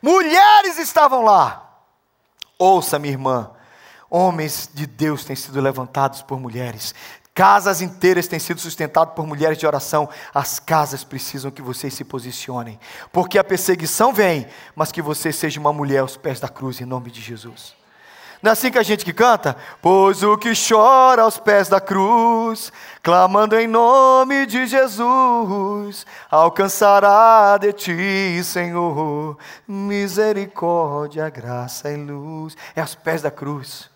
Mulheres 0.00 0.78
estavam 0.78 1.24
lá. 1.24 1.72
Ouça, 2.56 3.00
minha 3.00 3.14
irmã 3.14 3.53
Homens 4.16 4.70
de 4.72 4.86
Deus 4.86 5.24
têm 5.24 5.34
sido 5.34 5.60
levantados 5.60 6.22
por 6.22 6.38
mulheres. 6.38 6.94
Casas 7.34 7.82
inteiras 7.82 8.28
têm 8.28 8.38
sido 8.38 8.60
sustentadas 8.60 9.12
por 9.12 9.26
mulheres 9.26 9.58
de 9.58 9.66
oração. 9.66 10.08
As 10.32 10.60
casas 10.60 11.02
precisam 11.02 11.50
que 11.50 11.60
vocês 11.60 11.92
se 11.94 12.04
posicionem. 12.04 12.78
Porque 13.12 13.40
a 13.40 13.42
perseguição 13.42 14.12
vem, 14.12 14.46
mas 14.76 14.92
que 14.92 15.02
você 15.02 15.32
seja 15.32 15.58
uma 15.58 15.72
mulher 15.72 15.98
aos 15.98 16.16
pés 16.16 16.38
da 16.38 16.48
cruz, 16.48 16.80
em 16.80 16.84
nome 16.84 17.10
de 17.10 17.20
Jesus. 17.20 17.74
Não 18.40 18.50
é 18.50 18.52
assim 18.52 18.70
que 18.70 18.78
a 18.78 18.84
gente 18.84 19.04
que 19.04 19.12
canta? 19.12 19.56
Pois 19.82 20.22
o 20.22 20.38
que 20.38 20.52
chora 20.54 21.22
aos 21.22 21.36
pés 21.36 21.68
da 21.68 21.80
cruz, 21.80 22.72
clamando 23.02 23.58
em 23.58 23.66
nome 23.66 24.46
de 24.46 24.64
Jesus, 24.64 26.06
alcançará 26.30 27.58
de 27.58 27.72
ti, 27.72 28.44
Senhor, 28.44 29.36
misericórdia, 29.66 31.28
graça 31.28 31.90
e 31.90 31.96
luz. 31.96 32.56
É 32.76 32.80
aos 32.80 32.94
pés 32.94 33.20
da 33.20 33.30
cruz. 33.32 33.92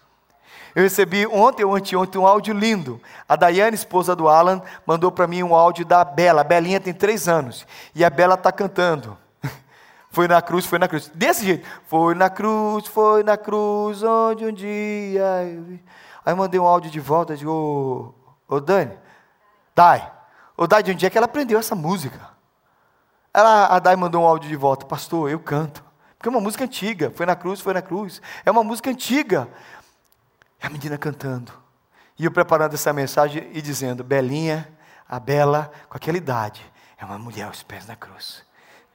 Eu 0.78 0.84
recebi 0.84 1.26
ontem 1.26 1.64
ou 1.64 1.74
anteontem 1.74 2.20
um 2.20 2.24
áudio 2.24 2.54
lindo. 2.54 3.00
A 3.28 3.34
Daiane, 3.34 3.74
esposa 3.74 4.14
do 4.14 4.28
Alan, 4.28 4.62
mandou 4.86 5.10
para 5.10 5.26
mim 5.26 5.42
um 5.42 5.52
áudio 5.52 5.84
da 5.84 6.04
Bela. 6.04 6.42
A 6.42 6.44
Belinha 6.44 6.78
tem 6.78 6.94
três 6.94 7.26
anos. 7.26 7.66
E 7.96 8.04
a 8.04 8.08
Bela 8.08 8.34
está 8.34 8.52
cantando. 8.52 9.18
Foi 10.12 10.28
na 10.28 10.40
cruz, 10.40 10.66
foi 10.66 10.78
na 10.78 10.86
cruz. 10.86 11.10
Desse 11.12 11.44
jeito. 11.44 11.66
Foi 11.88 12.14
na 12.14 12.30
cruz, 12.30 12.86
foi 12.86 13.24
na 13.24 13.36
cruz, 13.36 14.04
onde 14.04 14.46
um 14.46 14.52
dia. 14.52 15.42
Eu... 15.46 15.80
Aí 16.24 16.32
mandei 16.32 16.60
um 16.60 16.64
áudio 16.64 16.92
de 16.92 17.00
volta, 17.00 17.36
de 17.36 17.44
ô, 17.44 18.14
ô 18.46 18.60
Dani, 18.60 18.96
Dai. 19.74 20.12
Ô 20.56 20.68
Dai, 20.68 20.84
de 20.84 20.92
onde 20.92 21.04
é 21.04 21.10
que 21.10 21.18
ela 21.18 21.24
aprendeu 21.24 21.58
essa 21.58 21.74
música? 21.74 22.20
Ela, 23.34 23.66
a 23.66 23.80
Dai 23.80 23.96
mandou 23.96 24.22
um 24.22 24.26
áudio 24.26 24.48
de 24.48 24.54
volta, 24.54 24.86
pastor, 24.86 25.28
eu 25.28 25.40
canto. 25.40 25.82
Porque 26.16 26.28
é 26.28 26.30
uma 26.30 26.40
música 26.40 26.64
antiga. 26.64 27.12
Foi 27.14 27.26
na 27.26 27.36
cruz, 27.36 27.60
foi 27.60 27.72
na 27.72 27.82
cruz. 27.82 28.20
É 28.44 28.50
uma 28.50 28.64
música 28.64 28.90
antiga. 28.90 29.48
E 30.62 30.66
a 30.66 30.70
menina 30.70 30.98
cantando. 30.98 31.52
E 32.18 32.24
eu 32.24 32.30
preparando 32.30 32.74
essa 32.74 32.92
mensagem 32.92 33.48
e 33.52 33.62
dizendo: 33.62 34.02
Belinha, 34.02 34.68
a 35.08 35.20
Bela, 35.20 35.70
com 35.88 35.96
aquela 35.96 36.18
idade, 36.18 36.64
é 36.98 37.04
uma 37.04 37.18
mulher 37.18 37.44
aos 37.44 37.62
pés 37.62 37.86
da 37.86 37.94
cruz. 37.94 38.46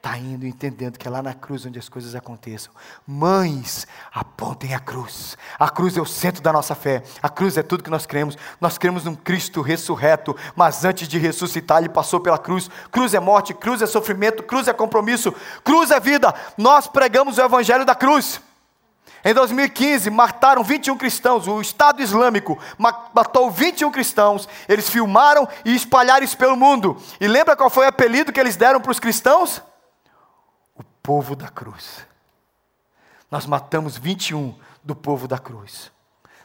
Está 0.04 0.18
indo 0.18 0.46
entendendo 0.46 0.98
que 0.98 1.08
é 1.08 1.10
lá 1.10 1.22
na 1.22 1.34
cruz 1.34 1.66
onde 1.66 1.80
as 1.80 1.88
coisas 1.88 2.14
aconteçam. 2.14 2.74
Mães, 3.08 3.88
apontem 4.14 4.74
a 4.74 4.80
cruz. 4.80 5.38
A 5.58 5.70
cruz 5.70 5.96
é 5.96 6.02
o 6.02 6.06
centro 6.06 6.44
da 6.44 6.52
nossa 6.52 6.76
fé. 6.76 7.02
A 7.22 7.30
cruz 7.30 7.56
é 7.56 7.64
tudo 7.64 7.86
que 7.86 7.90
nós 7.90 8.06
cremos. 8.06 8.38
Nós 8.60 8.78
cremos 8.78 9.06
num 9.06 9.16
Cristo 9.16 9.62
ressurreto, 9.62 10.36
mas 10.58 10.84
antes 10.84 11.08
de 11.08 11.18
ressuscitar, 11.18 11.78
ele 11.78 11.88
passou 11.88 12.20
pela 12.20 12.38
cruz. 12.38 12.70
Cruz 12.92 13.14
é 13.14 13.20
morte, 13.22 13.54
cruz 13.54 13.82
é 13.82 13.86
sofrimento, 13.86 14.44
cruz 14.44 14.68
é 14.68 14.74
compromisso, 14.74 15.34
cruz 15.64 15.90
é 15.90 16.02
vida. 16.02 16.36
Nós 16.58 16.86
pregamos 16.86 17.38
o 17.38 17.42
evangelho 17.42 17.86
da 17.86 17.96
cruz. 17.96 18.42
Em 19.26 19.34
2015, 19.34 20.10
mataram 20.10 20.64
21 20.64 20.98
cristãos. 20.98 21.48
O 21.48 21.62
Estado 21.62 22.02
Islâmico 22.02 22.60
matou 22.78 23.50
21 23.50 23.90
cristãos. 23.90 24.50
Eles 24.68 24.90
filmaram 24.90 25.48
e 25.64 25.74
espalharam 25.74 26.26
isso 26.26 26.38
pelo 26.38 26.58
mundo. 26.58 26.98
E 27.22 27.28
lembra 27.28 27.56
qual 27.56 27.70
foi 27.70 27.86
o 27.86 27.90
apelido 27.90 28.34
que 28.34 28.40
eles 28.40 28.58
deram 28.58 28.82
para 28.82 28.92
os 28.92 29.00
cristãos? 29.00 29.62
O 30.76 30.84
povo 31.02 31.36
da 31.36 31.48
cruz. 31.48 32.06
Nós 33.32 33.46
matamos 33.46 33.98
21 33.98 34.54
do 34.84 34.94
povo 34.94 35.28
da 35.28 35.40
cruz. 35.40 35.92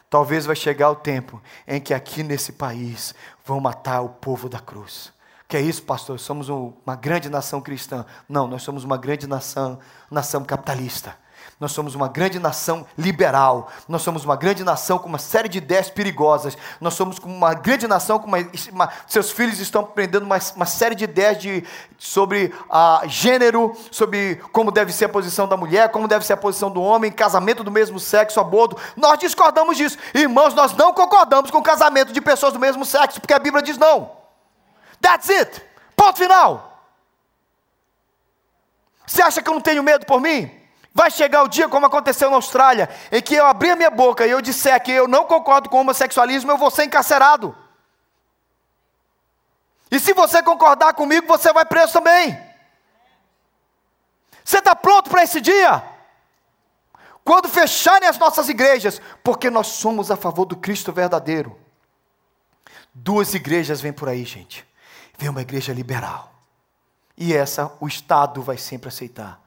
Talvez 0.09 0.45
vai 0.45 0.55
chegar 0.55 0.89
o 0.89 0.95
tempo 0.95 1.41
em 1.67 1.79
que 1.79 1.93
aqui 1.93 2.23
nesse 2.23 2.53
país 2.53 3.13
vão 3.45 3.59
matar 3.59 4.01
o 4.01 4.09
povo 4.09 4.47
da 4.47 4.59
cruz. 4.59 5.13
Que 5.47 5.57
é 5.57 5.61
isso, 5.61 5.83
pastor? 5.83 6.19
Somos 6.19 6.47
uma 6.47 6.95
grande 6.95 7.29
nação 7.29 7.59
cristã. 7.59 8.05
Não, 8.27 8.47
nós 8.47 8.63
somos 8.63 8.83
uma 8.83 8.97
grande 8.97 9.27
nação, 9.27 9.79
nação 10.09 10.43
capitalista. 10.43 11.15
Nós 11.59 11.73
somos 11.73 11.93
uma 11.93 12.07
grande 12.07 12.39
nação 12.39 12.87
liberal. 12.97 13.69
Nós 13.85 14.01
somos 14.01 14.23
uma 14.23 14.37
grande 14.37 14.63
nação 14.63 14.97
com 14.97 15.09
uma 15.09 15.17
série 15.17 15.49
de 15.49 15.57
ideias 15.57 15.89
perigosas. 15.89 16.57
Nós 16.79 16.93
somos 16.93 17.17
uma 17.19 17.53
grande 17.53 17.85
nação 17.85 18.17
com 18.17 18.27
uma, 18.27 18.37
uma 18.71 18.89
seus 19.05 19.29
filhos 19.29 19.59
estão 19.59 19.81
aprendendo 19.81 20.23
uma, 20.23 20.37
uma 20.55 20.65
série 20.65 20.95
de 20.95 21.03
ideias 21.03 21.37
de, 21.37 21.65
sobre 21.97 22.53
a 22.69 23.01
gênero, 23.07 23.75
sobre 23.91 24.37
como 24.53 24.71
deve 24.71 24.93
ser 24.93 25.05
a 25.05 25.09
posição 25.09 25.49
da 25.49 25.57
mulher, 25.57 25.89
como 25.89 26.07
deve 26.07 26.25
ser 26.25 26.33
a 26.33 26.37
posição 26.37 26.71
do 26.71 26.81
homem, 26.81 27.11
casamento 27.11 27.61
do 27.61 27.71
mesmo 27.71 27.99
sexo, 27.99 28.39
aborto. 28.39 28.77
Nós 28.95 29.19
discordamos 29.19 29.75
disso. 29.75 29.97
Irmãos, 30.13 30.53
nós 30.53 30.73
não 30.77 30.93
concordamos 30.93 31.51
com 31.51 31.61
casamento 31.61 32.13
de 32.13 32.21
pessoas 32.21 32.53
do 32.53 32.59
mesmo 32.59 32.85
sexo, 32.85 33.19
porque 33.19 33.33
a 33.33 33.39
Bíblia 33.39 33.61
diz 33.61 33.77
não. 33.77 34.11
That's 35.01 35.29
it. 35.29 35.61
Ponto 35.93 36.17
final. 36.17 36.85
Você 39.05 39.21
acha 39.21 39.41
que 39.41 39.49
eu 39.49 39.53
não 39.53 39.61
tenho 39.61 39.83
medo 39.83 40.05
por 40.05 40.21
mim? 40.21 40.58
Vai 40.93 41.11
chegar 41.11 41.43
o 41.43 41.47
dia, 41.47 41.69
como 41.69 41.85
aconteceu 41.85 42.29
na 42.29 42.35
Austrália, 42.35 42.89
em 43.11 43.21
que 43.21 43.35
eu 43.35 43.45
abrir 43.45 43.71
a 43.71 43.75
minha 43.75 43.89
boca 43.89 44.25
e 44.25 44.31
eu 44.31 44.41
disser 44.41 44.81
que 44.81 44.91
eu 44.91 45.07
não 45.07 45.25
concordo 45.25 45.69
com 45.69 45.77
o 45.77 45.81
homossexualismo, 45.81 46.51
eu 46.51 46.57
vou 46.57 46.71
ser 46.71 46.85
encarcerado. 46.85 47.55
E 49.91 49.99
se 49.99 50.13
você 50.13 50.41
concordar 50.43 50.93
comigo, 50.93 51.27
você 51.27 51.51
vai 51.53 51.65
preso 51.65 51.93
também. 51.93 52.37
Você 54.43 54.59
está 54.59 54.75
pronto 54.75 55.09
para 55.09 55.23
esse 55.23 55.39
dia? 55.39 55.83
Quando 57.23 57.47
fecharem 57.47 58.07
as 58.07 58.17
nossas 58.17 58.49
igrejas, 58.49 58.99
porque 59.23 59.49
nós 59.49 59.67
somos 59.67 60.09
a 60.09 60.17
favor 60.17 60.45
do 60.45 60.55
Cristo 60.55 60.91
verdadeiro. 60.91 61.59
Duas 62.93 63.33
igrejas 63.35 63.79
vêm 63.79 63.93
por 63.93 64.09
aí, 64.09 64.25
gente. 64.25 64.67
Vem 65.17 65.29
uma 65.29 65.41
igreja 65.41 65.71
liberal. 65.71 66.33
E 67.15 67.33
essa 67.33 67.71
o 67.79 67.87
Estado 67.87 68.41
vai 68.41 68.57
sempre 68.57 68.89
aceitar. 68.89 69.39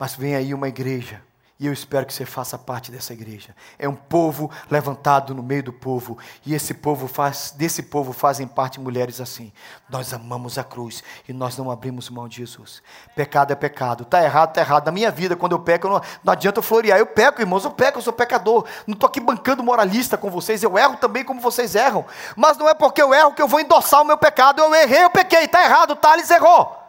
Mas 0.00 0.16
vem 0.16 0.34
aí 0.34 0.54
uma 0.54 0.66
igreja, 0.66 1.20
e 1.58 1.66
eu 1.66 1.74
espero 1.74 2.06
que 2.06 2.14
você 2.14 2.24
faça 2.24 2.56
parte 2.56 2.90
dessa 2.90 3.12
igreja. 3.12 3.54
É 3.78 3.86
um 3.86 3.94
povo 3.94 4.50
levantado 4.70 5.34
no 5.34 5.42
meio 5.42 5.62
do 5.62 5.74
povo, 5.74 6.16
e 6.46 6.54
esse 6.54 6.72
povo 6.72 7.06
faz, 7.06 7.52
desse 7.54 7.82
povo 7.82 8.14
fazem 8.14 8.46
parte 8.46 8.80
mulheres 8.80 9.20
assim. 9.20 9.52
Nós 9.90 10.14
amamos 10.14 10.56
a 10.56 10.64
cruz 10.64 11.04
e 11.28 11.34
nós 11.34 11.58
não 11.58 11.70
abrimos 11.70 12.08
mão 12.08 12.26
de 12.26 12.38
Jesus. 12.38 12.82
Pecado 13.14 13.52
é 13.52 13.54
pecado, 13.54 14.04
está 14.04 14.24
errado, 14.24 14.48
está 14.48 14.62
errado. 14.62 14.86
Na 14.86 14.92
minha 14.92 15.10
vida, 15.10 15.36
quando 15.36 15.52
eu 15.52 15.58
peco, 15.58 15.86
não, 15.86 16.00
não 16.24 16.32
adianta 16.32 16.60
eu 16.60 16.62
florear. 16.62 16.98
Eu 16.98 17.04
peco, 17.04 17.42
irmãos, 17.42 17.66
eu 17.66 17.70
peco, 17.70 17.98
eu 17.98 18.02
sou 18.02 18.14
pecador. 18.14 18.64
Não 18.86 18.94
estou 18.94 19.06
aqui 19.06 19.20
bancando 19.20 19.62
moralista 19.62 20.16
com 20.16 20.30
vocês, 20.30 20.62
eu 20.62 20.78
erro 20.78 20.96
também 20.96 21.24
como 21.24 21.42
vocês 21.42 21.74
erram. 21.74 22.06
Mas 22.34 22.56
não 22.56 22.70
é 22.70 22.72
porque 22.72 23.02
eu 23.02 23.12
erro 23.12 23.34
que 23.34 23.42
eu 23.42 23.48
vou 23.48 23.60
endossar 23.60 24.00
o 24.00 24.06
meu 24.06 24.16
pecado. 24.16 24.62
Eu 24.62 24.74
errei, 24.74 25.04
eu 25.04 25.10
pequei, 25.10 25.44
está 25.44 25.62
errado, 25.62 25.94
Thales 25.94 26.30
errou. 26.30 26.79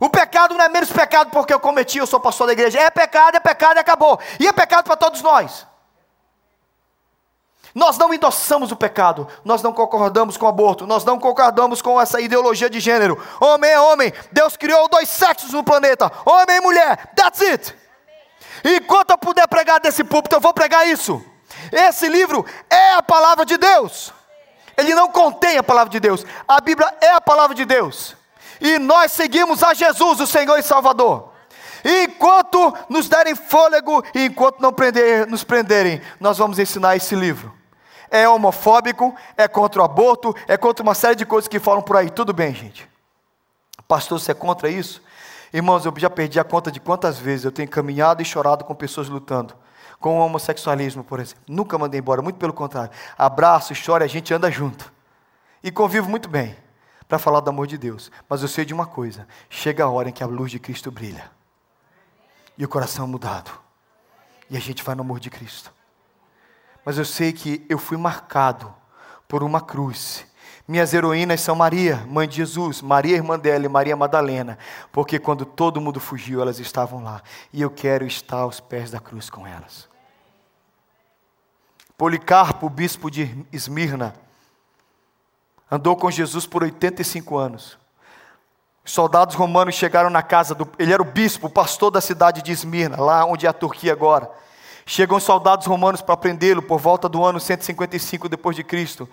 O 0.00 0.08
pecado 0.08 0.54
não 0.54 0.64
é 0.64 0.68
menos 0.68 0.90
pecado 0.90 1.30
porque 1.30 1.52
eu 1.52 1.58
cometi, 1.58 1.98
eu 1.98 2.06
sou 2.06 2.20
pastor 2.20 2.46
da 2.46 2.52
igreja. 2.52 2.78
É 2.80 2.90
pecado, 2.90 3.36
é 3.36 3.40
pecado 3.40 3.76
e 3.76 3.80
acabou. 3.80 4.18
E 4.38 4.46
é 4.46 4.52
pecado 4.52 4.84
para 4.84 4.96
todos 4.96 5.22
nós. 5.22 5.66
Nós 7.74 7.98
não 7.98 8.12
endossamos 8.12 8.72
o 8.72 8.76
pecado, 8.76 9.28
nós 9.44 9.62
não 9.62 9.72
concordamos 9.72 10.36
com 10.36 10.46
o 10.46 10.48
aborto, 10.48 10.86
nós 10.86 11.04
não 11.04 11.18
concordamos 11.18 11.82
com 11.82 12.00
essa 12.00 12.20
ideologia 12.20 12.68
de 12.68 12.80
gênero. 12.80 13.22
Homem 13.40 13.70
é 13.70 13.78
homem, 13.78 14.12
Deus 14.32 14.56
criou 14.56 14.88
dois 14.88 15.08
sexos 15.08 15.52
no 15.52 15.62
planeta, 15.62 16.10
homem 16.24 16.56
e 16.56 16.60
mulher, 16.60 17.12
that's 17.14 17.40
it. 17.42 17.76
Enquanto 18.64 19.10
eu 19.10 19.18
puder 19.18 19.46
pregar 19.46 19.80
desse 19.80 20.02
púlpito, 20.02 20.34
eu 20.34 20.40
vou 20.40 20.52
pregar 20.52 20.88
isso. 20.88 21.24
Esse 21.70 22.08
livro 22.08 22.44
é 22.68 22.94
a 22.94 23.02
palavra 23.02 23.44
de 23.44 23.56
Deus. 23.56 24.12
Ele 24.76 24.94
não 24.94 25.08
contém 25.08 25.58
a 25.58 25.62
palavra 25.62 25.90
de 25.90 26.00
Deus. 26.00 26.24
A 26.46 26.60
Bíblia 26.60 26.92
é 27.00 27.10
a 27.12 27.20
palavra 27.20 27.54
de 27.54 27.64
Deus. 27.64 28.16
E 28.60 28.78
nós 28.78 29.12
seguimos 29.12 29.62
a 29.62 29.74
Jesus, 29.74 30.20
o 30.20 30.26
Senhor 30.26 30.58
e 30.58 30.62
Salvador. 30.62 31.32
E 31.84 32.04
enquanto 32.04 32.74
nos 32.88 33.08
derem 33.08 33.34
fôlego 33.34 34.02
e 34.14 34.26
enquanto 34.26 34.60
não 34.60 34.72
prender, 34.72 35.26
nos 35.26 35.44
prenderem, 35.44 36.00
nós 36.18 36.38
vamos 36.38 36.58
ensinar 36.58 36.96
esse 36.96 37.14
livro. 37.14 37.54
É 38.10 38.28
homofóbico, 38.28 39.14
é 39.36 39.46
contra 39.46 39.80
o 39.80 39.84
aborto, 39.84 40.34
é 40.46 40.56
contra 40.56 40.82
uma 40.82 40.94
série 40.94 41.14
de 41.14 41.26
coisas 41.26 41.46
que 41.46 41.60
falam 41.60 41.82
por 41.82 41.96
aí. 41.96 42.10
Tudo 42.10 42.32
bem, 42.32 42.54
gente. 42.54 42.88
Pastor, 43.86 44.18
você 44.18 44.32
é 44.32 44.34
contra 44.34 44.68
isso? 44.68 45.02
Irmãos, 45.52 45.86
eu 45.86 45.94
já 45.96 46.10
perdi 46.10 46.40
a 46.40 46.44
conta 46.44 46.70
de 46.70 46.80
quantas 46.80 47.18
vezes 47.18 47.44
eu 47.44 47.52
tenho 47.52 47.68
caminhado 47.68 48.20
e 48.20 48.24
chorado 48.24 48.64
com 48.64 48.74
pessoas 48.74 49.08
lutando. 49.08 49.54
Com 50.00 50.18
o 50.18 50.24
homossexualismo, 50.24 51.02
por 51.02 51.20
exemplo. 51.20 51.42
Nunca 51.48 51.76
mandei 51.78 52.00
embora, 52.00 52.22
muito 52.22 52.36
pelo 52.36 52.52
contrário. 52.52 52.90
Abraço, 53.16 53.72
chora, 53.74 54.04
a 54.04 54.08
gente 54.08 54.32
anda 54.32 54.50
junto. 54.50 54.92
E 55.62 55.70
convivo 55.70 56.08
muito 56.08 56.28
bem 56.28 56.56
para 57.08 57.18
falar 57.18 57.40
do 57.40 57.50
amor 57.50 57.66
de 57.66 57.78
Deus. 57.78 58.10
Mas 58.28 58.42
eu 58.42 58.48
sei 58.48 58.64
de 58.64 58.74
uma 58.74 58.86
coisa: 58.86 59.26
chega 59.48 59.84
a 59.84 59.88
hora 59.88 60.10
em 60.10 60.12
que 60.12 60.22
a 60.22 60.26
luz 60.26 60.50
de 60.50 60.58
Cristo 60.58 60.90
brilha. 60.90 61.30
E 62.56 62.64
o 62.64 62.68
coração 62.68 63.04
é 63.04 63.08
mudado. 63.08 63.50
E 64.50 64.56
a 64.56 64.60
gente 64.60 64.82
vai 64.82 64.94
no 64.94 65.02
amor 65.02 65.18
de 65.18 65.30
Cristo. 65.30 65.72
Mas 66.84 66.98
eu 66.98 67.04
sei 67.04 67.32
que 67.32 67.64
eu 67.68 67.78
fui 67.78 67.96
marcado 67.96 68.74
por 69.26 69.42
uma 69.42 69.60
cruz 69.60 70.28
minhas 70.68 70.92
heroínas 70.92 71.40
são 71.40 71.56
Maria, 71.56 72.04
mãe 72.06 72.28
de 72.28 72.36
Jesus, 72.36 72.82
Maria, 72.82 73.16
irmã 73.16 73.38
dela, 73.38 73.64
e 73.64 73.68
Maria 73.70 73.96
Madalena, 73.96 74.58
porque 74.92 75.18
quando 75.18 75.46
todo 75.46 75.80
mundo 75.80 75.98
fugiu, 75.98 76.42
elas 76.42 76.60
estavam 76.60 77.02
lá. 77.02 77.22
E 77.50 77.62
eu 77.62 77.70
quero 77.70 78.06
estar 78.06 78.40
aos 78.40 78.60
pés 78.60 78.90
da 78.90 79.00
cruz 79.00 79.30
com 79.30 79.46
elas. 79.46 79.88
Policarpo, 81.96 82.68
bispo 82.68 83.10
de 83.10 83.46
Esmirna, 83.50 84.14
andou 85.70 85.96
com 85.96 86.10
Jesus 86.10 86.46
por 86.46 86.62
85 86.62 87.36
anos. 87.36 87.78
Os 88.84 88.92
soldados 88.92 89.34
romanos 89.34 89.74
chegaram 89.74 90.10
na 90.10 90.22
casa 90.22 90.54
do. 90.54 90.68
Ele 90.78 90.92
era 90.92 91.02
o 91.02 91.04
bispo, 91.04 91.46
o 91.46 91.50
pastor 91.50 91.90
da 91.90 92.00
cidade 92.00 92.42
de 92.42 92.52
Esmirna, 92.52 93.00
lá 93.00 93.24
onde 93.24 93.46
é 93.46 93.48
a 93.48 93.52
Turquia 93.52 93.92
agora. 93.92 94.30
Chegam 94.86 95.20
soldados 95.20 95.66
romanos 95.66 96.00
para 96.00 96.16
prendê-lo 96.16 96.62
por 96.62 96.78
volta 96.78 97.08
do 97.08 97.24
ano 97.24 97.38
155 97.38 98.28
depois 98.28 98.56
de 98.56 98.64
Cristo. 98.64 99.08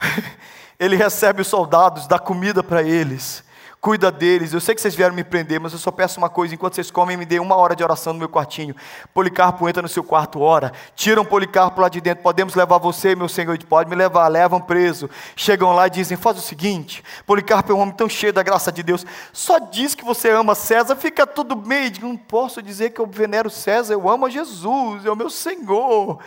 Ele 0.80 0.96
recebe 0.96 1.42
os 1.42 1.48
soldados, 1.48 2.06
dá 2.06 2.18
comida 2.18 2.62
para 2.62 2.82
eles 2.82 3.44
cuida 3.80 4.10
deles. 4.10 4.52
Eu 4.52 4.60
sei 4.60 4.74
que 4.74 4.80
vocês 4.80 4.94
vieram 4.94 5.14
me 5.14 5.24
prender, 5.24 5.60
mas 5.60 5.72
eu 5.72 5.78
só 5.78 5.90
peço 5.90 6.18
uma 6.18 6.28
coisa: 6.28 6.54
enquanto 6.54 6.74
vocês 6.74 6.90
comem, 6.90 7.16
me 7.16 7.24
dê 7.24 7.38
uma 7.38 7.56
hora 7.56 7.74
de 7.74 7.82
oração 7.82 8.12
no 8.12 8.18
meu 8.18 8.28
quartinho. 8.28 8.74
Policarpo 9.14 9.68
entra 9.68 9.82
no 9.82 9.88
seu 9.88 10.02
quarto, 10.02 10.40
ora. 10.40 10.72
Tiram 10.94 11.24
Policarpo 11.24 11.80
lá 11.80 11.88
de 11.88 12.00
dentro. 12.00 12.22
Podemos 12.22 12.54
levar 12.54 12.78
você, 12.78 13.14
meu 13.14 13.28
senhor? 13.28 13.58
Pode 13.64 13.88
me 13.88 13.96
levar. 13.96 14.28
Levam 14.28 14.60
preso. 14.60 15.08
Chegam 15.36 15.72
lá 15.74 15.86
e 15.86 15.90
dizem: 15.90 16.16
faz 16.16 16.38
o 16.38 16.42
seguinte: 16.42 17.02
Policarpo 17.26 17.72
é 17.72 17.74
um 17.74 17.80
homem 17.80 17.94
tão 17.94 18.08
cheio 18.08 18.32
da 18.32 18.42
graça 18.42 18.70
de 18.72 18.82
Deus. 18.82 19.06
Só 19.32 19.58
diz 19.58 19.94
que 19.94 20.04
você 20.04 20.30
ama 20.30 20.54
César, 20.54 20.96
fica 20.96 21.26
tudo 21.26 21.54
bem. 21.54 21.92
Não 22.00 22.16
posso 22.16 22.62
dizer 22.62 22.90
que 22.90 23.00
eu 23.00 23.06
venero 23.06 23.50
César, 23.50 23.94
eu 23.94 24.08
amo 24.08 24.26
a 24.26 24.30
Jesus, 24.30 25.04
é 25.04 25.10
o 25.10 25.16
meu 25.16 25.30
Senhor. 25.30 26.18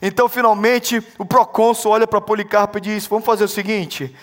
Então, 0.00 0.28
finalmente, 0.28 1.02
o 1.18 1.24
procônsul 1.24 1.92
olha 1.92 2.06
para 2.06 2.20
Policarpo 2.20 2.78
e 2.78 2.80
diz: 2.80 3.06
vamos 3.06 3.24
fazer 3.24 3.44
o 3.44 3.48
seguinte 3.48 4.14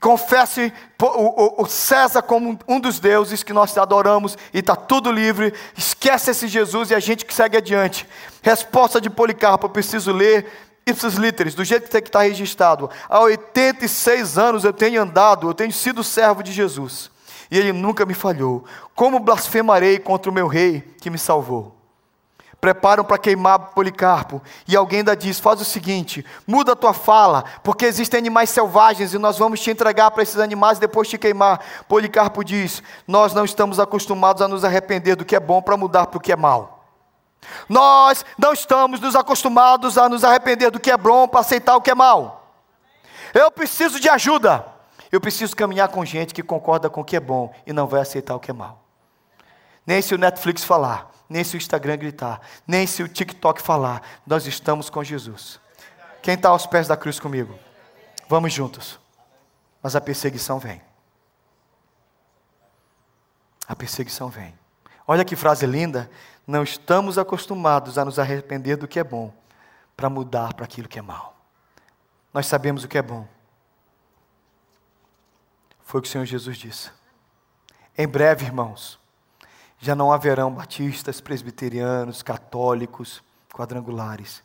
confesse 0.00 0.72
o, 1.00 1.66
César 1.66 2.22
como 2.22 2.58
um 2.68 2.78
dos 2.78 3.00
deuses 3.00 3.42
que 3.42 3.52
nós 3.52 3.76
adoramos 3.76 4.36
e 4.52 4.58
está 4.58 4.76
tudo 4.76 5.10
livre. 5.10 5.52
Esquece 5.76 6.30
esse 6.30 6.48
Jesus 6.48 6.90
e 6.90 6.94
a 6.94 7.00
gente 7.00 7.24
que 7.24 7.34
segue 7.34 7.56
adiante. 7.56 8.06
Resposta 8.42 9.00
de 9.00 9.10
Policarpo, 9.10 9.66
eu 9.66 9.70
preciso 9.70 10.12
ler 10.12 10.46
ipsis 10.86 11.14
literis, 11.14 11.54
do 11.54 11.64
jeito 11.64 11.90
que 11.90 12.08
está 12.08 12.22
registrado. 12.22 12.88
Há 13.08 13.20
86 13.20 14.38
anos 14.38 14.64
eu 14.64 14.72
tenho 14.72 15.02
andado, 15.02 15.48
eu 15.48 15.54
tenho 15.54 15.72
sido 15.72 16.04
servo 16.04 16.42
de 16.42 16.52
Jesus. 16.52 17.10
E 17.50 17.58
ele 17.58 17.72
nunca 17.72 18.06
me 18.06 18.14
falhou. 18.14 18.64
Como 18.94 19.18
blasfemarei 19.18 19.98
contra 19.98 20.30
o 20.30 20.34
meu 20.34 20.46
rei 20.46 20.80
que 21.00 21.10
me 21.10 21.18
salvou? 21.18 21.75
Preparam 22.60 23.04
para 23.04 23.18
queimar 23.18 23.58
Policarpo. 23.74 24.42
E 24.66 24.76
alguém 24.76 25.00
ainda 25.00 25.16
diz: 25.16 25.38
faz 25.38 25.60
o 25.60 25.64
seguinte, 25.64 26.24
muda 26.46 26.72
a 26.72 26.76
tua 26.76 26.92
fala, 26.92 27.44
porque 27.62 27.84
existem 27.84 28.18
animais 28.18 28.50
selvagens 28.50 29.14
e 29.14 29.18
nós 29.18 29.38
vamos 29.38 29.60
te 29.60 29.70
entregar 29.70 30.10
para 30.10 30.22
esses 30.22 30.38
animais 30.38 30.78
e 30.78 30.80
depois 30.80 31.08
te 31.08 31.18
queimar. 31.18 31.60
Policarpo 31.88 32.44
diz: 32.44 32.82
nós 33.06 33.32
não 33.32 33.44
estamos 33.44 33.78
acostumados 33.78 34.42
a 34.42 34.48
nos 34.48 34.64
arrepender 34.64 35.16
do 35.16 35.24
que 35.24 35.36
é 35.36 35.40
bom 35.40 35.62
para 35.62 35.76
mudar 35.76 36.06
para 36.06 36.18
o 36.18 36.20
que 36.20 36.32
é 36.32 36.36
mal. 36.36 36.84
Nós 37.68 38.24
não 38.38 38.52
estamos 38.52 39.00
nos 39.00 39.14
acostumados 39.14 39.96
a 39.98 40.08
nos 40.08 40.24
arrepender 40.24 40.70
do 40.70 40.80
que 40.80 40.90
é 40.90 40.96
bom 40.96 41.28
para 41.28 41.40
aceitar 41.40 41.76
o 41.76 41.80
que 41.80 41.90
é 41.90 41.94
mal. 41.94 42.52
Eu 43.32 43.50
preciso 43.50 44.00
de 44.00 44.08
ajuda. 44.08 44.66
Eu 45.12 45.20
preciso 45.20 45.54
caminhar 45.54 45.88
com 45.88 46.04
gente 46.04 46.34
que 46.34 46.42
concorda 46.42 46.90
com 46.90 47.00
o 47.00 47.04
que 47.04 47.16
é 47.16 47.20
bom 47.20 47.52
e 47.66 47.72
não 47.72 47.86
vai 47.86 48.00
aceitar 48.00 48.34
o 48.34 48.40
que 48.40 48.50
é 48.50 48.54
mal. 48.54 48.82
Nem 49.86 50.02
se 50.02 50.14
o 50.14 50.18
Netflix 50.18 50.64
falar, 50.64 51.10
nem 51.28 51.42
se 51.42 51.56
o 51.56 51.58
Instagram 51.58 51.96
gritar, 51.96 52.40
nem 52.66 52.86
se 52.86 53.02
o 53.02 53.08
TikTok 53.08 53.60
falar, 53.60 54.02
nós 54.26 54.46
estamos 54.46 54.88
com 54.88 55.02
Jesus. 55.02 55.60
Quem 56.22 56.34
está 56.34 56.48
aos 56.48 56.66
pés 56.66 56.88
da 56.88 56.96
cruz 56.96 57.20
comigo? 57.20 57.58
Vamos 58.28 58.52
juntos. 58.52 58.98
Mas 59.82 59.94
a 59.94 60.00
perseguição 60.00 60.58
vem. 60.58 60.80
A 63.68 63.76
perseguição 63.76 64.28
vem. 64.28 64.56
Olha 65.06 65.24
que 65.24 65.36
frase 65.36 65.66
linda. 65.66 66.10
Não 66.46 66.62
estamos 66.62 67.18
acostumados 67.18 67.98
a 67.98 68.04
nos 68.04 68.18
arrepender 68.18 68.76
do 68.76 68.88
que 68.88 68.98
é 68.98 69.04
bom, 69.04 69.32
para 69.96 70.10
mudar 70.10 70.54
para 70.54 70.64
aquilo 70.64 70.88
que 70.88 70.98
é 70.98 71.02
mal. 71.02 71.36
Nós 72.32 72.46
sabemos 72.46 72.84
o 72.84 72.88
que 72.88 72.98
é 72.98 73.02
bom. 73.02 73.26
Foi 75.82 76.00
o 76.00 76.02
que 76.02 76.08
o 76.08 76.10
Senhor 76.10 76.24
Jesus 76.24 76.56
disse. 76.56 76.90
Em 77.96 78.06
breve, 78.06 78.44
irmãos, 78.44 78.98
já 79.86 79.94
não 79.94 80.12
haverão 80.12 80.52
batistas, 80.52 81.20
presbiterianos, 81.20 82.20
católicos, 82.20 83.22
quadrangulares. 83.52 84.42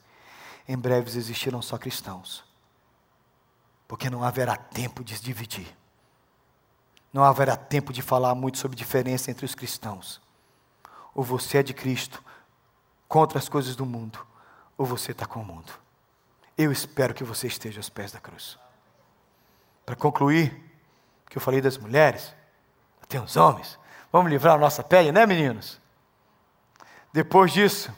Em 0.67 0.77
breves 0.77 1.15
existirão 1.15 1.63
só 1.63 1.79
cristãos. 1.79 2.43
Porque 3.87 4.07
não 4.07 4.23
haverá 4.23 4.55
tempo 4.55 5.03
de 5.03 5.19
dividir. 5.19 5.75
Não 7.11 7.23
haverá 7.23 7.55
tempo 7.55 7.91
de 7.91 8.03
falar 8.03 8.35
muito 8.35 8.59
sobre 8.59 8.77
diferença 8.77 9.31
entre 9.31 9.43
os 9.43 9.55
cristãos. 9.55 10.21
Ou 11.15 11.23
você 11.23 11.57
é 11.57 11.63
de 11.63 11.73
Cristo 11.73 12.23
contra 13.07 13.39
as 13.39 13.49
coisas 13.49 13.75
do 13.75 13.85
mundo, 13.85 14.23
ou 14.77 14.85
você 14.85 15.11
está 15.11 15.25
com 15.25 15.41
o 15.41 15.45
mundo. 15.45 15.73
Eu 16.55 16.71
espero 16.71 17.15
que 17.15 17.23
você 17.23 17.47
esteja 17.47 17.79
aos 17.79 17.89
pés 17.89 18.11
da 18.11 18.19
cruz. 18.19 18.59
Para 19.87 19.95
concluir, 19.95 20.71
que 21.27 21.35
eu 21.35 21.41
falei 21.41 21.61
das 21.61 21.79
mulheres, 21.79 22.31
tem 23.09 23.19
os 23.19 23.35
homens. 23.35 23.80
Vamos 24.12 24.30
livrar 24.30 24.55
a 24.55 24.57
nossa 24.57 24.84
pele, 24.84 25.12
né, 25.12 25.26
meninos? 25.26 25.80
Depois 27.14 27.51
disso, 27.51 27.93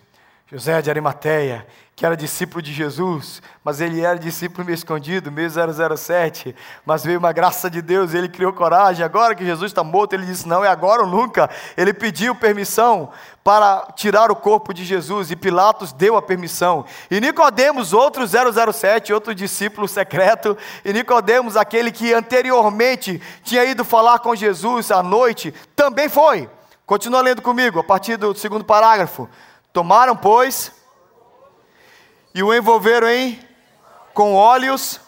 José 0.52 0.82
de 0.82 0.90
Arimateia, 0.90 1.66
que 1.96 2.06
era 2.06 2.18
discípulo 2.18 2.62
de 2.62 2.74
Jesus, 2.74 3.42
mas 3.64 3.80
ele 3.80 4.02
era 4.02 4.20
discípulo 4.20 4.66
meio 4.66 4.76
escondido, 4.76 5.32
meio 5.32 5.50
007, 5.50 6.56
mas 6.86 7.04
veio 7.04 7.18
uma 7.18 7.32
graça 7.32 7.70
de 7.70 7.82
Deus, 7.82 8.14
ele 8.14 8.28
criou 8.28 8.52
coragem, 8.52 9.06
agora 9.06 9.36
que 9.36 9.46
Jesus 9.46 9.72
está 9.72 9.84
morto, 9.84 10.14
ele 10.14 10.26
disse, 10.26 10.48
não, 10.48 10.66
é 10.66 10.68
agora 10.68 11.04
ou 11.04 11.08
nunca, 11.08 11.50
ele 11.78 11.94
pediu 11.94 12.36
permissão 12.36 13.12
para 13.44 13.88
tirar 13.96 14.32
o 14.32 14.36
corpo 14.36 14.74
de 14.74 14.84
Jesus, 14.84 15.32
e 15.32 15.36
Pilatos 15.36 15.94
deu 15.94 16.18
a 16.18 16.22
permissão, 16.22 16.84
e 17.10 17.22
Nicodemos, 17.22 17.94
outro 17.94 18.26
007, 18.28 19.14
outro 19.14 19.34
discípulo 19.34 19.88
secreto, 19.88 20.58
e 20.84 20.92
Nicodemos, 20.92 21.56
aquele 21.56 21.92
que 21.92 22.14
anteriormente 22.14 23.22
tinha 23.44 23.64
ido 23.64 23.86
falar 23.86 24.20
com 24.20 24.36
Jesus 24.36 24.92
à 24.92 25.02
noite, 25.02 25.54
também 25.76 26.10
foi, 26.10 26.50
continua 26.86 27.22
lendo 27.22 27.42
comigo, 27.42 27.80
a 27.80 27.84
partir 27.84 28.18
do 28.18 28.36
segundo 28.36 28.66
parágrafo, 28.66 29.30
tomaram, 29.74 30.16
pois, 30.16 30.72
e 32.34 32.42
o 32.42 32.54
envolveram 32.54 33.10
em 33.10 33.40
com 34.14 34.36
óleos 34.36 35.02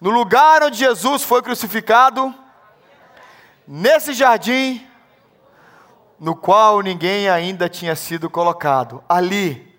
no 0.00 0.10
lugar 0.10 0.62
onde 0.62 0.78
Jesus 0.78 1.22
foi 1.22 1.42
crucificado, 1.42 2.34
nesse 3.68 4.12
jardim 4.12 4.84
no 6.18 6.34
qual 6.34 6.80
ninguém 6.80 7.28
ainda 7.28 7.68
tinha 7.68 7.94
sido 7.94 8.30
colocado. 8.30 9.04
Ali 9.08 9.71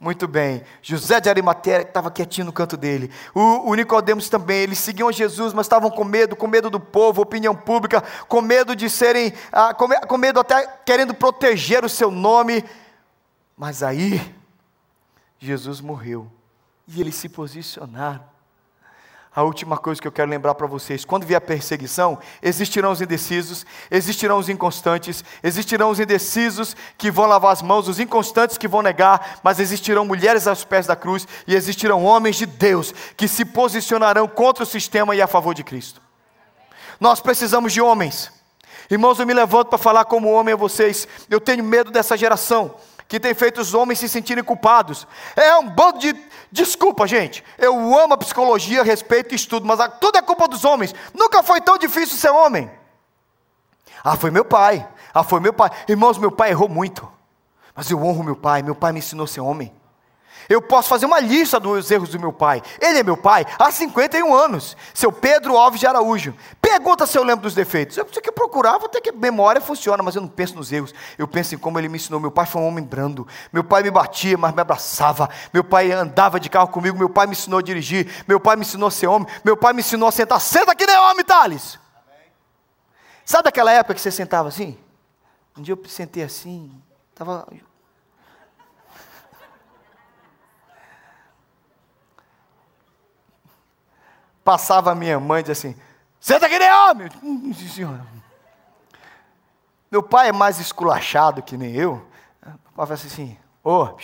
muito 0.00 0.26
bem. 0.26 0.64
José 0.80 1.20
de 1.20 1.28
Arimateia 1.28 1.82
estava 1.82 2.10
quietinho 2.10 2.46
no 2.46 2.52
canto 2.54 2.74
dele. 2.74 3.10
O, 3.34 3.70
o 3.70 3.74
Nicodemos 3.74 4.30
também. 4.30 4.62
Eles 4.62 4.78
seguiam 4.78 5.12
Jesus, 5.12 5.52
mas 5.52 5.66
estavam 5.66 5.90
com 5.90 6.04
medo, 6.04 6.34
com 6.34 6.46
medo 6.46 6.70
do 6.70 6.80
povo, 6.80 7.20
opinião 7.20 7.54
pública, 7.54 8.02
com 8.26 8.40
medo 8.40 8.74
de 8.74 8.88
serem, 8.88 9.30
ah, 9.52 9.74
com, 9.74 9.86
com 9.88 10.16
medo 10.16 10.40
até 10.40 10.66
querendo 10.86 11.12
proteger 11.12 11.84
o 11.84 11.88
seu 11.88 12.10
nome. 12.10 12.64
Mas 13.54 13.82
aí 13.82 14.34
Jesus 15.38 15.82
morreu. 15.82 16.32
E 16.88 16.98
eles 16.98 17.14
se 17.14 17.28
posicionaram. 17.28 18.29
A 19.34 19.44
última 19.44 19.78
coisa 19.78 20.00
que 20.00 20.08
eu 20.08 20.12
quero 20.12 20.28
lembrar 20.28 20.56
para 20.56 20.66
vocês: 20.66 21.04
quando 21.04 21.24
vier 21.24 21.38
a 21.38 21.40
perseguição, 21.40 22.18
existirão 22.42 22.90
os 22.90 23.00
indecisos, 23.00 23.64
existirão 23.88 24.38
os 24.38 24.48
inconstantes, 24.48 25.24
existirão 25.40 25.90
os 25.90 26.00
indecisos 26.00 26.74
que 26.98 27.12
vão 27.12 27.26
lavar 27.26 27.52
as 27.52 27.62
mãos, 27.62 27.86
os 27.86 28.00
inconstantes 28.00 28.58
que 28.58 28.66
vão 28.66 28.82
negar, 28.82 29.38
mas 29.44 29.60
existirão 29.60 30.04
mulheres 30.04 30.48
aos 30.48 30.64
pés 30.64 30.84
da 30.84 30.96
cruz 30.96 31.28
e 31.46 31.54
existirão 31.54 32.04
homens 32.04 32.36
de 32.36 32.46
Deus 32.46 32.92
que 33.16 33.28
se 33.28 33.44
posicionarão 33.44 34.26
contra 34.26 34.64
o 34.64 34.66
sistema 34.66 35.14
e 35.14 35.22
a 35.22 35.28
favor 35.28 35.54
de 35.54 35.62
Cristo. 35.62 36.02
Nós 36.98 37.20
precisamos 37.20 37.72
de 37.72 37.80
homens. 37.80 38.32
Irmãos, 38.90 39.20
eu 39.20 39.26
me 39.26 39.32
levanto 39.32 39.68
para 39.68 39.78
falar 39.78 40.04
como 40.06 40.28
homem 40.32 40.54
a 40.54 40.56
vocês. 40.56 41.06
Eu 41.30 41.40
tenho 41.40 41.62
medo 41.62 41.92
dessa 41.92 42.16
geração 42.16 42.74
que 43.10 43.18
tem 43.18 43.34
feito 43.34 43.60
os 43.60 43.74
homens 43.74 43.98
se 43.98 44.08
sentirem 44.08 44.44
culpados. 44.44 45.04
É 45.34 45.56
um 45.56 45.68
bando 45.68 45.98
de 45.98 46.14
desculpa, 46.50 47.08
gente. 47.08 47.42
Eu 47.58 47.74
amo 47.98 48.14
a 48.14 48.16
psicologia, 48.16 48.84
respeito 48.84 49.32
e 49.32 49.34
estudo, 49.34 49.66
mas 49.66 49.80
tudo 50.00 50.16
é 50.16 50.22
culpa 50.22 50.46
dos 50.46 50.64
homens. 50.64 50.94
Nunca 51.12 51.42
foi 51.42 51.60
tão 51.60 51.76
difícil 51.76 52.16
ser 52.16 52.30
homem. 52.30 52.70
Ah, 54.04 54.16
foi 54.16 54.30
meu 54.30 54.44
pai. 54.44 54.88
Ah, 55.12 55.24
foi 55.24 55.40
meu 55.40 55.52
pai. 55.52 55.70
Irmãos, 55.88 56.18
meu 56.18 56.30
pai 56.30 56.50
errou 56.50 56.68
muito. 56.68 57.10
Mas 57.74 57.90
eu 57.90 58.00
honro 58.00 58.22
meu 58.22 58.36
pai. 58.36 58.62
Meu 58.62 58.76
pai 58.76 58.92
me 58.92 59.00
ensinou 59.00 59.24
a 59.24 59.28
ser 59.28 59.40
homem. 59.40 59.74
Eu 60.50 60.60
posso 60.60 60.88
fazer 60.88 61.06
uma 61.06 61.20
lista 61.20 61.60
dos 61.60 61.88
erros 61.92 62.08
do 62.08 62.18
meu 62.18 62.32
pai. 62.32 62.60
Ele 62.80 62.98
é 62.98 63.02
meu 63.04 63.16
pai 63.16 63.46
há 63.56 63.70
51 63.70 64.34
anos. 64.34 64.76
Seu 64.92 65.12
Pedro 65.12 65.56
Alves 65.56 65.78
de 65.78 65.86
Araújo. 65.86 66.34
Pergunta 66.60 67.06
se 67.06 67.16
eu 67.16 67.22
lembro 67.22 67.44
dos 67.44 67.54
defeitos. 67.54 67.96
Eu 67.96 68.04
preciso 68.04 68.20
que 68.20 68.32
procurar, 68.32 68.76
vou 68.76 68.88
ter 68.88 69.00
que. 69.00 69.12
Memória 69.12 69.60
funciona, 69.60 70.02
mas 70.02 70.16
eu 70.16 70.22
não 70.22 70.28
penso 70.28 70.56
nos 70.56 70.72
erros. 70.72 70.92
Eu 71.16 71.28
penso 71.28 71.54
em 71.54 71.58
como 71.58 71.78
ele 71.78 71.88
me 71.88 71.98
ensinou. 71.98 72.18
Meu 72.18 72.32
pai 72.32 72.46
foi 72.46 72.60
um 72.60 72.66
homem 72.66 72.82
brando. 72.82 73.28
Meu 73.52 73.62
pai 73.62 73.84
me 73.84 73.92
batia, 73.92 74.36
mas 74.36 74.52
me 74.52 74.60
abraçava. 74.60 75.30
Meu 75.54 75.62
pai 75.62 75.92
andava 75.92 76.40
de 76.40 76.50
carro 76.50 76.66
comigo. 76.66 76.98
Meu 76.98 77.08
pai 77.08 77.28
me 77.28 77.32
ensinou 77.32 77.60
a 77.60 77.62
dirigir. 77.62 78.24
Meu 78.26 78.40
pai 78.40 78.56
me 78.56 78.62
ensinou 78.62 78.88
a 78.88 78.90
ser 78.90 79.06
homem. 79.06 79.28
Meu 79.44 79.56
pai 79.56 79.72
me 79.72 79.82
ensinou 79.82 80.08
a 80.08 80.12
sentar. 80.12 80.40
Senta 80.40 80.74
que 80.74 80.84
nem 80.84 80.98
homem, 80.98 81.24
Thales. 81.24 81.78
Sabe 83.24 83.44
daquela 83.44 83.70
época 83.70 83.94
que 83.94 84.00
você 84.00 84.10
sentava 84.10 84.48
assim? 84.48 84.76
Um 85.56 85.62
dia 85.62 85.74
eu 85.74 85.88
sentei 85.88 86.24
assim, 86.24 86.72
estava 87.12 87.46
Passava 94.44 94.92
a 94.92 94.94
minha 94.94 95.18
mãe 95.20 95.40
e 95.40 95.42
dizia 95.44 95.70
assim: 95.70 95.80
Senta 96.20 96.46
aqui, 96.46 96.58
nem 96.58 96.72
homem! 96.72 97.08
Hum, 97.22 97.52
senhora. 97.54 98.06
Meu 99.90 100.02
pai 100.02 100.28
é 100.28 100.32
mais 100.32 100.60
esculachado 100.60 101.42
que 101.42 101.56
nem 101.56 101.74
eu. 101.74 101.94
O 102.44 102.72
pai 102.74 102.86
fala 102.86 102.94
assim: 102.94 103.36
Ô, 103.62 103.82
oh, 103.84 103.96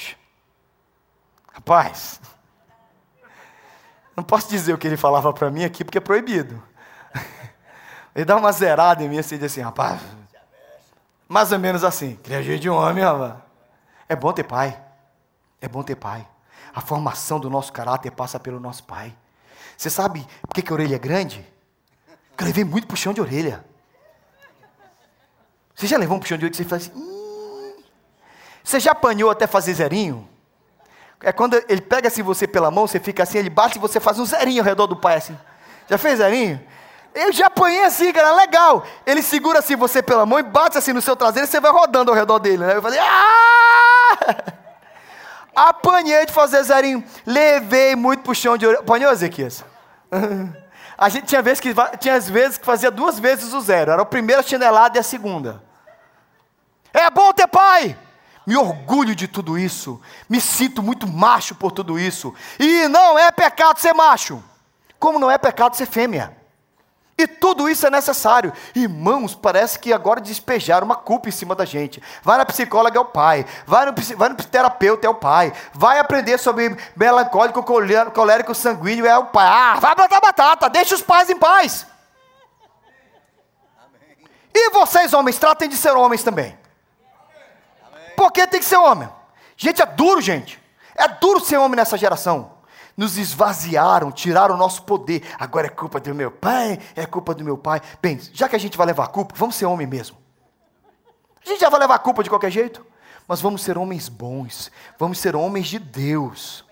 rapaz, 1.53 2.21
não 4.17 4.25
posso 4.25 4.49
dizer 4.49 4.73
o 4.73 4.79
que 4.79 4.87
ele 4.87 4.97
falava 4.97 5.33
para 5.33 5.51
mim 5.51 5.65
aqui 5.65 5.85
porque 5.85 5.99
é 5.99 6.01
proibido. 6.01 6.63
Ele 8.15 8.25
dá 8.25 8.35
uma 8.35 8.51
zerada 8.51 9.05
em 9.05 9.09
mim 9.11 9.19
assim, 9.19 9.37
diz 9.37 9.53
assim: 9.53 9.61
Rapaz, 9.61 10.01
mais 11.29 11.53
ou 11.53 11.59
menos 11.59 11.85
assim, 11.85 12.17
criatura 12.17 12.59
de 12.59 12.71
homem, 12.71 13.05
rapaz. 13.05 13.35
É 14.09 14.17
bom 14.17 14.33
ter 14.33 14.45
pai. 14.45 14.81
É 15.61 15.69
bom 15.69 15.83
ter 15.83 15.97
pai. 15.97 16.27
A 16.75 16.81
formação 16.81 17.39
do 17.39 17.51
nosso 17.51 17.73
caráter 17.73 18.11
passa 18.11 18.41
pelo 18.41 18.59
nosso 18.59 18.85
pai. 18.85 19.15
Você 19.77 19.91
sabe 19.91 20.27
por 20.43 20.55
que, 20.55 20.63
que 20.63 20.73
a 20.73 20.75
orelha 20.75 20.97
é 20.97 20.99
grande? 20.99 21.47
Porque 22.31 22.45
eu 22.45 22.47
levei 22.47 22.65
muito 22.65 22.87
puxão 22.87 23.13
de 23.13 23.21
orelha. 23.21 23.65
Você 25.75 25.87
já 25.87 25.99
levou 25.99 26.17
um 26.17 26.21
puxão 26.21 26.39
de 26.39 26.45
orelha 26.45 26.51
que 26.51 26.57
você 26.57 26.65
faz 26.65 26.91
assim? 26.91 27.17
Você 28.65 28.81
já 28.81 28.93
apanhou 28.93 29.31
até 29.31 29.47
fazer 29.47 29.75
zerinho? 29.75 30.29
É 31.21 31.33
quando 31.33 31.55
ele 31.69 31.81
pega 31.81 32.09
assim 32.09 32.23
você 32.23 32.47
pela 32.47 32.71
mão, 32.71 32.87
você 32.87 32.99
fica 32.99 33.23
assim, 33.23 33.39
ele 33.39 33.51
bate 33.51 33.79
e 33.79 33.81
você 33.81 34.01
faz 34.01 34.19
um 34.19 34.25
zerinho 34.25 34.61
ao 34.61 34.65
redor 34.65 34.87
do 34.87 34.97
pai 34.97 35.17
assim. 35.17 35.39
Já 35.89 35.97
fez 35.99 36.19
zerinho? 36.19 36.61
Eu 37.15 37.33
já 37.33 37.47
apanhei 37.47 37.85
assim, 37.85 38.13
cara, 38.13 38.35
legal. 38.35 38.85
Ele 39.07 39.23
segura 39.23 39.61
assim 39.61 39.77
você 39.77 40.03
pela 40.03 40.27
mão 40.27 40.39
e 40.39 40.43
bate 40.43 40.77
assim 40.77 40.93
no 40.93 41.01
seu 41.01 41.17
traseiro 41.17 41.47
e 41.47 41.51
você 41.51 41.61
vai 41.61 41.71
rodando 41.71 42.11
ao 42.11 42.17
redor 42.17 42.39
dele, 42.39 42.59
né? 42.59 42.77
Eu 42.77 42.83
falei, 42.83 42.99
ah! 43.01 44.66
Apanhei 45.57 46.27
de 46.27 46.33
fazer 46.33 46.63
zerinho. 46.63 47.03
Levei 47.25 47.97
muito 47.97 48.23
puxão 48.23 48.59
de 48.59 48.67
orelha. 48.67 48.83
Apanhou, 48.83 49.11
Ezequias? 49.11 49.65
A 50.99 51.09
gente 51.09 51.27
tinha 51.27 51.43
vezes, 51.43 51.61
que, 51.61 51.75
tinha 51.99 52.21
vezes 52.21 52.59
que 52.59 52.65
fazia 52.65 52.91
duas 52.91 53.19
vezes 53.19 53.53
o 53.53 53.61
zero. 53.61 53.91
Era 53.93 54.03
a 54.03 54.07
primeira 54.07 54.43
chinelada 54.43 54.97
e 54.97 55.01
a 55.01 55.03
segunda. 55.03 55.63
É 56.93 57.11
bom 57.11 57.33
ter 57.33 57.47
pai. 57.47 57.99
Me 58.47 58.57
orgulho 58.57 59.15
de 59.15 59.29
tudo 59.29 59.59
isso. 59.59 60.01
Me 60.29 60.41
sinto 60.41 60.83
muito 60.83 61.07
macho 61.07 61.55
por 61.55 61.73
tudo 61.73 61.99
isso. 61.99 62.35
E 62.59 62.89
não 62.89 63.19
é 63.19 63.31
pecado 63.31 63.79
ser 63.79 63.93
macho. 63.93 64.43
Como 64.99 65.19
não 65.19 65.31
é 65.31 65.37
pecado 65.37 65.77
ser 65.77 65.87
fêmea. 65.87 66.35
E 67.19 67.27
tudo 67.27 67.69
isso 67.69 67.87
é 67.87 67.91
necessário. 67.91 68.53
Irmãos, 68.75 69.35
parece 69.35 69.79
que 69.79 69.91
agora 69.93 70.21
despejaram 70.21 70.85
uma 70.85 70.97
culpa 70.97 71.31
em 71.31 71.33
cima 71.33 71.55
da 71.55 71.65
gente. 71.65 72.03
Vai 72.23 72.37
na 72.37 72.45
psicóloga 72.45 72.99
é 72.99 73.01
o 73.01 73.07
pai, 73.07 73.47
vai 73.67 73.87
no, 73.87 73.95
vai 74.17 74.29
no 74.29 74.35
terapeuta 74.35 75.07
é 75.07 75.11
o 75.11 75.15
pai, 75.15 75.51
vai 75.73 75.99
aprender 75.99 76.39
sobre 76.39 76.77
melancólico, 76.95 77.63
colérico, 77.63 78.55
sanguíneo 78.55 79.07
é 79.07 79.17
o 79.17 79.27
pai. 79.27 79.47
Ah, 79.49 79.79
vai 79.81 79.95
plantar 79.95 80.21
batata, 80.21 80.69
deixa 80.69 80.95
os 80.95 81.01
pais 81.01 81.31
em 81.31 81.39
paz. 81.39 81.87
E 84.55 84.71
vocês, 84.71 85.15
homens, 85.15 85.39
tratem 85.39 85.71
de 85.71 85.77
ser 85.77 85.93
homens 85.93 86.23
também. 86.23 86.59
Por 88.15 88.31
que 88.31 88.47
tem 88.47 88.61
que 88.61 88.67
ser 88.67 88.77
homem? 88.77 89.09
Gente, 89.57 89.81
é 89.81 89.87
duro, 89.87 90.21
gente. 90.21 90.63
É 90.95 91.09
duro 91.09 91.41
ser 91.41 91.57
homem 91.57 91.77
nessa 91.77 91.97
geração 91.97 92.56
nos 92.97 93.19
esvaziaram, 93.19 94.11
tiraram 94.11 94.55
o 94.55 94.59
nosso 94.59 94.83
poder. 94.83 95.23
Agora 95.39 95.67
é 95.67 95.71
culpa 95.71 96.01
do 96.01 96.15
meu 96.15 96.31
pai, 96.31 96.79
é 96.95 97.05
culpa 97.05 97.35
do 97.35 97.45
meu 97.45 97.59
pai. 97.59 97.81
Bem, 98.01 98.19
já 98.33 98.49
que 98.49 98.57
a 98.57 98.59
gente 98.59 98.79
vai 98.79 98.87
levar 98.87 99.05
a 99.05 99.09
culpa, 99.09 99.35
vamos 99.37 99.55
ser 99.55 99.67
homem 99.67 99.87
mesmo. 99.87 100.17
A 101.45 101.49
gente 101.49 101.61
já 101.61 101.69
vai 101.69 101.79
levar 101.79 101.97
a 101.97 102.01
culpa 102.01 102.23
de 102.23 102.31
qualquer 102.31 102.51
jeito, 102.51 102.85
mas 103.29 103.41
vamos 103.41 103.63
ser 103.63 103.77
homens 103.77 104.09
bons, 104.09 104.71
vamos 104.99 105.19
ser 105.19 105.37
homens 105.37 105.69
de 105.69 105.79
Deus. 105.79 106.65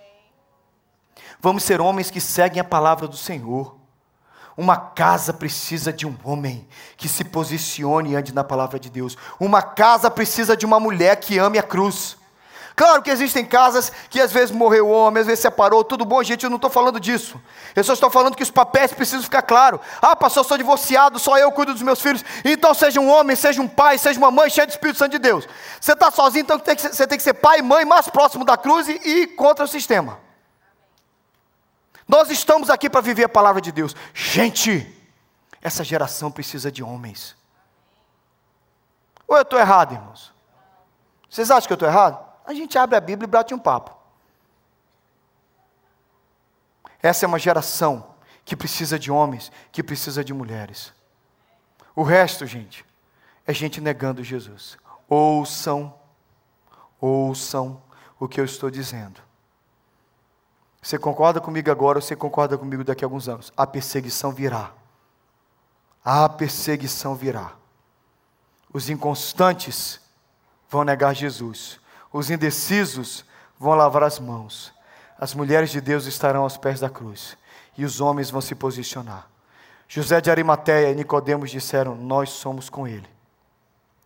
Vamos 1.40 1.62
ser 1.62 1.80
homens 1.80 2.10
que 2.10 2.22
seguem 2.22 2.58
a 2.58 2.64
palavra 2.64 3.06
do 3.06 3.16
Senhor. 3.16 3.76
Uma 4.56 4.76
casa 4.76 5.32
precisa 5.32 5.92
de 5.92 6.06
um 6.06 6.16
homem 6.24 6.66
que 6.96 7.08
se 7.08 7.22
posicione 7.22 8.12
e 8.12 8.16
ande 8.16 8.32
na 8.32 8.42
palavra 8.42 8.78
de 8.78 8.88
Deus. 8.88 9.16
Uma 9.38 9.60
casa 9.60 10.10
precisa 10.10 10.56
de 10.56 10.64
uma 10.64 10.80
mulher 10.80 11.16
que 11.16 11.38
ame 11.38 11.58
a 11.58 11.62
cruz. 11.62 12.16
Claro 12.76 13.02
que 13.02 13.10
existem 13.10 13.44
casas 13.44 13.92
que 14.10 14.20
às 14.20 14.32
vezes 14.32 14.50
morreu 14.50 14.88
o 14.88 14.90
homem, 14.90 15.20
às 15.20 15.26
vezes 15.26 15.40
separou, 15.40 15.84
tudo 15.84 16.04
bom, 16.04 16.20
gente, 16.24 16.42
eu 16.42 16.50
não 16.50 16.56
estou 16.56 16.70
falando 16.70 16.98
disso. 16.98 17.40
Eu 17.74 17.84
só 17.84 17.92
estou 17.92 18.10
falando 18.10 18.34
que 18.34 18.42
os 18.42 18.50
papéis 18.50 18.92
precisam 18.92 19.22
ficar 19.22 19.42
claros. 19.42 19.80
Ah, 20.02 20.16
pastor, 20.16 20.42
eu 20.42 20.48
sou 20.48 20.58
divorciado, 20.58 21.20
só 21.20 21.38
eu 21.38 21.52
cuido 21.52 21.72
dos 21.72 21.82
meus 21.82 22.00
filhos. 22.00 22.24
Então 22.44 22.74
seja 22.74 23.00
um 23.00 23.08
homem, 23.08 23.36
seja 23.36 23.62
um 23.62 23.68
pai, 23.68 23.96
seja 23.96 24.18
uma 24.18 24.30
mãe 24.30 24.50
cheia 24.50 24.66
do 24.66 24.70
Espírito 24.70 24.98
Santo 24.98 25.12
de 25.12 25.20
Deus. 25.20 25.46
Você 25.80 25.92
está 25.92 26.10
sozinho, 26.10 26.42
então 26.42 26.58
tem 26.58 26.76
você 26.76 27.06
tem 27.06 27.16
que 27.16 27.22
ser 27.22 27.34
pai 27.34 27.60
e 27.60 27.62
mãe 27.62 27.84
mais 27.84 28.08
próximo 28.08 28.44
da 28.44 28.56
cruz 28.56 28.88
e, 28.88 28.92
e 28.92 29.26
contra 29.28 29.64
o 29.64 29.68
sistema. 29.68 30.18
Nós 32.08 32.28
estamos 32.30 32.70
aqui 32.70 32.90
para 32.90 33.00
viver 33.00 33.24
a 33.24 33.28
palavra 33.28 33.60
de 33.60 33.70
Deus. 33.70 33.94
Gente, 34.12 34.92
essa 35.62 35.84
geração 35.84 36.30
precisa 36.30 36.72
de 36.72 36.82
homens. 36.82 37.36
Ou 39.28 39.36
eu 39.36 39.42
estou 39.42 39.60
errado, 39.60 39.94
irmãos? 39.94 40.32
Vocês 41.30 41.52
acham 41.52 41.68
que 41.68 41.72
eu 41.72 41.76
estou 41.76 41.88
errado? 41.88 42.33
A 42.44 42.52
gente 42.52 42.76
abre 42.78 42.96
a 42.96 43.00
Bíblia 43.00 43.26
e 43.26 43.30
bate 43.30 43.54
um 43.54 43.58
papo. 43.58 43.96
Essa 47.02 47.24
é 47.24 47.28
uma 47.28 47.38
geração 47.38 48.14
que 48.44 48.56
precisa 48.56 48.98
de 48.98 49.10
homens, 49.10 49.50
que 49.72 49.82
precisa 49.82 50.24
de 50.24 50.32
mulheres. 50.32 50.92
O 51.94 52.02
resto, 52.02 52.46
gente, 52.46 52.84
é 53.46 53.52
gente 53.52 53.80
negando 53.80 54.22
Jesus. 54.22 54.76
Ouçam, 55.08 55.94
ouçam 57.00 57.82
o 58.18 58.26
que 58.28 58.40
eu 58.40 58.44
estou 58.44 58.70
dizendo. 58.70 59.20
Você 60.80 60.98
concorda 60.98 61.40
comigo 61.40 61.70
agora 61.70 61.98
ou 61.98 62.02
você 62.02 62.14
concorda 62.14 62.58
comigo 62.58 62.84
daqui 62.84 63.04
a 63.04 63.06
alguns 63.06 63.28
anos? 63.28 63.52
A 63.56 63.66
perseguição 63.66 64.32
virá. 64.32 64.72
A 66.04 66.28
perseguição 66.28 67.14
virá. 67.14 67.52
Os 68.72 68.90
inconstantes 68.90 70.00
vão 70.68 70.84
negar 70.84 71.14
Jesus. 71.14 71.80
Os 72.14 72.30
indecisos 72.30 73.24
vão 73.58 73.74
lavar 73.74 74.04
as 74.04 74.20
mãos. 74.20 74.72
As 75.18 75.34
mulheres 75.34 75.70
de 75.70 75.80
Deus 75.80 76.06
estarão 76.06 76.44
aos 76.44 76.56
pés 76.56 76.78
da 76.78 76.88
cruz. 76.88 77.36
E 77.76 77.84
os 77.84 78.00
homens 78.00 78.30
vão 78.30 78.40
se 78.40 78.54
posicionar. 78.54 79.28
José 79.88 80.20
de 80.20 80.30
Arimateia 80.30 80.92
e 80.92 80.94
Nicodemos 80.94 81.50
disseram: 81.50 81.96
Nós 81.96 82.30
somos 82.30 82.70
com 82.70 82.86
ele. 82.86 83.08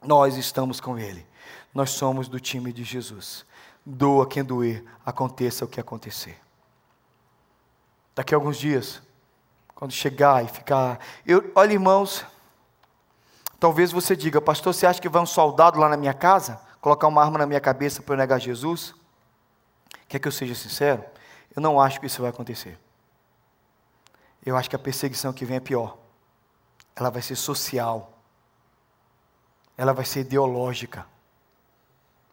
Nós 0.03 0.39
estamos 0.39 0.81
com 0.81 0.99
ele. 0.99 1.27
Nós 1.75 1.91
somos 1.91 2.29
do 2.29 2.41
time 2.41 2.73
de 2.73 2.83
Jesus. 2.83 3.45
Doa 3.85 4.27
quem 4.27 4.43
doer, 4.43 4.83
aconteça 5.05 5.67
o 5.67 5.69
que 5.69 5.79
acontecer. 5.79 6.41
Daqui 8.15 8.33
a 8.33 8.39
alguns 8.39 8.57
dias, 8.57 9.03
quando 9.75 9.93
chegar 9.93 10.43
e 10.43 10.49
ficar. 10.49 10.99
Eu, 11.27 11.53
olha, 11.55 11.75
irmãos, 11.75 12.25
talvez 13.61 13.93
você 13.93 14.17
diga, 14.17 14.41
pastor, 14.41 14.73
você 14.73 14.87
acha 14.87 14.99
que 14.99 15.11
vai 15.11 15.21
um 15.21 15.27
soldado 15.27 15.79
lá 15.79 15.91
na 15.91 15.97
minha 15.99 16.15
casa? 16.15 16.68
Colocar 16.81 17.07
uma 17.07 17.23
arma 17.23 17.39
na 17.39 17.47
minha 17.47 17.61
cabeça 17.61 18.03
para 18.03 18.15
eu 18.15 18.19
negar 18.19 18.39
Jesus? 18.39 18.95
Quer 20.09 20.19
que 20.19 20.29
eu 20.29 20.33
seja 20.33 20.55
sincero? 20.55 21.05
Eu 21.55 21.61
não 21.61 21.81
acho 21.81 22.01
que 22.01 22.07
isso 22.07 22.21
vai 22.21 22.31
acontecer. 22.31 22.79
Eu 24.45 24.57
acho 24.57 24.71
que 24.71 24.77
a 24.77 24.79
perseguição 24.79 25.33
que 25.33 25.45
vem 25.45 25.57
é 25.57 25.61
pior. 25.61 25.99
Ela 26.95 27.11
vai 27.11 27.21
ser 27.21 27.37
social. 27.37 28.19
Ela 29.77 29.93
vai 29.93 30.05
ser 30.05 30.21
ideológica. 30.21 31.07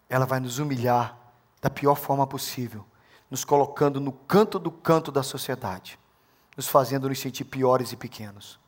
Ela 0.09 0.25
vai 0.25 0.39
nos 0.39 0.59
humilhar 0.59 1.17
da 1.61 1.69
pior 1.69 1.95
forma 1.95 2.27
possível, 2.27 2.85
nos 3.29 3.43
colocando 3.43 3.99
no 3.99 4.11
canto 4.11 4.59
do 4.59 4.69
canto 4.69 5.11
da 5.11 5.23
sociedade, 5.23 5.99
nos 6.55 6.67
fazendo 6.67 7.09
nos 7.09 7.19
sentir 7.19 7.43
piores 7.45 7.91
e 7.91 7.95
pequenos. 7.95 8.59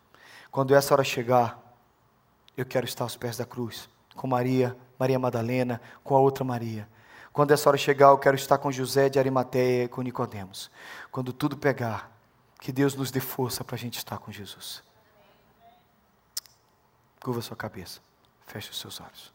Quando 0.50 0.74
essa 0.74 0.94
hora 0.94 1.04
chegar, 1.04 1.62
eu 2.58 2.66
quero 2.66 2.88
estar 2.88 3.04
aos 3.04 3.16
pés 3.16 3.38
da 3.38 3.46
cruz, 3.46 3.88
com 4.18 4.28
Maria, 4.28 4.76
Maria 5.00 5.18
Madalena, 5.18 5.80
com 6.04 6.16
a 6.16 6.20
outra 6.20 6.44
Maria. 6.44 6.90
Quando 7.32 7.52
essa 7.52 7.70
hora 7.70 7.78
chegar, 7.78 8.08
eu 8.08 8.18
quero 8.18 8.36
estar 8.36 8.58
com 8.58 8.72
José 8.72 9.08
de 9.08 9.20
Arimateia 9.20 9.86
e 9.86 9.88
com 9.88 10.02
Nicodemos. 10.02 10.72
Quando 11.12 11.32
tudo 11.32 11.56
pegar, 11.56 12.12
que 12.60 12.72
Deus 12.72 12.96
nos 12.96 13.12
dê 13.12 13.20
força 13.20 13.64
para 13.64 13.76
a 13.76 13.80
gente 13.80 13.98
estar 13.98 14.18
com 14.18 14.32
Jesus. 14.32 14.84
Curva 17.22 17.42
sua 17.42 17.56
cabeça, 17.56 18.02
feche 18.46 18.72
os 18.72 18.80
seus 18.80 19.00
olhos. 19.00 19.32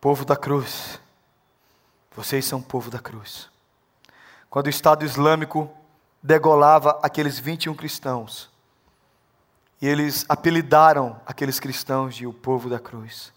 Povo 0.00 0.24
da 0.24 0.36
cruz, 0.36 1.00
vocês 2.14 2.44
são 2.44 2.60
povo 2.60 2.90
da 2.90 2.98
cruz. 2.98 3.48
Quando 4.50 4.66
o 4.66 4.70
Estado 4.70 5.04
Islâmico 5.04 5.70
degolava 6.24 6.98
aqueles 7.04 7.38
21 7.38 7.74
cristãos, 7.74 8.50
e 9.80 9.86
eles 9.86 10.26
apelidaram 10.28 11.20
aqueles 11.24 11.60
cristãos 11.60 12.16
de 12.16 12.26
o 12.26 12.32
povo 12.32 12.68
da 12.68 12.80
cruz. 12.80 13.32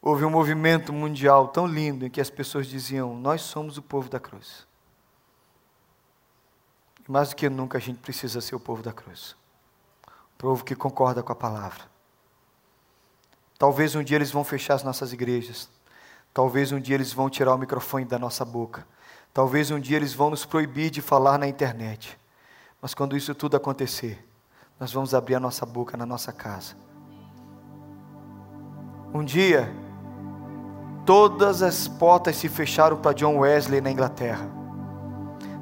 Houve 0.00 0.24
um 0.24 0.30
movimento 0.30 0.90
mundial 0.92 1.48
tão 1.48 1.66
lindo 1.66 2.06
em 2.06 2.10
que 2.10 2.20
as 2.20 2.30
pessoas 2.30 2.66
diziam: 2.66 3.14
Nós 3.14 3.42
somos 3.42 3.76
o 3.76 3.82
povo 3.82 4.08
da 4.08 4.20
cruz. 4.20 4.66
E 7.06 7.10
mais 7.10 7.28
do 7.30 7.36
que 7.36 7.50
nunca 7.50 7.76
a 7.76 7.80
gente 7.80 7.98
precisa 7.98 8.40
ser 8.40 8.54
o 8.54 8.60
povo 8.60 8.82
da 8.82 8.92
cruz 8.92 9.36
o 10.34 10.36
povo 10.36 10.64
que 10.64 10.74
concorda 10.74 11.22
com 11.22 11.32
a 11.32 11.36
palavra. 11.36 11.84
Talvez 13.56 13.94
um 13.94 14.02
dia 14.02 14.16
eles 14.16 14.32
vão 14.32 14.44
fechar 14.44 14.74
as 14.74 14.82
nossas 14.82 15.12
igrejas. 15.12 15.70
Talvez 16.32 16.72
um 16.72 16.80
dia 16.80 16.96
eles 16.96 17.12
vão 17.12 17.30
tirar 17.30 17.54
o 17.54 17.58
microfone 17.58 18.04
da 18.04 18.18
nossa 18.18 18.44
boca. 18.44 18.86
Talvez 19.34 19.72
um 19.72 19.80
dia 19.80 19.96
eles 19.96 20.14
vão 20.14 20.30
nos 20.30 20.44
proibir 20.44 20.90
de 20.90 21.02
falar 21.02 21.38
na 21.38 21.48
internet. 21.48 22.16
Mas 22.80 22.94
quando 22.94 23.16
isso 23.16 23.34
tudo 23.34 23.56
acontecer, 23.56 24.24
nós 24.78 24.92
vamos 24.92 25.12
abrir 25.12 25.34
a 25.34 25.40
nossa 25.40 25.66
boca 25.66 25.96
na 25.96 26.06
nossa 26.06 26.32
casa. 26.32 26.76
Um 29.12 29.24
dia, 29.24 29.74
todas 31.04 31.62
as 31.62 31.88
portas 31.88 32.36
se 32.36 32.48
fecharam 32.48 32.96
para 32.96 33.12
John 33.12 33.38
Wesley 33.38 33.80
na 33.80 33.90
Inglaterra. 33.90 34.48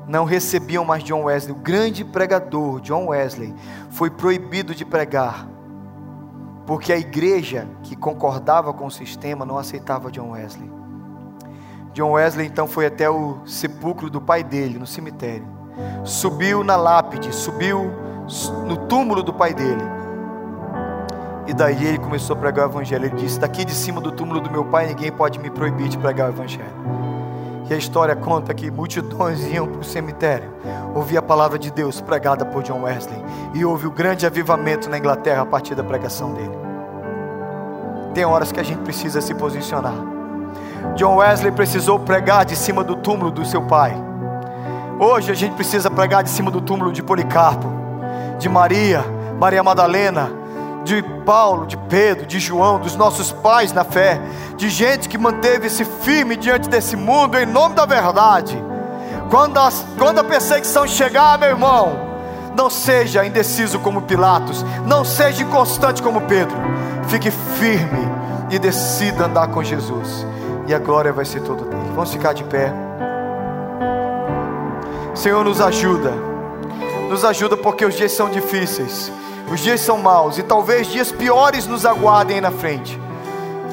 Não 0.06 0.26
recebiam 0.26 0.84
mais 0.84 1.02
John 1.02 1.22
Wesley. 1.24 1.52
O 1.52 1.58
grande 1.58 2.04
pregador, 2.04 2.78
John 2.80 3.06
Wesley, 3.06 3.54
foi 3.90 4.10
proibido 4.10 4.74
de 4.74 4.84
pregar, 4.84 5.48
porque 6.66 6.92
a 6.92 6.98
igreja 6.98 7.66
que 7.82 7.96
concordava 7.96 8.74
com 8.74 8.84
o 8.84 8.90
sistema 8.90 9.46
não 9.46 9.56
aceitava 9.56 10.10
John 10.10 10.32
Wesley. 10.32 10.81
John 11.92 12.12
Wesley 12.12 12.46
então 12.46 12.66
foi 12.66 12.86
até 12.86 13.08
o 13.08 13.38
sepulcro 13.44 14.08
do 14.08 14.20
pai 14.20 14.42
dele, 14.42 14.78
no 14.78 14.86
cemitério. 14.86 15.46
Subiu 16.04 16.64
na 16.64 16.76
lápide, 16.76 17.34
subiu 17.34 17.90
no 18.66 18.76
túmulo 18.88 19.22
do 19.22 19.32
pai 19.32 19.52
dele. 19.52 19.82
E 21.46 21.52
daí 21.52 21.84
ele 21.84 21.98
começou 21.98 22.34
a 22.36 22.38
pregar 22.38 22.66
o 22.66 22.70
evangelho. 22.70 23.06
Ele 23.06 23.16
disse: 23.16 23.38
Daqui 23.38 23.64
de 23.64 23.72
cima 23.72 24.00
do 24.00 24.12
túmulo 24.12 24.40
do 24.40 24.50
meu 24.50 24.64
pai, 24.64 24.86
ninguém 24.86 25.12
pode 25.12 25.38
me 25.38 25.50
proibir 25.50 25.88
de 25.88 25.98
pregar 25.98 26.30
o 26.30 26.32
evangelho. 26.32 27.02
E 27.68 27.74
a 27.74 27.76
história 27.76 28.14
conta 28.16 28.54
que 28.54 28.70
multidões 28.70 29.44
iam 29.46 29.66
para 29.66 29.80
o 29.80 29.84
cemitério, 29.84 30.52
ouvir 30.94 31.16
a 31.16 31.22
palavra 31.22 31.58
de 31.58 31.70
Deus 31.70 32.00
pregada 32.00 32.44
por 32.44 32.62
John 32.62 32.82
Wesley, 32.82 33.22
e 33.54 33.64
houve 33.64 33.86
o 33.86 33.90
grande 33.90 34.26
avivamento 34.26 34.90
na 34.90 34.98
Inglaterra 34.98 35.42
a 35.42 35.46
partir 35.46 35.74
da 35.74 35.84
pregação 35.84 36.32
dele. 36.34 36.58
Tem 38.14 38.24
horas 38.24 38.52
que 38.52 38.60
a 38.60 38.62
gente 38.62 38.80
precisa 38.80 39.20
se 39.20 39.34
posicionar. 39.34 40.11
John 40.96 41.16
Wesley 41.16 41.52
precisou 41.52 41.98
pregar 41.98 42.44
de 42.44 42.56
cima 42.56 42.84
do 42.84 42.96
túmulo 42.96 43.30
do 43.30 43.44
seu 43.44 43.62
pai. 43.62 43.94
Hoje 44.98 45.32
a 45.32 45.34
gente 45.34 45.54
precisa 45.54 45.90
pregar 45.90 46.22
de 46.22 46.30
cima 46.30 46.50
do 46.50 46.60
túmulo 46.60 46.92
de 46.92 47.02
Policarpo 47.02 47.82
de 48.42 48.48
Maria, 48.48 49.04
Maria 49.38 49.62
Madalena, 49.62 50.30
de 50.84 51.00
Paulo, 51.24 51.64
de 51.64 51.76
Pedro, 51.76 52.26
de 52.26 52.40
João, 52.40 52.80
dos 52.80 52.96
nossos 52.96 53.30
pais 53.30 53.72
na 53.72 53.84
fé, 53.84 54.20
de 54.56 54.68
gente 54.68 55.08
que 55.08 55.16
manteve-se 55.16 55.84
firme 55.84 56.36
diante 56.36 56.68
desse 56.68 56.96
mundo 56.96 57.38
em 57.38 57.46
nome 57.46 57.76
da 57.76 57.86
verdade. 57.86 58.62
Quando 59.30 59.58
a, 59.58 59.70
quando 59.96 60.18
a 60.18 60.24
perseguição 60.24 60.86
chegar, 60.86 61.38
meu 61.38 61.50
irmão, 61.50 62.12
não 62.56 62.68
seja 62.68 63.24
indeciso 63.24 63.78
como 63.78 64.02
Pilatos, 64.02 64.64
não 64.84 65.04
seja 65.04 65.42
inconstante 65.42 66.02
como 66.02 66.22
Pedro, 66.22 66.56
fique 67.06 67.30
firme 67.30 68.10
e 68.50 68.58
decida 68.58 69.26
andar 69.26 69.48
com 69.48 69.62
Jesus, 69.62 70.26
e 70.66 70.74
a 70.74 70.78
glória 70.78 71.12
vai 71.12 71.24
ser 71.24 71.42
toda 71.42 71.64
dele. 71.64 71.90
Vamos 71.94 72.12
ficar 72.12 72.32
de 72.32 72.44
pé. 72.44 72.72
Senhor, 75.14 75.44
nos 75.44 75.60
ajuda 75.60 76.32
nos 77.12 77.26
ajuda 77.26 77.58
porque 77.58 77.84
os 77.84 77.94
dias 77.94 78.12
são 78.12 78.30
difíceis, 78.30 79.12
os 79.52 79.60
dias 79.60 79.82
são 79.82 79.98
maus 79.98 80.38
e 80.38 80.42
talvez 80.42 80.86
dias 80.86 81.12
piores 81.12 81.66
nos 81.66 81.84
aguardem 81.84 82.40
na 82.40 82.50
frente. 82.50 82.98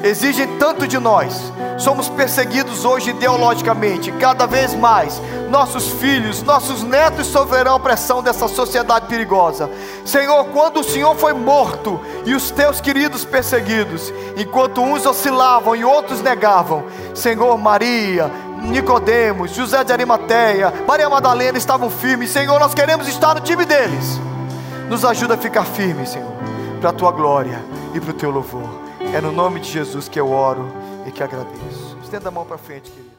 Exigem 0.02 0.56
tanto 0.56 0.88
de 0.88 0.98
nós, 0.98 1.52
somos 1.78 2.08
perseguidos 2.08 2.86
hoje 2.86 3.10
ideologicamente, 3.10 4.10
cada 4.12 4.46
vez 4.46 4.74
mais. 4.74 5.20
Nossos 5.50 5.88
filhos, 5.88 6.42
nossos 6.42 6.82
netos 6.82 7.26
sofrerão 7.26 7.74
a 7.74 7.80
pressão 7.80 8.22
dessa 8.22 8.48
sociedade 8.48 9.06
perigosa. 9.06 9.68
Senhor, 10.04 10.44
quando 10.46 10.80
o 10.80 10.84
Senhor 10.84 11.14
foi 11.16 11.34
morto 11.34 12.00
e 12.24 12.34
os 12.34 12.50
teus 12.50 12.80
queridos 12.80 13.26
perseguidos, 13.26 14.12
enquanto 14.38 14.80
uns 14.80 15.04
oscilavam 15.04 15.76
e 15.76 15.84
outros 15.84 16.22
negavam, 16.22 16.84
Senhor, 17.14 17.58
Maria, 17.58 18.30
Nicodemos, 18.62 19.54
José 19.54 19.84
de 19.84 19.92
Arimateia, 19.92 20.72
Maria 20.86 21.10
Madalena 21.10 21.58
estavam 21.58 21.90
firmes. 21.90 22.30
Senhor, 22.30 22.58
nós 22.58 22.72
queremos 22.72 23.06
estar 23.06 23.34
no 23.34 23.40
time 23.40 23.66
deles. 23.66 24.18
Nos 24.88 25.04
ajuda 25.04 25.34
a 25.34 25.38
ficar 25.38 25.64
firmes, 25.64 26.10
Senhor, 26.10 26.32
para 26.80 26.90
a 26.90 26.92
tua 26.92 27.10
glória 27.10 27.62
e 27.94 28.00
para 28.00 28.10
o 28.10 28.14
teu 28.14 28.30
louvor. 28.30 28.79
É 29.12 29.20
no 29.20 29.32
nome 29.32 29.58
de 29.58 29.68
Jesus 29.68 30.08
que 30.08 30.20
eu 30.20 30.30
oro 30.30 30.72
e 31.04 31.10
que 31.10 31.22
agradeço. 31.22 31.98
Estenda 32.02 32.28
a 32.28 32.30
mão 32.30 32.46
para 32.46 32.56
frente, 32.56 32.90
querido. 32.90 33.09